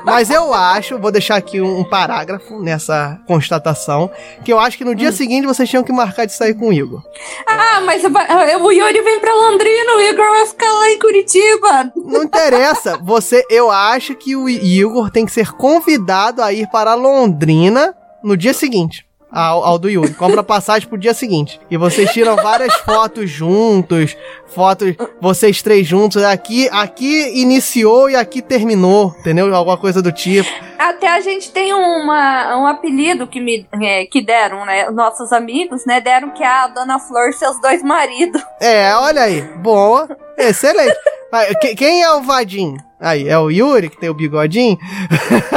Mas 0.06 0.30
eu 0.30 0.54
acho, 0.54 1.00
vou 1.00 1.12
deixar 1.12 1.36
aqui 1.36 1.60
um, 1.60 1.80
um 1.80 1.84
parágrafo 1.84 2.60
nessa 2.62 3.20
constatação, 3.28 4.10
que 4.44 4.54
eu 4.54 4.60
acho 4.60 4.78
que 4.78 4.86
no 4.86 4.94
dia 4.96 5.12
seguinte 5.12 5.48
vocês 5.48 5.70
tinham 5.70 5.84
que 5.84 5.92
marcar 5.92 6.26
de 6.26 6.34
sair 6.34 6.54
com 6.54 6.70
o 6.70 6.74
Igor. 6.74 7.02
Ah, 7.48 7.82
mas 7.82 8.04
o 8.04 8.72
Yuri 8.72 9.02
vem 9.02 9.20
pra 9.20 9.34
Londrina, 9.34 9.96
o 9.98 10.02
Igor 10.02 10.30
vai 10.30 10.46
ficar 10.46 10.72
lá 10.72 10.90
em 10.92 11.00
Curitiba. 11.00 11.92
Não 11.96 12.24
interessa. 12.24 12.98
Você, 13.02 13.44
eu 13.50 13.72
acho 13.72 14.16
que 14.16 14.36
o 14.36 14.48
Igor 14.48 15.10
tem 15.10 15.26
que 15.26 15.32
ser 15.32 15.52
convidado 15.54 16.42
a 16.42 16.54
ir 16.54 16.68
para 16.70 16.94
Londrina 16.94 17.96
no 18.24 18.38
dia 18.38 18.54
seguinte. 18.54 19.06
Ao, 19.36 19.66
ao 19.66 19.78
do 19.78 19.90
Yuri. 19.90 20.14
Compra 20.14 20.42
passagem 20.42 20.88
pro 20.88 20.98
dia 20.98 21.14
seguinte. 21.14 21.60
E 21.70 21.76
vocês 21.76 22.10
tiram 22.14 22.38
várias 22.38 22.74
fotos 22.76 23.30
juntos. 23.30 24.16
Fotos, 24.48 24.96
vocês 25.20 25.62
três 25.62 25.86
juntos. 25.86 26.24
Aqui, 26.24 26.70
aqui 26.72 27.42
iniciou 27.42 28.10
e 28.10 28.16
aqui 28.16 28.42
terminou. 28.42 29.14
Entendeu? 29.20 29.54
Alguma 29.54 29.78
coisa 29.78 30.02
do 30.02 30.12
tipo. 30.12 30.50
Até 30.80 31.10
a 31.10 31.20
gente 31.20 31.52
tem 31.52 31.74
uma, 31.74 32.58
um 32.58 32.66
apelido 32.66 33.28
que 33.28 33.42
me 33.42 33.68
é, 33.82 34.06
que 34.06 34.22
deram, 34.22 34.66
né? 34.66 34.90
Nossos 34.90 35.34
amigos, 35.34 35.86
né? 35.86 36.00
Deram 36.00 36.30
que 36.30 36.42
é 36.42 36.48
a 36.48 36.68
Dona 36.68 36.98
Flor 36.98 37.34
seus 37.34 37.60
dois 37.60 37.84
maridos. 37.84 38.42
É, 38.62 38.96
olha 38.96 39.24
aí. 39.24 39.42
Boa. 39.42 40.08
Excelente. 40.38 40.96
Mas 41.32 41.56
que- 41.60 41.76
Quem 41.76 42.04
é 42.04 42.12
o 42.14 42.22
Vadim? 42.24 42.78
Aí, 43.00 43.28
é 43.28 43.38
o 43.38 43.50
Yuri, 43.50 43.90
que 43.90 43.98
tem 43.98 44.10
o 44.10 44.14
bigodinho? 44.14 44.78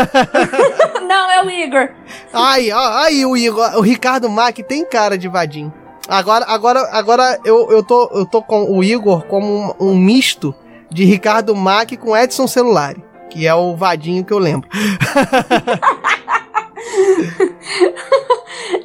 Não, 1.06 1.30
é 1.30 1.42
o 1.44 1.50
Igor. 1.50 1.90
Aí, 2.32 2.70
ó, 2.72 2.88
aí 2.98 3.24
o 3.24 3.36
Igor, 3.36 3.76
o 3.76 3.80
Ricardo 3.80 4.28
Mack 4.28 4.62
tem 4.64 4.84
cara 4.84 5.16
de 5.16 5.28
vadim. 5.28 5.72
Agora, 6.08 6.44
agora, 6.48 6.88
agora 6.92 7.38
eu, 7.44 7.70
eu, 7.70 7.82
tô, 7.82 8.10
eu 8.12 8.26
tô 8.26 8.42
com 8.42 8.64
o 8.76 8.82
Igor 8.82 9.24
como 9.26 9.74
um, 9.78 9.88
um 9.90 9.96
misto 9.96 10.54
de 10.90 11.04
Ricardo 11.04 11.54
Mack 11.54 11.96
com 11.96 12.16
Edson 12.16 12.46
Celulari, 12.46 13.02
que 13.30 13.46
é 13.46 13.54
o 13.54 13.76
vadinho 13.76 14.24
que 14.24 14.32
eu 14.32 14.38
lembro. 14.38 14.68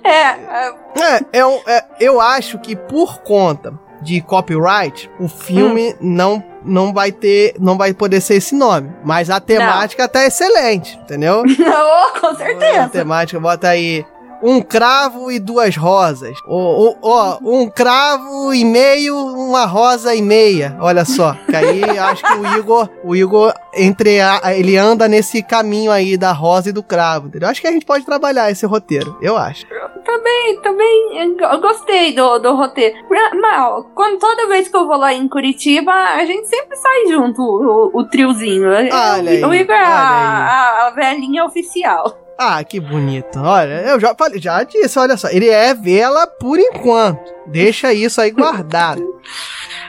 É, 0.03 0.11
é, 0.11 0.75
É, 0.95 1.39
é, 1.39 1.45
um- 1.45 1.61
é, 1.65 1.83
eu 1.99 2.19
acho 2.19 2.59
que 2.59 2.75
por 2.75 3.19
conta 3.21 3.73
de 4.01 4.21
copyright, 4.21 5.09
o 5.19 5.27
filme 5.29 5.95
não 6.01 6.43
não 6.65 6.93
vai 6.93 7.11
ter, 7.11 7.55
não 7.59 7.77
vai 7.77 7.93
poder 7.93 8.21
ser 8.21 8.35
esse 8.35 8.55
nome, 8.55 8.89
mas 9.03 9.29
a 9.29 9.39
temática 9.39 10.07
tá 10.07 10.25
excelente, 10.25 10.97
entendeu? 11.03 11.43
oh, 11.45 12.19
com 12.19 12.27
A 12.27 12.35
certeza. 12.35 12.89
temática, 12.89 13.39
bota 13.39 13.67
aí. 13.69 14.05
Um 14.45 14.61
cravo 14.61 15.31
e 15.31 15.39
duas 15.39 15.77
rosas. 15.77 16.35
Ó, 16.45 16.91
ó, 16.91 16.95
ó, 17.01 17.37
um 17.41 17.69
cravo 17.69 18.53
e 18.53 18.65
meio, 18.65 19.15
uma 19.15 19.63
rosa 19.65 20.13
e 20.13 20.21
meia. 20.21 20.75
Olha 20.81 21.05
só. 21.05 21.33
Que 21.49 21.55
aí 21.55 21.81
eu 21.81 22.03
acho 22.03 22.21
que 22.23 22.33
o 22.33 22.57
Igor, 22.57 22.89
o 23.05 23.15
Igor 23.15 23.53
entre 23.73 24.19
a- 24.19 24.41
ele 24.53 24.75
anda 24.75 25.07
nesse 25.07 25.41
caminho 25.41 25.89
aí 25.89 26.17
da 26.17 26.33
rosa 26.33 26.67
e 26.67 26.73
do 26.73 26.83
cravo. 26.83 27.27
Entendeu? 27.27 27.47
Acho 27.47 27.61
que 27.61 27.67
a 27.67 27.71
gente 27.71 27.85
pode 27.85 28.05
trabalhar 28.05 28.51
esse 28.51 28.65
roteiro. 28.65 29.17
Eu 29.21 29.37
acho. 29.37 29.65
Também, 30.13 30.61
também 30.61 31.37
eu 31.39 31.59
gostei 31.59 32.13
do, 32.13 32.37
do 32.39 32.55
roteiro. 32.55 32.95
Mal, 33.41 33.83
quando 33.95 34.19
toda 34.19 34.47
vez 34.47 34.67
que 34.67 34.75
eu 34.77 34.85
vou 34.87 34.97
lá 34.97 35.11
em 35.13 35.27
Curitiba, 35.27 35.91
a 35.91 36.23
gente 36.25 36.47
sempre 36.47 36.75
sai 36.77 37.07
junto, 37.07 37.41
o, 37.41 37.89
o 37.99 38.03
triozinho. 38.07 38.69
Olha 38.69 39.31
aí, 39.31 39.43
o 39.43 39.53
Igor 39.53 39.75
é 39.75 39.83
a, 39.83 39.87
a, 39.87 40.87
a 40.87 40.91
velhinha 40.91 41.43
oficial. 41.45 42.19
Ah, 42.37 42.63
que 42.63 42.79
bonito. 42.79 43.39
Olha, 43.39 43.81
eu 43.87 43.99
já 43.99 44.13
falei, 44.15 44.39
já 44.39 44.63
disse, 44.63 44.97
olha 44.99 45.17
só. 45.17 45.29
Ele 45.29 45.49
é 45.49 45.73
vela 45.73 46.27
por 46.27 46.59
enquanto. 46.59 47.31
Deixa 47.47 47.91
isso 47.93 48.21
aí 48.21 48.31
guardado. 48.31 49.03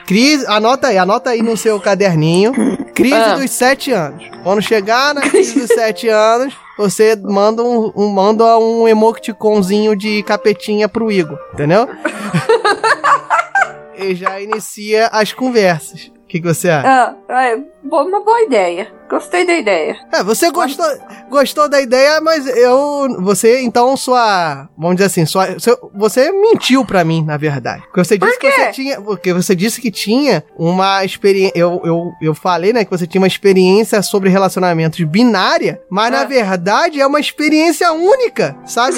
Crise, 0.07 0.45
anota 0.47 0.87
aí, 0.87 0.97
anota 0.97 1.31
aí 1.31 1.41
no 1.41 1.55
seu 1.57 1.79
caderninho. 1.79 2.53
Crise 2.93 3.13
Ah. 3.15 3.35
dos 3.35 3.49
sete 3.51 3.91
anos. 3.91 4.23
Quando 4.43 4.61
chegar 4.61 5.13
na 5.13 5.21
crise 5.21 5.59
dos 5.59 5.67
sete 5.73 6.07
anos, 6.07 6.55
você 6.77 7.15
manda 7.15 7.63
um, 7.63 7.91
um- 7.95 8.09
manda 8.09 8.57
um 8.57 8.87
emoticonzinho 8.87 9.95
de 9.95 10.23
capetinha 10.23 10.89
pro 10.89 11.11
Igor, 11.11 11.37
entendeu? 11.53 11.87
e 13.97 14.15
já 14.15 14.39
inicia 14.41 15.07
as 15.07 15.31
conversas. 15.33 16.11
O 16.23 16.27
que, 16.27 16.41
que 16.41 16.47
você 16.47 16.69
acha? 16.69 17.15
Ah, 17.29 17.43
é, 17.45 17.57
uma 17.89 18.23
boa 18.23 18.41
ideia. 18.41 18.87
Gostei 19.07 19.45
da 19.45 19.53
ideia. 19.53 19.95
É, 20.11 20.23
você 20.23 20.49
gostou, 20.49 20.83
gostou 21.29 21.69
da 21.69 21.79
ideia, 21.79 22.19
mas 22.21 22.47
eu. 22.47 23.07
Você, 23.21 23.61
então, 23.61 23.95
sua. 23.95 24.67
Vamos 24.75 24.95
dizer 24.95 25.05
assim, 25.05 25.25
sua, 25.27 25.59
seu- 25.59 25.91
você 25.93 26.31
mentiu 26.31 26.83
pra 26.83 27.03
mim, 27.03 27.23
na 27.23 27.37
verdade. 27.37 27.83
Porque 27.83 28.03
você 28.03 28.17
disse 28.17 28.39
que 28.39 28.51
você 28.51 28.71
tinha. 28.71 28.99
Porque 28.99 29.31
você 29.31 29.55
disse 29.55 29.79
que 29.79 29.91
tinha 29.91 30.43
uma 30.57 31.05
experiência. 31.05 31.53
Eu, 31.55 31.79
eu, 31.85 32.11
eu 32.19 32.33
falei, 32.33 32.73
né, 32.73 32.83
que 32.83 32.89
você 32.89 33.05
tinha 33.05 33.21
uma 33.21 33.27
experiência 33.27 34.01
sobre 34.01 34.27
relacionamentos 34.29 34.99
binária, 35.05 35.79
mas 35.87 36.11
na 36.11 36.21
Ah. 36.21 36.25
verdade 36.25 36.99
é 36.99 37.05
uma 37.05 37.19
experiência 37.19 37.91
única, 37.93 38.57
sabe? 38.65 38.97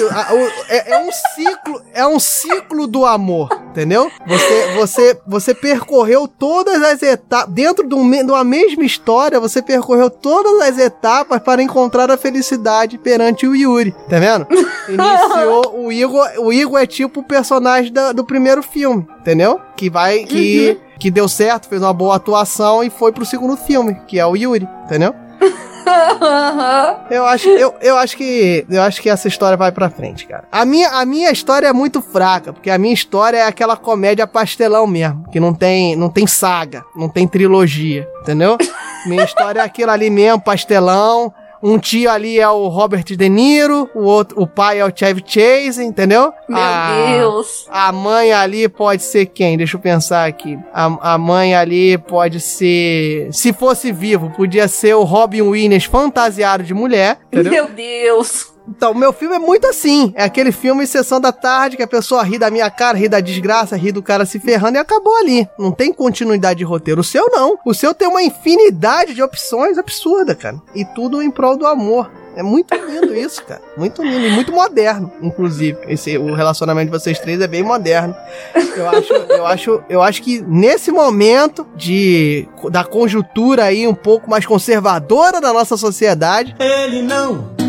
É, 0.70 0.92
é 0.94 0.98
um 1.00 1.10
ciclo, 1.12 1.82
é 1.92 2.06
um 2.06 2.18
ciclo 2.18 2.86
do 2.86 3.04
amor, 3.04 3.50
entendeu? 3.70 4.10
Você, 4.26 4.72
você, 4.74 5.20
você 5.26 5.54
percorreu 5.54 6.26
todas 6.26 6.82
as 6.82 7.02
etapas. 7.02 7.52
Dentro 7.52 7.86
de 7.86 7.94
uma 7.94 8.42
mesma 8.42 8.77
história, 8.84 9.40
você 9.40 9.60
percorreu 9.62 10.08
todas 10.10 10.60
as 10.68 10.78
etapas 10.78 11.40
para 11.40 11.62
encontrar 11.62 12.10
a 12.10 12.16
felicidade 12.16 12.98
perante 12.98 13.46
o 13.46 13.54
Yuri. 13.54 13.94
Tá 14.08 14.18
vendo? 14.18 14.46
Iniciou 14.88 15.84
o 15.84 15.92
Igor. 15.92 16.26
O 16.38 16.52
Igor 16.52 16.78
é 16.80 16.86
tipo 16.86 17.20
o 17.20 17.24
personagem 17.24 17.92
da- 17.92 18.12
do 18.12 18.24
primeiro 18.24 18.62
filme, 18.62 19.06
entendeu? 19.20 19.60
Que 19.76 19.88
vai. 19.90 20.24
Que, 20.24 20.78
que 20.98 21.10
deu 21.10 21.28
certo, 21.28 21.68
fez 21.68 21.80
uma 21.82 21.92
boa 21.92 22.16
atuação 22.16 22.82
e 22.82 22.90
foi 22.90 23.12
pro 23.12 23.24
segundo 23.26 23.56
filme, 23.56 23.96
que 24.06 24.18
é 24.18 24.26
o 24.26 24.34
Yuri, 24.36 24.68
entendeu? 24.84 25.14
Eu 27.10 27.24
acho, 27.24 27.48
eu, 27.48 27.74
eu 27.80 27.96
acho 27.96 28.16
que 28.16 28.66
eu 28.68 28.82
acho 28.82 29.00
que 29.00 29.08
essa 29.08 29.28
história 29.28 29.56
vai 29.56 29.72
pra 29.72 29.88
frente, 29.88 30.26
cara. 30.26 30.44
A 30.52 30.64
minha, 30.64 30.90
a 30.90 31.04
minha 31.06 31.30
história 31.30 31.66
é 31.66 31.72
muito 31.72 32.02
fraca, 32.02 32.52
porque 32.52 32.70
a 32.70 32.76
minha 32.78 32.92
história 32.92 33.38
é 33.38 33.46
aquela 33.46 33.76
comédia 33.76 34.26
pastelão 34.26 34.86
mesmo, 34.86 35.24
que 35.30 35.40
não 35.40 35.54
tem, 35.54 35.96
não 35.96 36.10
tem 36.10 36.26
saga, 36.26 36.84
não 36.94 37.08
tem 37.08 37.26
trilogia, 37.26 38.06
entendeu? 38.20 38.58
Minha 39.06 39.24
história 39.24 39.60
é 39.60 39.64
aquilo 39.64 39.90
ali 39.90 40.10
mesmo, 40.10 40.40
pastelão. 40.40 41.32
Um 41.62 41.78
tio 41.78 42.10
ali 42.10 42.38
é 42.38 42.48
o 42.48 42.68
Robert 42.68 43.04
De 43.04 43.28
Niro, 43.28 43.88
o 43.94 44.04
outro, 44.04 44.40
o 44.40 44.46
pai 44.46 44.78
é 44.80 44.84
o 44.84 44.92
Chevy 44.94 45.22
Chase, 45.26 45.84
entendeu? 45.84 46.32
Meu 46.48 46.58
A- 46.58 47.06
Deus. 47.16 47.66
a 47.68 47.90
mãe 47.92 48.32
ali 48.32 48.68
pode 48.68 49.02
ser 49.02 49.26
quem? 49.26 49.56
Deixa 49.56 49.76
eu 49.76 49.80
pensar 49.80 50.26
aqui. 50.26 50.58
A, 50.72 51.14
a 51.14 51.18
mãe 51.18 51.54
ali 51.54 51.98
pode 51.98 52.40
ser. 52.40 53.28
Se 53.32 53.52
fosse 53.52 53.90
vivo, 53.92 54.30
podia 54.36 54.68
ser 54.68 54.94
o 54.94 55.02
Robin 55.04 55.42
Williams 55.42 55.84
fantasiado 55.84 56.62
de 56.62 56.72
mulher. 56.74 57.18
Entendeu? 57.32 57.52
Meu 57.52 57.68
Deus. 57.68 58.52
Então, 58.68 58.92
meu 58.92 59.12
filme 59.12 59.36
é 59.36 59.38
muito 59.38 59.66
assim. 59.66 60.12
É 60.14 60.24
aquele 60.24 60.52
filme 60.52 60.86
Sessão 60.86 61.20
da 61.20 61.32
Tarde 61.32 61.76
que 61.76 61.82
a 61.82 61.86
pessoa 61.86 62.22
ri 62.22 62.38
da 62.38 62.50
minha 62.50 62.70
cara, 62.70 62.98
ri 62.98 63.08
da 63.08 63.20
desgraça, 63.20 63.76
ri 63.76 63.90
do 63.90 64.02
cara 64.02 64.26
se 64.26 64.38
ferrando 64.38 64.76
e 64.76 64.80
acabou 64.80 65.16
ali. 65.16 65.48
Não 65.58 65.72
tem 65.72 65.92
continuidade 65.92 66.58
de 66.58 66.64
roteiro. 66.64 67.00
O 67.00 67.04
seu 67.04 67.28
não. 67.30 67.58
O 67.64 67.72
seu 67.72 67.94
tem 67.94 68.06
uma 68.06 68.22
infinidade 68.22 69.14
de 69.14 69.22
opções 69.22 69.78
absurda, 69.78 70.34
cara. 70.34 70.60
E 70.74 70.84
tudo 70.84 71.22
em 71.22 71.30
prol 71.30 71.56
do 71.56 71.66
amor. 71.66 72.10
É 72.36 72.42
muito 72.42 72.72
lindo 72.72 73.12
isso, 73.16 73.42
cara. 73.42 73.60
Muito 73.76 74.00
lindo 74.00 74.26
e 74.26 74.30
muito 74.30 74.52
moderno, 74.52 75.10
inclusive. 75.20 75.76
Esse, 75.88 76.16
o 76.16 76.34
relacionamento 76.34 76.92
de 76.92 76.96
vocês 76.96 77.18
três 77.18 77.40
é 77.40 77.48
bem 77.48 77.64
moderno. 77.64 78.14
Eu 78.76 78.88
acho, 78.88 79.12
eu 79.12 79.46
acho, 79.46 79.82
eu 79.88 80.02
acho 80.02 80.22
que 80.22 80.40
nesse 80.46 80.92
momento 80.92 81.66
de 81.74 82.46
da 82.70 82.84
conjuntura 82.84 83.64
aí 83.64 83.88
um 83.88 83.94
pouco 83.94 84.30
mais 84.30 84.46
conservadora 84.46 85.40
da 85.40 85.52
nossa 85.52 85.76
sociedade, 85.76 86.54
Ele 86.60 87.02
não. 87.02 87.67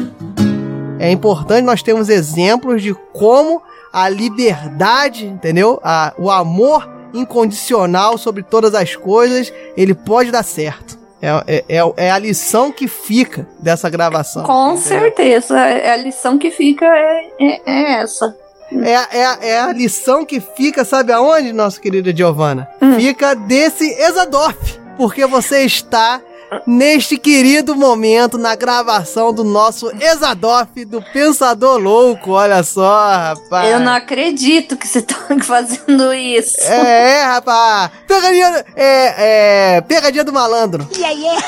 É 1.00 1.10
importante 1.12 1.64
nós 1.64 1.82
termos 1.82 2.10
exemplos 2.10 2.82
de 2.84 2.94
como 3.14 3.62
a 3.92 4.08
liberdade, 4.10 5.26
entendeu? 5.26 5.80
A, 5.84 6.14
o 6.18 6.30
amor 6.30 6.88
incondicional 7.14 8.18
sobre 8.18 8.44
todas 8.44 8.76
as 8.76 8.96
coisas, 8.96 9.52
ele 9.76 9.94
pode 9.96 10.30
dar 10.32 10.44
certo. 10.44 11.00
É, 11.22 11.28
é, 11.48 11.66
é, 11.78 11.94
é 12.08 12.12
a 12.12 12.18
lição 12.20 12.72
que 12.72 12.88
fica 12.88 13.48
dessa 13.60 13.90
gravação. 13.90 14.44
Com 14.44 14.78
certeza. 14.78 15.60
É 15.60 15.92
A 15.92 15.98
lição 15.98 16.38
que 16.38 16.50
fica 16.52 16.86
é, 16.86 17.30
é, 17.40 17.62
é 17.66 17.92
essa. 18.02 18.36
É, 18.72 18.96
a- 18.96 19.08
é, 19.12 19.50
é 19.50 19.60
a 19.60 19.74
lição 19.74 20.24
que 20.24 20.40
fica, 20.40 20.86
sabe 20.86 21.12
aonde, 21.12 21.52
nossa 21.52 21.82
querida 21.82 22.16
Giovana? 22.16 22.70
Fica 22.96 23.34
desse 23.36 23.86
Exadoff. 24.02 24.80
Porque 24.96 25.26
você 25.26 25.64
está 25.66 26.22
neste 26.66 27.18
querido 27.18 27.76
momento 27.76 28.38
na 28.38 28.56
gravação 28.56 29.34
do 29.34 29.44
nosso 29.44 29.92
Exadoff 30.00 30.84
do 30.86 31.02
Pensador 31.02 31.78
Louco. 31.78 32.32
Olha 32.32 32.64
só, 32.64 33.10
rapaz. 33.10 33.70
Eu 33.70 33.80
não 33.80 33.94
acredito 33.94 34.78
que 34.78 34.88
você 34.88 35.02
tá 35.02 35.16
fazendo 35.42 36.14
isso. 36.14 36.62
É, 36.62 37.20
é, 37.20 37.24
rapaz. 37.24 37.92
Pegadinha, 38.08 38.66
é, 38.76 39.76
é, 39.78 39.82
pegadinha 39.82 40.24
do 40.24 40.34
malandro. 40.34 40.88
Yeah, 40.96 41.12
yeah. 41.20 41.46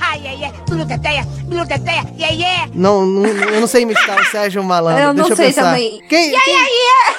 Ai, 0.00 0.22
ai, 0.26 0.35
Não, 2.74 3.04
não, 3.06 3.26
eu 3.26 3.60
não 3.60 3.66
sei 3.66 3.82
imitar 3.82 4.20
o 4.20 4.24
Sérgio 4.26 4.62
Malandro. 4.62 5.02
Eu 5.06 5.14
não 5.14 5.26
Deixa 5.28 5.32
eu 5.32 5.36
sei 5.36 5.46
pensar. 5.46 5.62
também. 5.70 6.02
Quem, 6.08 6.26
Yeah, 6.30 6.44
quem- 6.44 6.54
yeah, 6.54 6.68
yeah. 6.70 7.16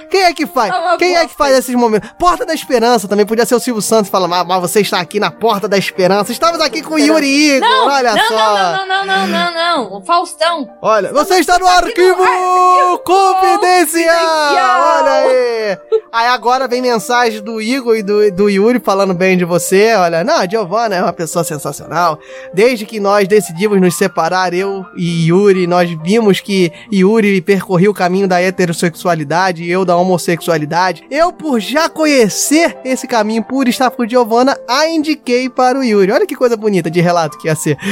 Quem 0.10 0.22
é 0.24 0.34
que 0.34 0.44
faz? 0.46 0.72
Quem 0.98 1.16
é 1.16 1.26
que 1.26 1.34
faz 1.34 1.56
esses 1.56 1.74
momentos? 1.74 2.10
Porta 2.18 2.44
da 2.44 2.52
Esperança 2.52 3.06
também 3.06 3.24
podia 3.24 3.46
ser 3.46 3.54
o 3.54 3.60
Silvio 3.60 3.80
Santos 3.80 4.10
falando, 4.10 4.30
mas, 4.30 4.44
mas 4.46 4.60
você 4.60 4.80
está 4.80 4.98
aqui 5.00 5.20
na 5.20 5.30
Porta 5.30 5.68
da 5.68 5.78
Esperança. 5.78 6.32
Estamos 6.32 6.60
aqui 6.60 6.82
com 6.82 6.94
o 6.94 6.98
Yuri 6.98 7.56
Igor, 7.56 7.68
Não, 7.68 7.86
olha 7.88 8.14
não, 8.14 8.28
só. 8.28 8.36
não, 8.36 8.86
não, 8.86 9.06
não, 9.06 9.06
não, 9.06 9.26
não, 9.28 9.54
não, 9.54 9.92
o 9.98 10.02
Faustão. 10.04 10.68
Olha, 10.82 11.12
você 11.12 11.34
está 11.36 11.58
no 11.60 11.66
arquivo 11.68 12.22
arquivo 12.22 12.98
confidencial! 13.04 14.98
Olha 14.98 15.12
aí! 15.12 15.78
Aí 16.12 16.26
agora 16.26 16.66
vem 16.66 16.82
mensagem 16.82 17.40
do 17.40 17.60
Igor 17.60 17.96
e 17.96 18.02
do, 18.02 18.32
do 18.32 18.48
Yuri 18.50 18.80
falando 18.80 19.14
bem 19.14 19.36
de 19.38 19.44
você. 19.44 19.94
Olha, 19.94 20.24
não, 20.24 20.38
a 20.38 20.46
Giovanna 20.48 20.96
é 20.96 21.02
uma 21.02 21.12
pessoa 21.20 21.44
sensacional. 21.44 22.18
Desde 22.54 22.86
que 22.86 22.98
nós 22.98 23.28
decidimos 23.28 23.78
nos 23.78 23.94
separar, 23.94 24.54
eu 24.54 24.86
e 24.96 25.28
Yuri, 25.28 25.66
nós 25.66 25.90
vimos 26.02 26.40
que 26.40 26.72
Yuri 26.90 27.42
percorria 27.42 27.90
o 27.90 27.94
caminho 27.94 28.26
da 28.26 28.40
heterossexualidade 28.40 29.62
e 29.62 29.70
eu 29.70 29.84
da 29.84 29.96
homossexualidade. 29.96 31.04
Eu, 31.10 31.30
por 31.30 31.60
já 31.60 31.90
conhecer 31.90 32.78
esse 32.84 33.06
caminho, 33.06 33.44
por 33.44 33.68
estar 33.68 33.90
com 33.90 34.08
Giovanna, 34.08 34.58
a 34.66 34.88
indiquei 34.88 35.50
para 35.50 35.78
o 35.78 35.84
Yuri. 35.84 36.10
Olha 36.10 36.26
que 36.26 36.34
coisa 36.34 36.56
bonita 36.56 36.90
de 36.90 37.00
relato 37.00 37.38
que 37.38 37.48
ia 37.48 37.54
ser. 37.54 37.76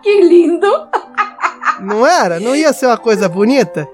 Que 0.00 0.22
lindo. 0.22 0.66
Não 1.80 2.06
era? 2.06 2.40
Não 2.40 2.56
ia 2.56 2.72
ser 2.72 2.86
uma 2.86 2.96
coisa 2.96 3.28
bonita? 3.28 3.86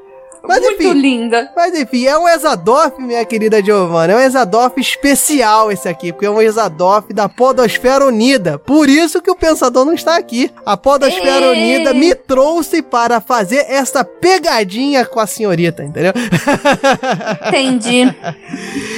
Mas 0.47 0.61
Muito 0.61 0.83
enfim, 0.83 0.93
linda. 0.93 1.51
mas 1.57 1.75
enfim, 1.75 2.07
é 2.07 2.19
um 2.19 2.29
Exadoff, 2.29 3.01
minha 3.01 3.25
querida 3.25 3.65
Giovanna. 3.65 4.13
É 4.13 4.17
um 4.17 4.21
Exadoff 4.21 4.79
especial 4.81 5.73
esse 5.73 5.89
aqui, 5.89 6.13
porque 6.13 6.27
é 6.27 6.31
um 6.31 6.41
Exadoff 6.41 7.13
da 7.15 7.29
Podosfera 7.29 8.05
Unida. 8.07 8.59
Por 8.59 8.89
isso 8.89 9.23
que 9.23 9.31
o 9.31 9.35
Pensador 9.35 9.85
não 9.87 9.95
está 9.95 10.17
aqui. 10.17 10.51
A 10.67 10.77
Podosfera 10.77 11.47
Ei. 11.47 11.53
Unida 11.53 11.95
me 11.95 12.15
trouxe 12.15 12.83
para 12.83 13.21
fazer 13.21 13.65
essa 13.69 14.05
pegadinha 14.05 15.05
com 15.07 15.19
a 15.19 15.27
senhorita, 15.27 15.83
entendeu? 15.83 16.13
Entendi. 17.49 18.15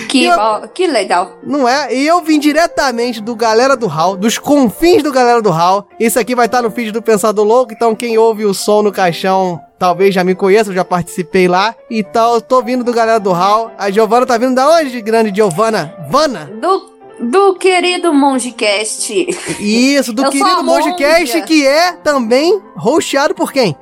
Que, 0.08 0.24
eu- 0.24 0.36
ó, 0.38 0.66
que 0.66 0.86
legal. 0.86 1.38
Não 1.42 1.68
é? 1.68 1.94
E 1.94 2.06
eu 2.06 2.22
vim 2.22 2.38
diretamente 2.38 3.20
do 3.20 3.34
Galera 3.36 3.76
do 3.76 3.86
Hall, 3.86 4.16
dos 4.16 4.38
confins 4.38 5.02
do 5.02 5.12
Galera 5.12 5.40
do 5.42 5.50
Hall. 5.50 5.86
Isso 5.98 6.18
aqui 6.18 6.34
vai 6.34 6.46
estar 6.46 6.62
no 6.62 6.70
feed 6.70 6.90
do 6.92 7.02
Pensador 7.02 7.44
Louco, 7.44 7.72
então 7.72 7.94
quem 7.94 8.18
ouve 8.18 8.44
o 8.44 8.54
som 8.54 8.82
no 8.82 8.92
caixão 8.92 9.60
talvez 9.78 10.14
já 10.14 10.24
me 10.24 10.34
conheça, 10.34 10.70
eu 10.70 10.74
já 10.74 10.84
participei 10.84 11.48
lá. 11.48 11.74
Então 11.90 12.34
eu 12.34 12.40
tô 12.40 12.62
vindo 12.62 12.84
do 12.84 12.92
Galera 12.92 13.20
do 13.20 13.32
Hall. 13.32 13.70
A 13.78 13.90
Giovana 13.90 14.26
tá 14.26 14.36
vindo 14.38 14.54
da 14.54 14.68
onde, 14.68 15.00
grande 15.00 15.34
Giovana? 15.34 15.94
Vana? 16.10 16.50
Do, 16.60 16.96
do 17.20 17.54
querido 17.54 18.12
Mongecast. 18.12 19.28
Isso, 19.58 20.12
do 20.12 20.24
Eu 20.24 20.30
querido 20.30 20.62
Mongecast, 20.62 21.42
que 21.42 21.66
é 21.66 21.92
também 21.92 22.60
hosteado 22.82 23.34
por 23.34 23.52
quem? 23.52 23.76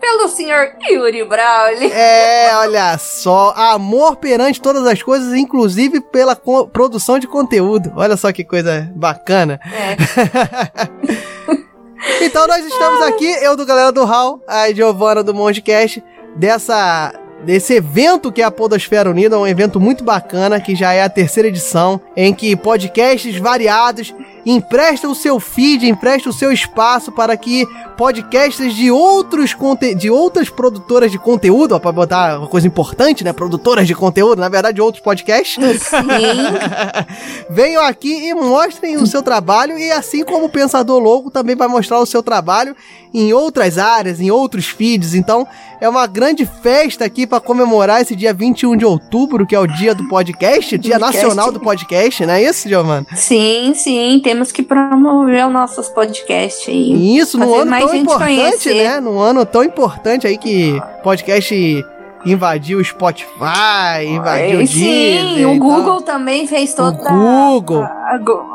Pelo 0.00 0.28
senhor 0.28 0.72
Yuri 0.90 1.24
Brawley. 1.24 1.90
É, 1.92 2.50
olha 2.56 2.96
só, 2.98 3.52
amor 3.56 4.16
perante 4.16 4.60
todas 4.60 4.86
as 4.86 5.02
coisas, 5.02 5.32
inclusive 5.34 6.00
pela 6.00 6.36
produção 6.72 7.18
de 7.18 7.26
conteúdo. 7.26 7.92
Olha 7.96 8.16
só 8.16 8.32
que 8.32 8.44
coisa 8.44 8.90
bacana. 8.94 9.60
É. 9.72 9.96
Então 12.20 12.46
nós 12.46 12.64
estamos 12.64 13.02
aqui, 13.02 13.26
eu 13.42 13.56
do 13.56 13.64
Galera 13.66 13.92
do 13.92 14.04
Hall, 14.04 14.40
a 14.46 14.72
Giovana 14.72 15.22
do 15.22 15.34
Mondcast, 15.34 16.02
dessa 16.36 17.12
desse 17.44 17.74
evento 17.74 18.32
que 18.32 18.42
é 18.42 18.44
a 18.44 18.50
Podosfera 18.50 19.10
Unida, 19.10 19.38
um 19.38 19.46
evento 19.46 19.78
muito 19.78 20.02
bacana, 20.02 20.60
que 20.60 20.74
já 20.74 20.92
é 20.92 21.02
a 21.02 21.08
terceira 21.08 21.48
edição, 21.48 22.00
em 22.16 22.34
que 22.34 22.56
podcasts 22.56 23.36
variados 23.36 24.14
emprestam 24.46 25.10
o 25.10 25.14
seu 25.14 25.40
feed, 25.40 25.88
emprestam 25.88 26.30
o 26.30 26.34
seu 26.34 26.52
espaço 26.52 27.10
para 27.10 27.36
que 27.36 27.66
podcasts 27.96 28.74
de 28.74 28.90
outros 28.90 29.54
conte 29.54 29.94
de 29.94 30.10
outras 30.10 30.50
produtoras 30.50 31.10
de 31.10 31.18
conteúdo, 31.18 31.74
ó, 31.74 31.78
pra 31.78 31.92
botar 31.92 32.38
uma 32.38 32.48
coisa 32.48 32.66
importante, 32.66 33.24
né? 33.24 33.32
Produtoras 33.32 33.86
de 33.86 33.94
conteúdo, 33.94 34.40
na 34.40 34.48
verdade, 34.48 34.80
outros 34.80 35.02
podcasts. 35.02 35.82
Sim. 35.82 36.06
Venham 37.48 37.82
aqui 37.82 38.28
e 38.28 38.34
mostrem 38.34 38.96
o 38.96 39.06
seu 39.06 39.22
trabalho 39.22 39.78
e 39.78 39.90
assim 39.92 40.24
como 40.24 40.46
o 40.46 40.50
Pensador 40.50 41.00
Louco 41.00 41.30
também 41.30 41.56
vai 41.56 41.68
mostrar 41.68 42.00
o 42.00 42.06
seu 42.06 42.22
trabalho 42.22 42.76
em 43.12 43.32
outras 43.32 43.78
áreas, 43.78 44.20
em 44.20 44.30
outros 44.30 44.66
feeds. 44.66 45.14
Então, 45.14 45.46
é 45.80 45.88
uma 45.88 46.06
grande 46.06 46.44
festa 46.44 47.04
aqui 47.04 47.26
para 47.34 47.40
comemorar 47.40 48.00
esse 48.00 48.14
dia 48.14 48.32
21 48.32 48.76
de 48.76 48.84
outubro, 48.84 49.44
que 49.46 49.54
é 49.56 49.58
o 49.58 49.66
dia 49.66 49.92
do 49.94 50.06
podcast, 50.08 50.78
dia 50.78 50.98
Podcast. 50.98 51.22
nacional 51.24 51.50
do 51.52 51.58
podcast, 51.58 52.24
não 52.24 52.34
é 52.34 52.42
isso, 52.44 52.68
Giovana? 52.68 53.04
Sim, 53.16 53.72
sim, 53.74 54.20
temos 54.22 54.52
que 54.52 54.62
promover 54.62 55.44
os 55.46 55.52
nossos 55.52 55.88
podcasts 55.88 56.68
aí. 56.68 57.16
Isso, 57.18 57.36
num 57.38 57.52
ano 57.54 57.70
tão 57.78 57.94
importante, 57.94 58.36
conhecer. 58.36 58.74
né? 58.84 59.00
Num 59.00 59.18
ano 59.18 59.44
tão 59.44 59.64
importante 59.64 60.26
aí 60.28 60.38
que 60.38 60.80
podcast 61.02 61.84
invadiu 62.24 62.78
o 62.78 62.84
Spotify, 62.84 64.06
invadiu 64.06 64.58
o 64.58 64.62
É, 64.62 64.66
Sim, 64.66 64.80
Deezer, 64.80 65.48
o 65.48 65.54
então- 65.54 65.58
Google 65.58 66.02
também 66.02 66.46
fez 66.46 66.72
toda. 66.72 66.96
Google. 67.10 67.82
a- 67.82 68.14
a 68.14 68.18
Go- 68.18 68.32
a- 68.32 68.53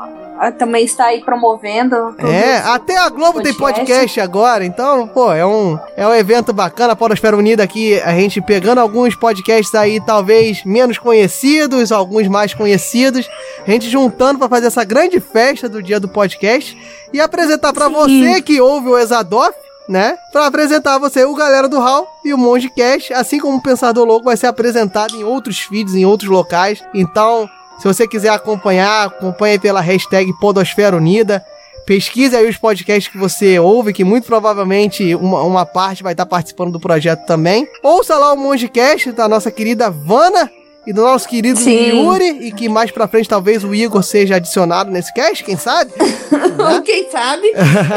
também 0.58 0.86
está 0.86 1.06
aí 1.06 1.22
promovendo. 1.22 2.16
É, 2.20 2.58
até 2.58 2.98
a 2.98 3.10
Globo 3.10 3.42
tem 3.42 3.54
podcast. 3.54 3.80
podcast 3.80 4.22
agora, 4.22 4.66
então, 4.66 5.08
pô, 5.08 5.34
é 5.34 5.46
um, 5.46 5.78
é 5.98 6.08
um 6.08 6.14
evento 6.14 6.54
bacana, 6.54 6.94
a 6.94 6.96
Podosfera 6.96 7.36
Unida 7.36 7.64
aqui, 7.64 8.00
a 8.02 8.12
gente 8.12 8.42
pegando 8.42 8.80
alguns 8.80 9.16
podcasts 9.16 9.74
aí, 9.76 10.00
talvez 10.00 10.64
menos 10.64 10.98
conhecidos, 10.98 11.92
alguns 11.92 12.28
mais 12.28 12.54
conhecidos, 12.54 13.30
a 13.68 13.70
gente 13.70 13.90
juntando 13.90 14.40
pra 14.40 14.48
fazer 14.48 14.68
essa 14.68 14.84
grande 14.84 15.20
festa 15.20 15.68
do 15.68 15.84
dia 15.84 16.00
do 16.00 16.08
podcast 16.08 16.78
e 17.12 17.20
apresentar 17.20 17.74
pra 17.74 17.88
Sim. 17.88 17.94
você 17.94 18.42
que 18.42 18.62
ouve 18.62 18.88
o 18.88 18.98
Exadoff, 18.98 19.54
né? 19.90 20.16
Pra 20.32 20.46
apresentar 20.46 20.96
a 20.96 21.00
você 21.00 21.26
o 21.26 21.36
Galera 21.36 21.68
do 21.68 21.80
Hall 21.80 22.08
e 22.24 22.32
o 22.32 22.38
Mongecast, 22.38 23.12
assim 23.14 23.40
como 23.40 23.58
o 23.58 23.62
Pensador 23.62 24.06
Louco 24.06 24.26
vai 24.26 24.38
ser 24.38 24.46
apresentado 24.46 25.16
em 25.16 25.24
outros 25.24 25.60
feeds, 25.60 25.96
em 25.96 26.06
outros 26.06 26.30
locais. 26.30 26.84
Então, 26.94 27.50
se 27.80 27.88
você 27.88 28.08
quiser 28.08 28.30
acompanhar, 28.30 29.08
acompanhe 29.08 29.58
pela 29.58 29.80
hashtag 29.80 30.34
Podosfera 30.40 30.98
Unida. 30.98 31.44
Pesquise 31.86 32.36
aí 32.36 32.48
os 32.48 32.58
podcasts 32.58 33.12
que 33.12 33.18
você 33.18 33.58
ouve, 33.58 33.94
que 33.94 34.04
muito 34.04 34.28
provavelmente 34.28 35.16
uma, 35.16 35.42
uma 35.42 35.66
parte 35.66 36.04
vai 36.04 36.14
estar 36.14 36.26
participando 36.26 36.72
do 36.72 36.80
projeto 36.80 37.26
também. 37.26 37.68
Ouça 37.82 38.18
lá 38.18 38.34
o 38.34 38.38
Mongecast 38.38 39.14
da 39.14 39.28
nossa 39.28 39.50
querida 39.50 39.90
Vana 39.90 40.52
e 40.86 40.94
do 40.94 41.02
nosso 41.02 41.28
querido 41.28 41.60
Sim. 41.60 41.90
Yuri, 41.90 42.48
e 42.48 42.52
que 42.52 42.70
mais 42.70 42.92
pra 42.92 43.08
frente 43.08 43.30
talvez 43.30 43.64
o 43.64 43.74
Igor 43.76 44.02
seja 44.02 44.36
adicionado 44.36 44.90
nesse 44.92 45.14
cast, 45.14 45.44
quem 45.44 45.58
sabe? 45.58 45.92
Quem 46.86 47.10
sabe? 47.10 47.52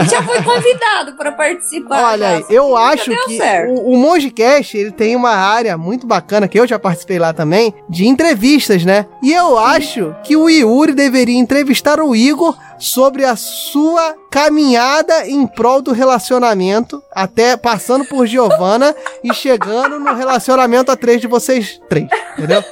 Já 0.09 0.23
foi 0.23 0.43
convidado 0.43 1.17
para 1.17 1.33
participar. 1.33 2.13
Olha 2.13 2.29
aí, 2.29 2.45
eu 2.49 2.77
acho 2.77 3.11
que 3.27 3.37
certo. 3.37 3.73
o, 3.73 3.93
o 3.93 3.97
Mongecast, 3.97 4.77
ele 4.77 4.91
tem 4.91 5.17
uma 5.17 5.31
área 5.31 5.77
muito 5.77 6.07
bacana, 6.07 6.47
que 6.47 6.59
eu 6.59 6.67
já 6.67 6.79
participei 6.79 7.19
lá 7.19 7.33
também, 7.33 7.75
de 7.89 8.07
entrevistas, 8.07 8.85
né? 8.85 9.07
E 9.23 9.33
eu 9.33 9.59
acho 9.59 10.15
que 10.23 10.37
o 10.37 10.49
Yuri 10.49 10.93
deveria 10.93 11.39
entrevistar 11.39 12.01
o 12.01 12.15
Igor 12.15 12.57
sobre 12.83 13.25
a 13.25 13.37
sua 13.37 14.15
caminhada 14.31 15.27
em 15.29 15.47
prol 15.47 15.81
do 15.81 15.93
relacionamento, 15.93 17.01
até 17.13 17.57
passando 17.57 18.05
por 18.07 18.27
Giovanna 18.27 18.95
e 19.23 19.33
chegando 19.33 20.01
no 20.01 20.15
relacionamento 20.15 20.91
a 20.91 20.97
três 20.97 21.21
de 21.21 21.27
vocês 21.29 21.81
três, 21.89 22.09
entendeu? 22.37 22.63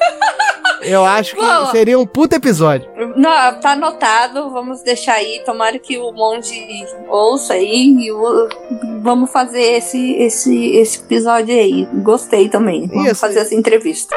Eu 0.83 1.05
acho 1.05 1.37
que 1.37 1.43
Boa. 1.43 1.71
seria 1.71 1.99
um 1.99 2.07
puto 2.07 2.35
episódio. 2.37 2.89
Não, 3.15 3.61
tá 3.61 3.73
anotado, 3.73 4.49
vamos 4.51 4.81
deixar 4.83 5.13
aí. 5.15 5.43
Tomara 5.45 5.79
que 5.79 5.99
o 5.99 6.11
Monte 6.11 6.87
ouça 7.07 7.53
aí. 7.53 7.95
E 8.01 8.11
o- 8.11 8.49
vamos 9.03 9.31
fazer 9.31 9.61
esse, 9.61 10.15
esse, 10.15 10.71
esse 10.77 11.01
episódio 11.01 11.55
aí. 11.55 11.87
Gostei 12.03 12.49
também. 12.49 12.87
Vamos 12.89 13.11
Isso. 13.13 13.21
fazer 13.21 13.41
essa 13.41 13.55
entrevista. 13.55 14.17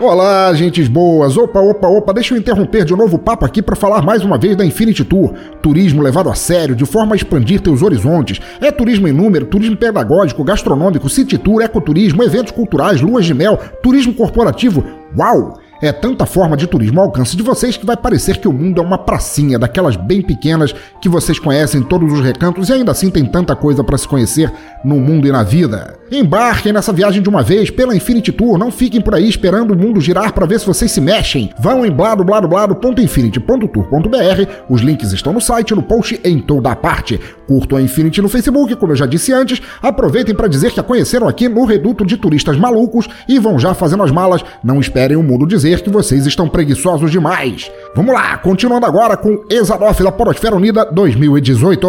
Olá, 0.00 0.54
gentes 0.54 0.86
boas! 0.86 1.36
Opa, 1.36 1.58
opa, 1.58 1.88
opa, 1.88 2.14
deixa 2.14 2.32
eu 2.32 2.38
interromper 2.38 2.84
de 2.84 2.94
novo 2.94 3.16
o 3.16 3.18
papo 3.18 3.44
aqui 3.44 3.60
para 3.60 3.74
falar 3.74 4.00
mais 4.00 4.22
uma 4.22 4.38
vez 4.38 4.54
da 4.54 4.64
Infinity 4.64 5.04
Tour. 5.04 5.34
Turismo 5.60 6.00
levado 6.00 6.30
a 6.30 6.36
sério, 6.36 6.76
de 6.76 6.86
forma 6.86 7.14
a 7.14 7.16
expandir 7.16 7.60
teus 7.60 7.82
horizontes. 7.82 8.40
É 8.60 8.70
turismo 8.70 9.08
em 9.08 9.12
número, 9.12 9.44
turismo 9.46 9.76
pedagógico, 9.76 10.44
gastronômico, 10.44 11.08
city 11.08 11.36
tour, 11.36 11.62
ecoturismo, 11.62 12.22
eventos 12.22 12.52
culturais, 12.52 13.00
luas 13.00 13.26
de 13.26 13.34
mel, 13.34 13.58
turismo 13.82 14.14
corporativo. 14.14 14.84
Uau! 15.16 15.58
É 15.80 15.92
tanta 15.92 16.26
forma 16.26 16.56
de 16.56 16.66
turismo 16.66 16.98
ao 16.98 17.06
alcance 17.06 17.36
de 17.36 17.42
vocês 17.42 17.76
que 17.76 17.86
vai 17.86 17.96
parecer 17.96 18.38
que 18.38 18.48
o 18.48 18.52
mundo 18.52 18.80
é 18.80 18.84
uma 18.84 18.98
pracinha 18.98 19.56
daquelas 19.58 19.94
bem 19.94 20.20
pequenas 20.20 20.74
que 21.00 21.08
vocês 21.08 21.38
conhecem 21.38 21.80
em 21.80 21.84
todos 21.84 22.12
os 22.12 22.20
recantos 22.20 22.68
e 22.68 22.72
ainda 22.72 22.90
assim 22.90 23.10
tem 23.10 23.24
tanta 23.24 23.54
coisa 23.54 23.84
para 23.84 23.96
se 23.96 24.08
conhecer 24.08 24.52
no 24.84 24.96
mundo 24.96 25.28
e 25.28 25.32
na 25.32 25.44
vida. 25.44 25.96
Embarquem 26.10 26.72
nessa 26.72 26.92
viagem 26.92 27.22
de 27.22 27.28
uma 27.28 27.42
vez 27.42 27.70
pela 27.70 27.94
Infinity 27.94 28.32
Tour, 28.32 28.58
não 28.58 28.72
fiquem 28.72 29.00
por 29.00 29.14
aí 29.14 29.28
esperando 29.28 29.72
o 29.72 29.76
mundo 29.76 30.00
girar 30.00 30.32
para 30.32 30.46
ver 30.46 30.58
se 30.58 30.66
vocês 30.66 30.90
se 30.90 31.00
mexem. 31.00 31.50
Vão 31.60 31.86
em 31.86 31.92
bladobladoblado.infinity.tour.br, 31.92 34.50
os 34.68 34.80
links 34.80 35.12
estão 35.12 35.34
no 35.34 35.40
site, 35.40 35.74
no 35.74 35.82
post 35.82 36.18
em 36.24 36.40
toda 36.40 36.72
a 36.72 36.76
parte. 36.76 37.20
Curtam 37.46 37.78
a 37.78 37.82
Infinity 37.82 38.22
no 38.22 38.28
Facebook, 38.28 38.74
como 38.76 38.92
eu 38.92 38.96
já 38.96 39.06
disse 39.06 39.32
antes, 39.32 39.60
aproveitem 39.82 40.34
para 40.34 40.48
dizer 40.48 40.72
que 40.72 40.80
a 40.80 40.82
conheceram 40.82 41.28
aqui 41.28 41.48
no 41.48 41.64
Reduto 41.64 42.04
de 42.04 42.16
Turistas 42.16 42.56
Malucos 42.56 43.08
e 43.28 43.38
vão 43.38 43.56
já 43.58 43.74
fazendo 43.74 44.02
as 44.02 44.10
malas, 44.10 44.42
não 44.64 44.80
esperem 44.80 45.16
o 45.16 45.22
mundo 45.22 45.46
dizer 45.46 45.67
que 45.76 45.90
vocês 45.90 46.26
estão 46.26 46.48
preguiçosos 46.48 47.10
demais. 47.10 47.70
Vamos 47.94 48.14
lá, 48.14 48.38
continuando 48.38 48.86
agora 48.86 49.16
com 49.16 49.44
Exadoff 49.50 50.02
da 50.02 50.10
Podosfera 50.10 50.56
Unida 50.56 50.84
2018. 50.86 51.88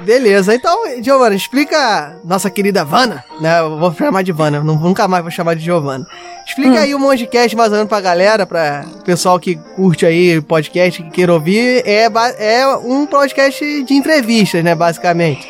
Beleza, 0.00 0.54
então, 0.54 1.02
Giovana, 1.02 1.34
explica 1.34 2.16
nossa 2.24 2.50
querida 2.50 2.84
Vana, 2.84 3.22
né? 3.40 3.60
Eu 3.60 3.78
vou 3.78 3.92
chamar 3.92 4.22
de 4.22 4.32
Vana, 4.32 4.60
nunca 4.60 5.06
mais 5.06 5.22
vou 5.22 5.30
chamar 5.30 5.54
de 5.54 5.62
Giovana. 5.62 6.06
Explica 6.46 6.80
aí 6.80 6.94
o 6.94 6.98
Mongecast 6.98 7.54
mais 7.54 7.70
ou 7.70 7.76
menos 7.76 7.88
pra 7.88 8.00
galera, 8.00 8.46
pra 8.46 8.84
pessoal 9.04 9.38
que 9.38 9.56
curte 9.76 10.06
aí 10.06 10.40
podcast, 10.40 11.02
que 11.02 11.10
queira 11.10 11.32
ouvir. 11.32 11.82
É, 11.86 12.08
é 12.38 12.66
um 12.76 13.06
podcast 13.06 13.84
de 13.84 13.94
entrevistas, 13.94 14.64
né, 14.64 14.74
basicamente. 14.74 15.46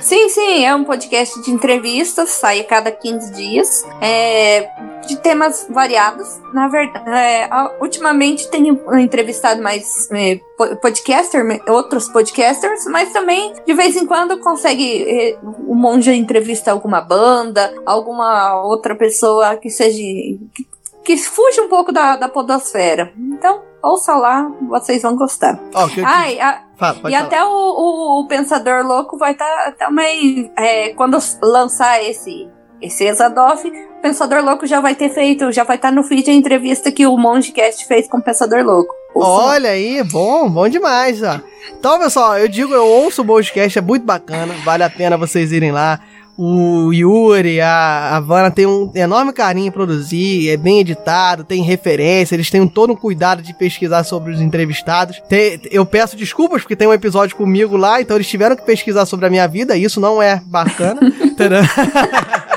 Sim, 0.00 0.28
sim, 0.28 0.64
é 0.64 0.74
um 0.74 0.84
podcast 0.84 1.42
de 1.42 1.50
entrevistas, 1.50 2.28
sai 2.28 2.60
a 2.60 2.64
cada 2.64 2.90
15 2.92 3.32
dias, 3.32 3.84
é, 4.02 4.68
de 5.06 5.16
temas 5.16 5.66
variados. 5.70 6.40
Na 6.52 6.68
verdade, 6.68 7.08
é, 7.10 7.48
ultimamente 7.80 8.48
tenho 8.50 8.78
entrevistado 8.98 9.62
mais 9.62 10.08
é, 10.12 10.40
po- 10.56 10.76
podcaster, 10.76 11.44
outros 11.68 12.08
podcasters, 12.08 12.86
mas 12.86 13.12
também 13.12 13.52
de 13.66 13.74
vez 13.74 13.96
em 13.96 14.06
quando 14.06 14.38
consegue 14.40 15.04
é, 15.08 15.38
o 15.66 15.74
monge 15.74 16.12
entrevista 16.14 16.70
alguma 16.72 17.00
banda, 17.00 17.72
alguma 17.86 18.62
outra 18.62 18.94
pessoa 18.94 19.56
que 19.56 19.70
seja 19.70 19.96
que, 19.98 20.66
que 21.04 21.16
fuja 21.18 21.62
um 21.62 21.68
pouco 21.68 21.92
da, 21.92 22.16
da 22.16 22.28
podosfera. 22.28 23.12
Então, 23.18 23.62
ouça 23.82 24.14
lá, 24.16 24.50
vocês 24.68 25.02
vão 25.02 25.14
gostar. 25.16 25.58
Que 25.88 25.94
te- 25.96 26.04
Ai, 26.04 26.40
a- 26.40 26.62
Fala, 26.76 26.98
e 26.98 27.00
falar. 27.02 27.18
até 27.20 27.44
o, 27.44 27.48
o- 27.48 28.20
o 28.20 28.26
Pensador 28.26 28.84
Louco 28.84 29.16
vai 29.16 29.32
estar 29.32 29.72
também. 29.78 30.50
é, 30.56 30.88
quando 30.94 31.16
lançar 31.42 32.02
esse, 32.02 32.48
esse 32.80 33.04
Exadoff, 33.04 33.66
o 33.66 34.02
Pensador 34.02 34.44
Louco 34.44 34.66
já 34.66 34.80
vai 34.80 34.94
ter 34.94 35.08
feito, 35.08 35.50
já 35.52 35.64
vai 35.64 35.76
estar 35.76 35.90
no 35.90 36.02
feed 36.02 36.30
a 36.30 36.34
entrevista 36.34 36.92
que 36.92 37.06
o 37.06 37.16
Mongecast 37.16 37.86
fez 37.86 38.06
com 38.08 38.18
o 38.18 38.22
Pensador 38.22 38.62
Louco. 38.64 38.94
Olha 39.14 39.70
aí, 39.70 40.02
bom, 40.02 40.50
bom 40.50 40.68
demais, 40.68 41.22
ó. 41.22 41.40
Então, 41.78 41.98
pessoal, 41.98 42.36
eu 42.38 42.48
digo, 42.48 42.74
eu 42.74 42.84
ouço 42.84 43.22
o 43.22 43.24
podcast, 43.24 43.78
é 43.78 43.82
muito 43.82 44.04
bacana, 44.04 44.54
vale 44.64 44.82
a 44.82 44.90
pena 44.90 45.16
vocês 45.16 45.52
irem 45.52 45.70
lá. 45.70 46.00
O 46.36 46.92
Yuri, 46.92 47.60
a, 47.60 48.16
a 48.18 48.50
tem 48.50 48.66
um 48.66 48.90
enorme 48.92 49.32
carinho 49.32 49.68
em 49.68 49.70
produzir, 49.70 50.50
é 50.50 50.56
bem 50.56 50.80
editado, 50.80 51.44
tem 51.44 51.62
referência, 51.62 52.34
eles 52.34 52.50
têm 52.50 52.66
todo 52.66 52.92
um 52.92 52.96
cuidado 52.96 53.40
de 53.40 53.54
pesquisar 53.54 54.02
sobre 54.02 54.32
os 54.32 54.40
entrevistados. 54.40 55.22
Tem- 55.28 55.60
eu 55.70 55.86
peço 55.86 56.16
desculpas 56.16 56.62
porque 56.62 56.74
tem 56.74 56.88
um 56.88 56.92
episódio 56.92 57.36
comigo 57.36 57.76
lá, 57.76 58.00
então 58.00 58.16
eles 58.16 58.26
tiveram 58.26 58.56
que 58.56 58.64
pesquisar 58.64 59.06
sobre 59.06 59.26
a 59.26 59.30
minha 59.30 59.46
vida, 59.46 59.76
isso 59.76 60.00
não 60.00 60.20
é 60.20 60.42
bacana. 60.44 61.00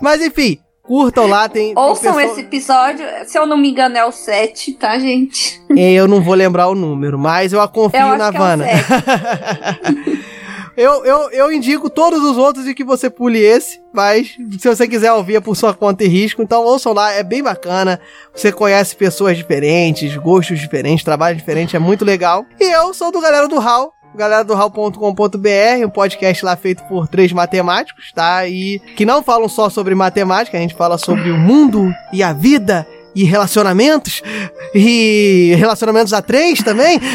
Mas 0.00 0.20
enfim, 0.22 0.58
curtam 0.82 1.26
lá, 1.26 1.48
tem. 1.48 1.72
Ouçam 1.76 2.14
pessoa- 2.14 2.22
esse 2.24 2.40
episódio, 2.42 3.04
se 3.26 3.38
eu 3.38 3.46
não 3.46 3.56
me 3.56 3.70
engano, 3.70 3.96
é 3.96 4.04
o 4.04 4.12
7, 4.12 4.74
tá, 4.74 4.98
gente? 4.98 5.60
Eu 5.76 6.06
não 6.08 6.20
vou 6.22 6.34
lembrar 6.34 6.68
o 6.68 6.74
número, 6.74 7.18
mas 7.18 7.52
eu 7.52 7.60
a 7.60 7.68
confio 7.68 8.00
Eu 8.00 8.16
na 8.18 8.28
é. 8.28 8.78
7. 8.78 10.24
Eu, 10.76 11.04
eu, 11.04 11.30
eu 11.30 11.52
indico 11.52 11.88
todos 11.88 12.20
os 12.24 12.36
outros 12.36 12.66
e 12.66 12.74
que 12.74 12.82
você 12.82 13.08
pule 13.08 13.38
esse, 13.38 13.80
mas 13.92 14.36
se 14.58 14.68
você 14.68 14.88
quiser 14.88 15.12
ouvir 15.12 15.36
é 15.36 15.40
por 15.40 15.54
sua 15.54 15.72
conta 15.72 16.02
e 16.02 16.08
risco, 16.08 16.42
então 16.42 16.64
ouçam 16.64 16.92
lá, 16.92 17.12
é 17.12 17.22
bem 17.22 17.44
bacana. 17.44 18.00
Você 18.34 18.50
conhece 18.50 18.96
pessoas 18.96 19.36
diferentes, 19.36 20.16
gostos 20.16 20.58
diferentes, 20.58 21.04
trabalho 21.04 21.36
diferente, 21.36 21.76
é 21.76 21.78
muito 21.78 22.04
legal. 22.04 22.44
E 22.60 22.64
eu 22.74 22.92
sou 22.92 23.12
do 23.12 23.20
Galera 23.20 23.46
do 23.46 23.60
Hall, 23.60 23.92
galera 24.14 24.44
do 24.44 24.54
hall.com.br, 24.54 25.84
um 25.84 25.90
podcast 25.90 26.44
lá 26.44 26.56
feito 26.56 26.84
por 26.84 27.08
três 27.08 27.32
matemáticos, 27.32 28.12
tá? 28.12 28.46
E 28.46 28.78
que 28.96 29.04
não 29.04 29.22
falam 29.22 29.48
só 29.48 29.68
sobre 29.68 29.94
matemática, 29.94 30.56
a 30.56 30.60
gente 30.60 30.74
fala 30.74 30.96
sobre 30.96 31.30
o 31.30 31.36
mundo 31.36 31.92
e 32.12 32.22
a 32.22 32.32
vida 32.32 32.86
e 33.14 33.24
relacionamentos 33.24 34.22
e 34.74 35.54
relacionamentos 35.56 36.12
a 36.12 36.22
três 36.22 36.62
também. 36.62 37.00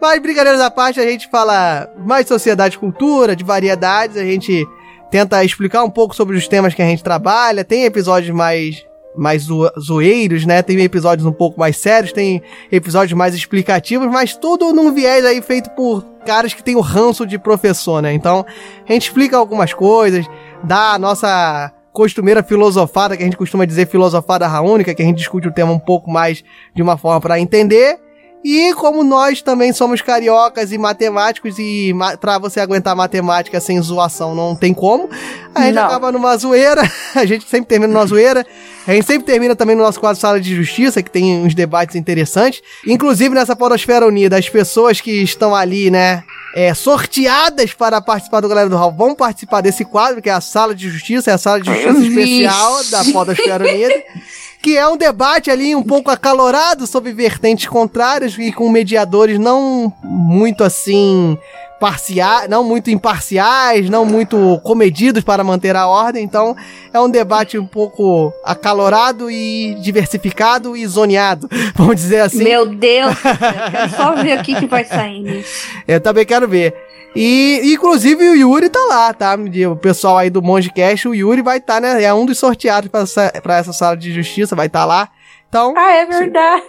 Mas 0.00 0.20
brincadeiras 0.20 0.60
à 0.60 0.70
parte, 0.70 1.00
a 1.00 1.08
gente 1.08 1.28
fala 1.28 1.88
mais 2.04 2.24
de 2.24 2.28
sociedade 2.28 2.78
cultura, 2.78 3.36
de 3.36 3.44
variedades, 3.44 4.16
a 4.16 4.24
gente 4.24 4.66
tenta 5.10 5.44
explicar 5.44 5.84
um 5.84 5.90
pouco 5.90 6.16
sobre 6.16 6.36
os 6.36 6.48
temas 6.48 6.74
que 6.74 6.82
a 6.82 6.86
gente 6.86 7.04
trabalha, 7.04 7.64
tem 7.64 7.84
episódios 7.84 8.34
mais 8.34 8.84
mais 9.16 9.42
zo- 9.42 9.70
zoeiros, 9.78 10.46
né? 10.46 10.62
Tem 10.62 10.78
episódios 10.80 11.26
um 11.26 11.32
pouco 11.32 11.58
mais 11.60 11.76
sérios, 11.76 12.12
tem 12.12 12.42
episódios 12.70 13.16
mais 13.16 13.34
explicativos, 13.34 14.08
mas 14.08 14.34
tudo 14.36 14.72
num 14.72 14.92
viés 14.92 15.24
aí 15.24 15.40
feito 15.42 15.70
por 15.70 16.02
caras 16.24 16.54
que 16.54 16.62
têm 16.62 16.76
o 16.76 16.80
ranço 16.80 17.26
de 17.26 17.38
professor, 17.38 18.00
né? 18.02 18.12
Então, 18.12 18.44
a 18.88 18.92
gente 18.92 19.08
explica 19.08 19.36
algumas 19.36 19.72
coisas, 19.74 20.26
dá 20.62 20.92
a 20.94 20.98
nossa 20.98 21.72
costumeira 21.92 22.42
filosofada, 22.42 23.16
que 23.16 23.22
a 23.22 23.26
gente 23.26 23.36
costuma 23.36 23.66
dizer 23.66 23.86
filosofada 23.86 24.46
raúnica, 24.46 24.94
que 24.94 25.02
a 25.02 25.04
gente 25.04 25.18
discute 25.18 25.46
o 25.48 25.52
tema 25.52 25.72
um 25.72 25.78
pouco 25.78 26.10
mais 26.10 26.42
de 26.74 26.80
uma 26.82 26.96
forma 26.96 27.20
para 27.20 27.38
entender. 27.38 27.98
E 28.44 28.74
como 28.74 29.04
nós 29.04 29.40
também 29.40 29.72
somos 29.72 30.00
cariocas 30.00 30.72
e 30.72 30.78
matemáticos, 30.78 31.58
e 31.58 31.92
ma 31.94 32.16
pra 32.16 32.38
você 32.38 32.58
aguentar 32.58 32.96
matemática 32.96 33.60
sem 33.60 33.80
zoação 33.80 34.34
não 34.34 34.56
tem 34.56 34.74
como, 34.74 35.08
a 35.54 35.62
gente 35.62 35.74
Não. 35.74 35.84
acaba 35.84 36.10
numa 36.10 36.36
zoeira, 36.36 36.82
a 37.14 37.24
gente 37.24 37.48
sempre 37.48 37.66
termina 37.66 37.92
numa 37.92 38.06
zoeira, 38.06 38.44
a 38.86 38.92
gente 38.92 39.06
sempre 39.06 39.24
termina 39.24 39.54
também 39.54 39.76
no 39.76 39.82
nosso 39.82 40.00
quadro 40.00 40.20
Sala 40.20 40.40
de 40.40 40.56
Justiça, 40.56 41.02
que 41.02 41.10
tem 41.10 41.44
uns 41.44 41.54
debates 41.54 41.94
interessantes. 41.94 42.62
Inclusive 42.86 43.34
nessa 43.34 43.54
Podosfera 43.54 44.06
Unida, 44.06 44.36
as 44.36 44.48
pessoas 44.48 45.00
que 45.00 45.22
estão 45.22 45.54
ali, 45.54 45.88
né, 45.90 46.24
é, 46.54 46.74
sorteadas 46.74 47.72
para 47.72 48.00
participar 48.00 48.40
do 48.40 48.48
Galera 48.48 48.68
do 48.68 48.76
Hall 48.76 48.92
vão 48.92 49.14
participar 49.14 49.60
desse 49.60 49.84
quadro, 49.84 50.20
que 50.20 50.28
é 50.28 50.32
a 50.32 50.40
Sala 50.40 50.74
de 50.74 50.90
Justiça, 50.90 51.30
é 51.30 51.34
a 51.34 51.38
Sala 51.38 51.60
de 51.60 51.70
Justiça. 51.72 52.20
Especial 52.20 52.84
da 52.90 53.04
Podosfera 53.12 53.64
Unida 53.64 53.94
que 54.62 54.78
é 54.78 54.86
um 54.86 54.96
debate 54.96 55.50
ali 55.50 55.74
um 55.74 55.82
pouco 55.82 56.10
acalorado 56.10 56.86
sobre 56.86 57.12
vertentes 57.12 57.66
contrárias 57.66 58.38
e 58.38 58.52
com 58.52 58.68
mediadores 58.70 59.38
não 59.38 59.92
muito 60.02 60.62
assim 60.62 61.36
parciais, 61.82 62.48
não 62.48 62.62
muito 62.62 62.92
imparciais, 62.92 63.90
não 63.90 64.04
muito 64.06 64.60
comedidos 64.62 65.24
para 65.24 65.42
manter 65.42 65.74
a 65.74 65.88
ordem. 65.88 66.22
Então, 66.22 66.54
é 66.94 67.00
um 67.00 67.10
debate 67.10 67.58
um 67.58 67.66
pouco 67.66 68.32
acalorado 68.44 69.28
e 69.28 69.74
diversificado 69.80 70.76
e 70.76 70.86
zoneado, 70.86 71.48
vamos 71.74 71.96
dizer 71.96 72.20
assim. 72.20 72.44
Meu 72.44 72.66
Deus, 72.66 73.16
quero 73.20 73.90
só 73.96 74.12
ver 74.14 74.38
o 74.38 74.42
que, 74.44 74.54
que 74.54 74.66
vai 74.68 74.84
sair 74.84 75.18
nisso. 75.20 75.66
Eu 75.88 76.00
também 76.00 76.24
quero 76.24 76.46
ver. 76.46 76.72
E, 77.16 77.60
inclusive, 77.74 78.28
o 78.28 78.34
Yuri 78.36 78.68
tá 78.68 78.78
lá, 78.88 79.12
tá? 79.12 79.36
O 79.68 79.74
pessoal 79.76 80.18
aí 80.18 80.30
do 80.30 80.40
Mongecast, 80.40 81.08
o 81.08 81.14
Yuri 81.14 81.42
vai 81.42 81.58
estar, 81.58 81.80
né? 81.80 82.00
É 82.00 82.14
um 82.14 82.24
dos 82.24 82.38
sorteados 82.38 82.88
pra 82.88 83.00
essa, 83.00 83.32
pra 83.42 83.56
essa 83.56 83.72
sala 83.72 83.96
de 83.96 84.12
justiça, 84.14 84.54
vai 84.54 84.68
estar 84.68 84.84
lá. 84.84 85.08
Então, 85.48 85.74
Ah, 85.76 85.92
é 85.92 86.06
verdade. 86.06 86.62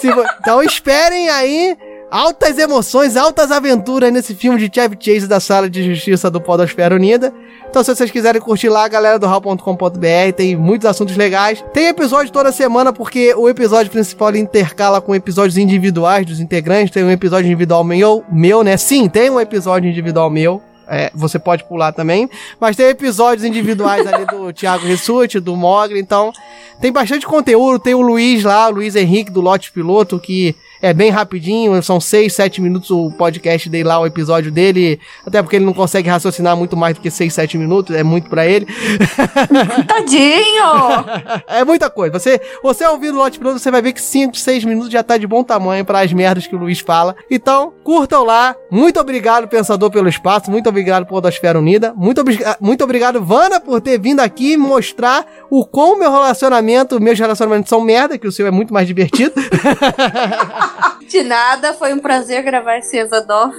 se 0.00 0.10
vo- 0.10 0.24
então 0.40 0.62
esperem 0.62 1.28
aí 1.28 1.76
altas 2.12 2.58
emoções, 2.58 3.16
altas 3.16 3.50
aventuras 3.50 4.12
nesse 4.12 4.34
filme 4.34 4.58
de 4.58 4.70
Chevy 4.72 4.98
Chase 5.00 5.26
da 5.26 5.40
Sala 5.40 5.70
de 5.70 5.82
Justiça 5.82 6.30
do 6.30 6.42
Podosfera 6.42 6.94
Unida. 6.94 7.32
Então, 7.66 7.82
se 7.82 7.96
vocês 7.96 8.10
quiserem 8.10 8.38
curtir 8.38 8.68
lá, 8.68 8.86
galera 8.86 9.18
do 9.18 9.26
hall.com.br, 9.26 10.32
tem 10.36 10.54
muitos 10.54 10.86
assuntos 10.86 11.16
legais. 11.16 11.64
Tem 11.72 11.86
episódio 11.86 12.30
toda 12.30 12.52
semana, 12.52 12.92
porque 12.92 13.34
o 13.34 13.48
episódio 13.48 13.90
principal 13.90 14.36
intercala 14.36 15.00
com 15.00 15.14
episódios 15.14 15.56
individuais 15.56 16.26
dos 16.26 16.38
integrantes. 16.38 16.92
Tem 16.92 17.02
um 17.02 17.10
episódio 17.10 17.46
individual 17.46 17.82
meu, 17.82 18.22
meu, 18.30 18.62
né? 18.62 18.76
Sim, 18.76 19.08
tem 19.08 19.30
um 19.30 19.40
episódio 19.40 19.88
individual 19.88 20.28
meu. 20.28 20.60
É, 20.86 21.10
você 21.14 21.38
pode 21.38 21.64
pular 21.64 21.92
também. 21.92 22.28
Mas 22.60 22.76
tem 22.76 22.88
episódios 22.88 23.46
individuais 23.46 24.06
ali 24.06 24.26
do 24.26 24.52
Thiago 24.52 24.86
Rissuti, 24.86 25.40
do 25.40 25.56
Mogli. 25.56 25.98
Então, 25.98 26.30
tem 26.78 26.92
bastante 26.92 27.24
conteúdo. 27.24 27.78
Tem 27.78 27.94
o 27.94 28.02
Luiz 28.02 28.44
lá, 28.44 28.68
o 28.68 28.72
Luiz 28.72 28.94
Henrique 28.94 29.30
do 29.30 29.40
Lote 29.40 29.72
Piloto, 29.72 30.20
que 30.20 30.54
é 30.82 30.92
bem 30.92 31.10
rapidinho. 31.10 31.80
São 31.82 32.00
6, 32.00 32.34
7 32.34 32.60
minutos 32.60 32.90
o 32.90 33.10
podcast 33.12 33.70
dele 33.70 33.84
lá, 33.84 33.98
o 33.98 34.06
episódio 34.06 34.50
dele. 34.50 35.00
Até 35.26 35.40
porque 35.42 35.56
ele 35.56 35.64
não 35.64 35.72
consegue 35.72 36.08
raciocinar 36.08 36.56
muito 36.56 36.76
mais 36.76 36.94
do 36.96 37.00
que 37.00 37.10
6, 37.10 37.32
7 37.32 37.56
minutos. 37.56 37.94
É 37.96 38.02
muito 38.02 38.28
pra 38.28 38.46
ele. 38.46 38.66
Tadinho! 39.86 41.42
é 41.46 41.64
muita 41.64 41.88
coisa. 41.88 42.18
Você, 42.18 42.40
você 42.62 42.84
ouvindo 42.86 43.14
o 43.14 43.18
Lote 43.18 43.38
Piloto, 43.38 43.58
você 43.58 43.70
vai 43.70 43.80
ver 43.80 43.92
que 43.92 44.00
5, 44.02 44.36
6 44.36 44.64
minutos 44.64 44.90
já 44.90 45.02
tá 45.02 45.16
de 45.16 45.26
bom 45.26 45.42
tamanho 45.42 45.84
para 45.84 46.00
as 46.00 46.12
merdas 46.12 46.46
que 46.46 46.54
o 46.54 46.58
Luiz 46.58 46.80
fala. 46.80 47.14
Então, 47.30 47.72
curtam 47.84 48.24
lá. 48.24 48.54
Muito 48.70 48.98
obrigado, 49.00 49.46
Pensador, 49.48 49.90
pelo 49.90 50.08
espaço. 50.08 50.50
Muito 50.50 50.68
obrigado, 50.68 51.06
Podosfera 51.06 51.58
Unida. 51.58 51.92
Muito, 51.96 52.20
obri- 52.20 52.38
muito 52.60 52.82
obrigado, 52.84 53.22
Vana, 53.22 53.60
por 53.60 53.80
ter 53.80 53.98
vindo 53.98 54.20
aqui 54.20 54.56
mostrar 54.56 55.24
o 55.50 55.64
quão 55.64 55.98
meu 55.98 56.10
relacionamento, 56.10 57.00
meus 57.00 57.18
relacionamentos 57.18 57.68
são 57.68 57.80
merda, 57.80 58.18
que 58.18 58.26
o 58.26 58.32
seu 58.32 58.46
é 58.46 58.50
muito 58.50 58.72
mais 58.74 58.86
divertido. 58.86 59.32
De 61.08 61.22
nada, 61.22 61.74
foi 61.74 61.92
um 61.92 61.98
prazer 61.98 62.42
gravar 62.42 62.78
esse 62.78 62.96
Exadoff. 62.96 63.56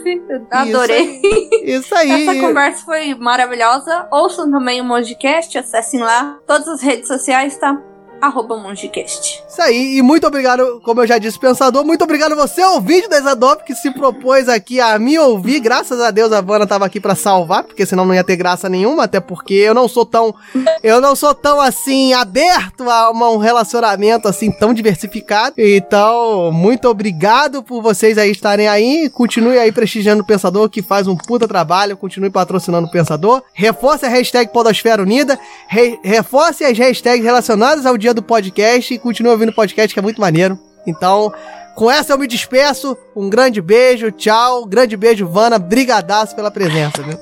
Adorei. 0.51 1.21
Isso 1.63 1.93
aí. 1.95 2.27
Essa 2.27 2.39
conversa 2.39 2.85
foi 2.85 3.13
maravilhosa. 3.15 4.07
Ouçam 4.11 4.49
também 4.49 4.81
o 4.81 4.83
Mongecast, 4.83 5.57
acessem 5.57 5.99
lá. 5.99 6.39
Todas 6.47 6.67
as 6.67 6.81
redes 6.81 7.07
sociais, 7.07 7.57
tá? 7.57 7.79
Arroba 8.25 8.57
mongecast. 8.57 9.43
Isso 9.47 9.61
aí, 9.61 9.97
e 9.97 10.01
muito 10.01 10.25
obrigado, 10.25 10.79
como 10.83 11.01
eu 11.01 11.07
já 11.07 11.17
disse, 11.17 11.37
pensador, 11.39 11.83
muito 11.85 12.03
obrigado 12.03 12.35
você, 12.35 12.63
ouvinte 12.63 13.07
da 13.09 13.17
Exadop, 13.17 13.63
que 13.63 13.75
se 13.75 13.91
propôs 13.91 14.47
aqui 14.49 14.79
a 14.79 14.97
me 14.97 15.17
ouvir. 15.19 15.59
Graças 15.59 15.99
a 15.99 16.09
Deus 16.11 16.31
a 16.31 16.41
Vana 16.41 16.65
tava 16.65 16.85
aqui 16.85 16.99
pra 16.99 17.15
salvar, 17.15 17.63
porque 17.63 17.85
senão 17.85 18.05
não 18.05 18.13
ia 18.15 18.23
ter 18.23 18.35
graça 18.35 18.69
nenhuma, 18.69 19.03
até 19.03 19.19
porque 19.19 19.53
eu 19.53 19.73
não 19.73 19.87
sou 19.87 20.05
tão, 20.05 20.33
eu 20.81 21.01
não 21.01 21.15
sou 21.15 21.33
tão 21.33 21.59
assim, 21.59 22.13
aberto 22.13 22.89
a 22.89 23.09
uma- 23.11 23.29
um 23.29 23.37
relacionamento 23.37 24.27
assim 24.27 24.51
tão 24.51 24.73
diversificado. 24.73 25.55
Então, 25.57 26.51
muito 26.51 26.87
obrigado 26.87 27.61
por 27.63 27.81
vocês 27.81 28.17
aí 28.17 28.31
estarem 28.31 28.67
aí. 28.67 29.09
Continue 29.09 29.57
aí 29.57 29.71
prestigiando 29.71 30.23
o 30.23 30.25
Pensador, 30.25 30.69
que 30.69 30.81
faz 30.81 31.07
um 31.07 31.15
puta 31.15 31.47
trabalho. 31.47 31.97
Continue 31.97 32.29
patrocinando 32.29 32.87
o 32.87 32.91
Pensador. 32.91 33.41
Reforce 33.53 34.05
a 34.05 34.09
hashtag 34.09 34.51
Podosfera 34.51 35.01
Unida. 35.01 35.37
Re- 35.67 35.99
reforce 36.03 36.63
as 36.63 36.77
hashtags 36.77 37.23
relacionadas 37.23 37.85
ao 37.85 37.97
dia 37.97 38.12
do 38.13 38.23
podcast. 38.23 38.93
E 38.93 38.99
continue 38.99 39.31
ouvindo 39.31 39.49
o 39.49 39.55
podcast, 39.55 39.93
que 39.93 39.99
é 39.99 40.03
muito 40.03 40.21
maneiro. 40.21 40.59
Então, 40.85 41.33
com 41.75 41.89
essa 41.89 42.13
eu 42.13 42.17
me 42.17 42.27
despeço. 42.27 42.97
Um 43.15 43.29
grande 43.29 43.61
beijo, 43.61 44.11
tchau. 44.11 44.65
Grande 44.65 44.95
beijo, 44.95 45.27
Vana. 45.27 45.57
Brigadaço 45.57 46.35
pela 46.35 46.51
presença, 46.51 47.01
viu? 47.01 47.17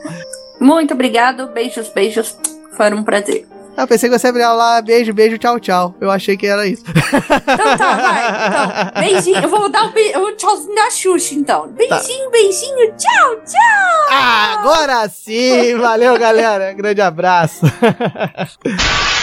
Muito 0.60 0.94
obrigado, 0.94 1.48
beijos, 1.48 1.90
beijos. 1.90 2.38
Foi 2.76 2.94
um 2.94 3.04
prazer. 3.04 3.48
Ah, 3.76 3.88
pensei 3.88 4.10
que 4.10 4.20
você 4.20 4.28
ia 4.28 4.34
virar 4.34 4.54
lá, 4.54 4.82
beijo, 4.82 5.14
beijo, 5.14 5.38
tchau, 5.38 5.60
tchau. 5.60 5.96
Eu 6.00 6.12
achei 6.12 6.36
que 6.36 6.46
era 6.46 6.68
isso. 6.68 6.84
Então 6.88 7.78
tá, 7.78 7.96
vai. 7.96 8.48
Então, 8.48 9.02
beijinho. 9.02 9.42
Eu 9.42 9.50
vou 9.50 9.70
dar 9.70 9.86
o, 9.86 9.92
be... 9.92 10.16
o 10.18 10.36
tchauzinho 10.36 10.76
da 10.76 10.90
Xuxa, 10.92 11.34
então. 11.34 11.68
Beijinho, 11.70 12.30
beijinho, 12.30 12.94
tchau, 12.98 13.36
tchau. 13.46 14.08
Ah, 14.10 14.58
agora 14.60 15.10
sim! 15.10 15.76
Valeu, 15.78 16.20
galera. 16.20 16.74
Grande 16.74 17.02
abraço. 17.02 17.62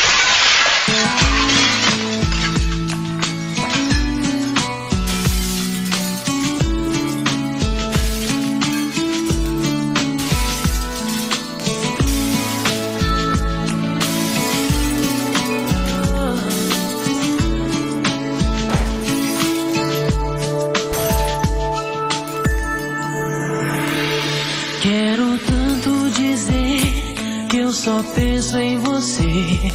só 27.88 28.02
penso 28.14 28.58
em 28.58 28.78
você, 28.80 29.72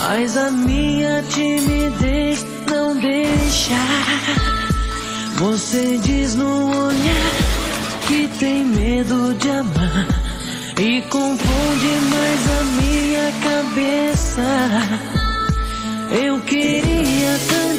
mas 0.00 0.36
a 0.36 0.52
minha 0.52 1.20
timidez 1.28 2.46
não 2.70 2.96
deixa. 2.96 3.74
Você 5.34 5.98
diz 5.98 6.36
no 6.36 6.86
olhar 6.86 7.32
que 8.06 8.28
tem 8.38 8.64
medo 8.64 9.34
de 9.34 9.50
amar 9.50 10.06
e 10.78 11.02
confunde 11.10 11.90
mais 12.08 12.50
a 12.60 12.62
minha 12.80 13.32
cabeça. 13.42 14.42
Eu 16.24 16.38
queria 16.42 17.36
tanto 17.48 17.75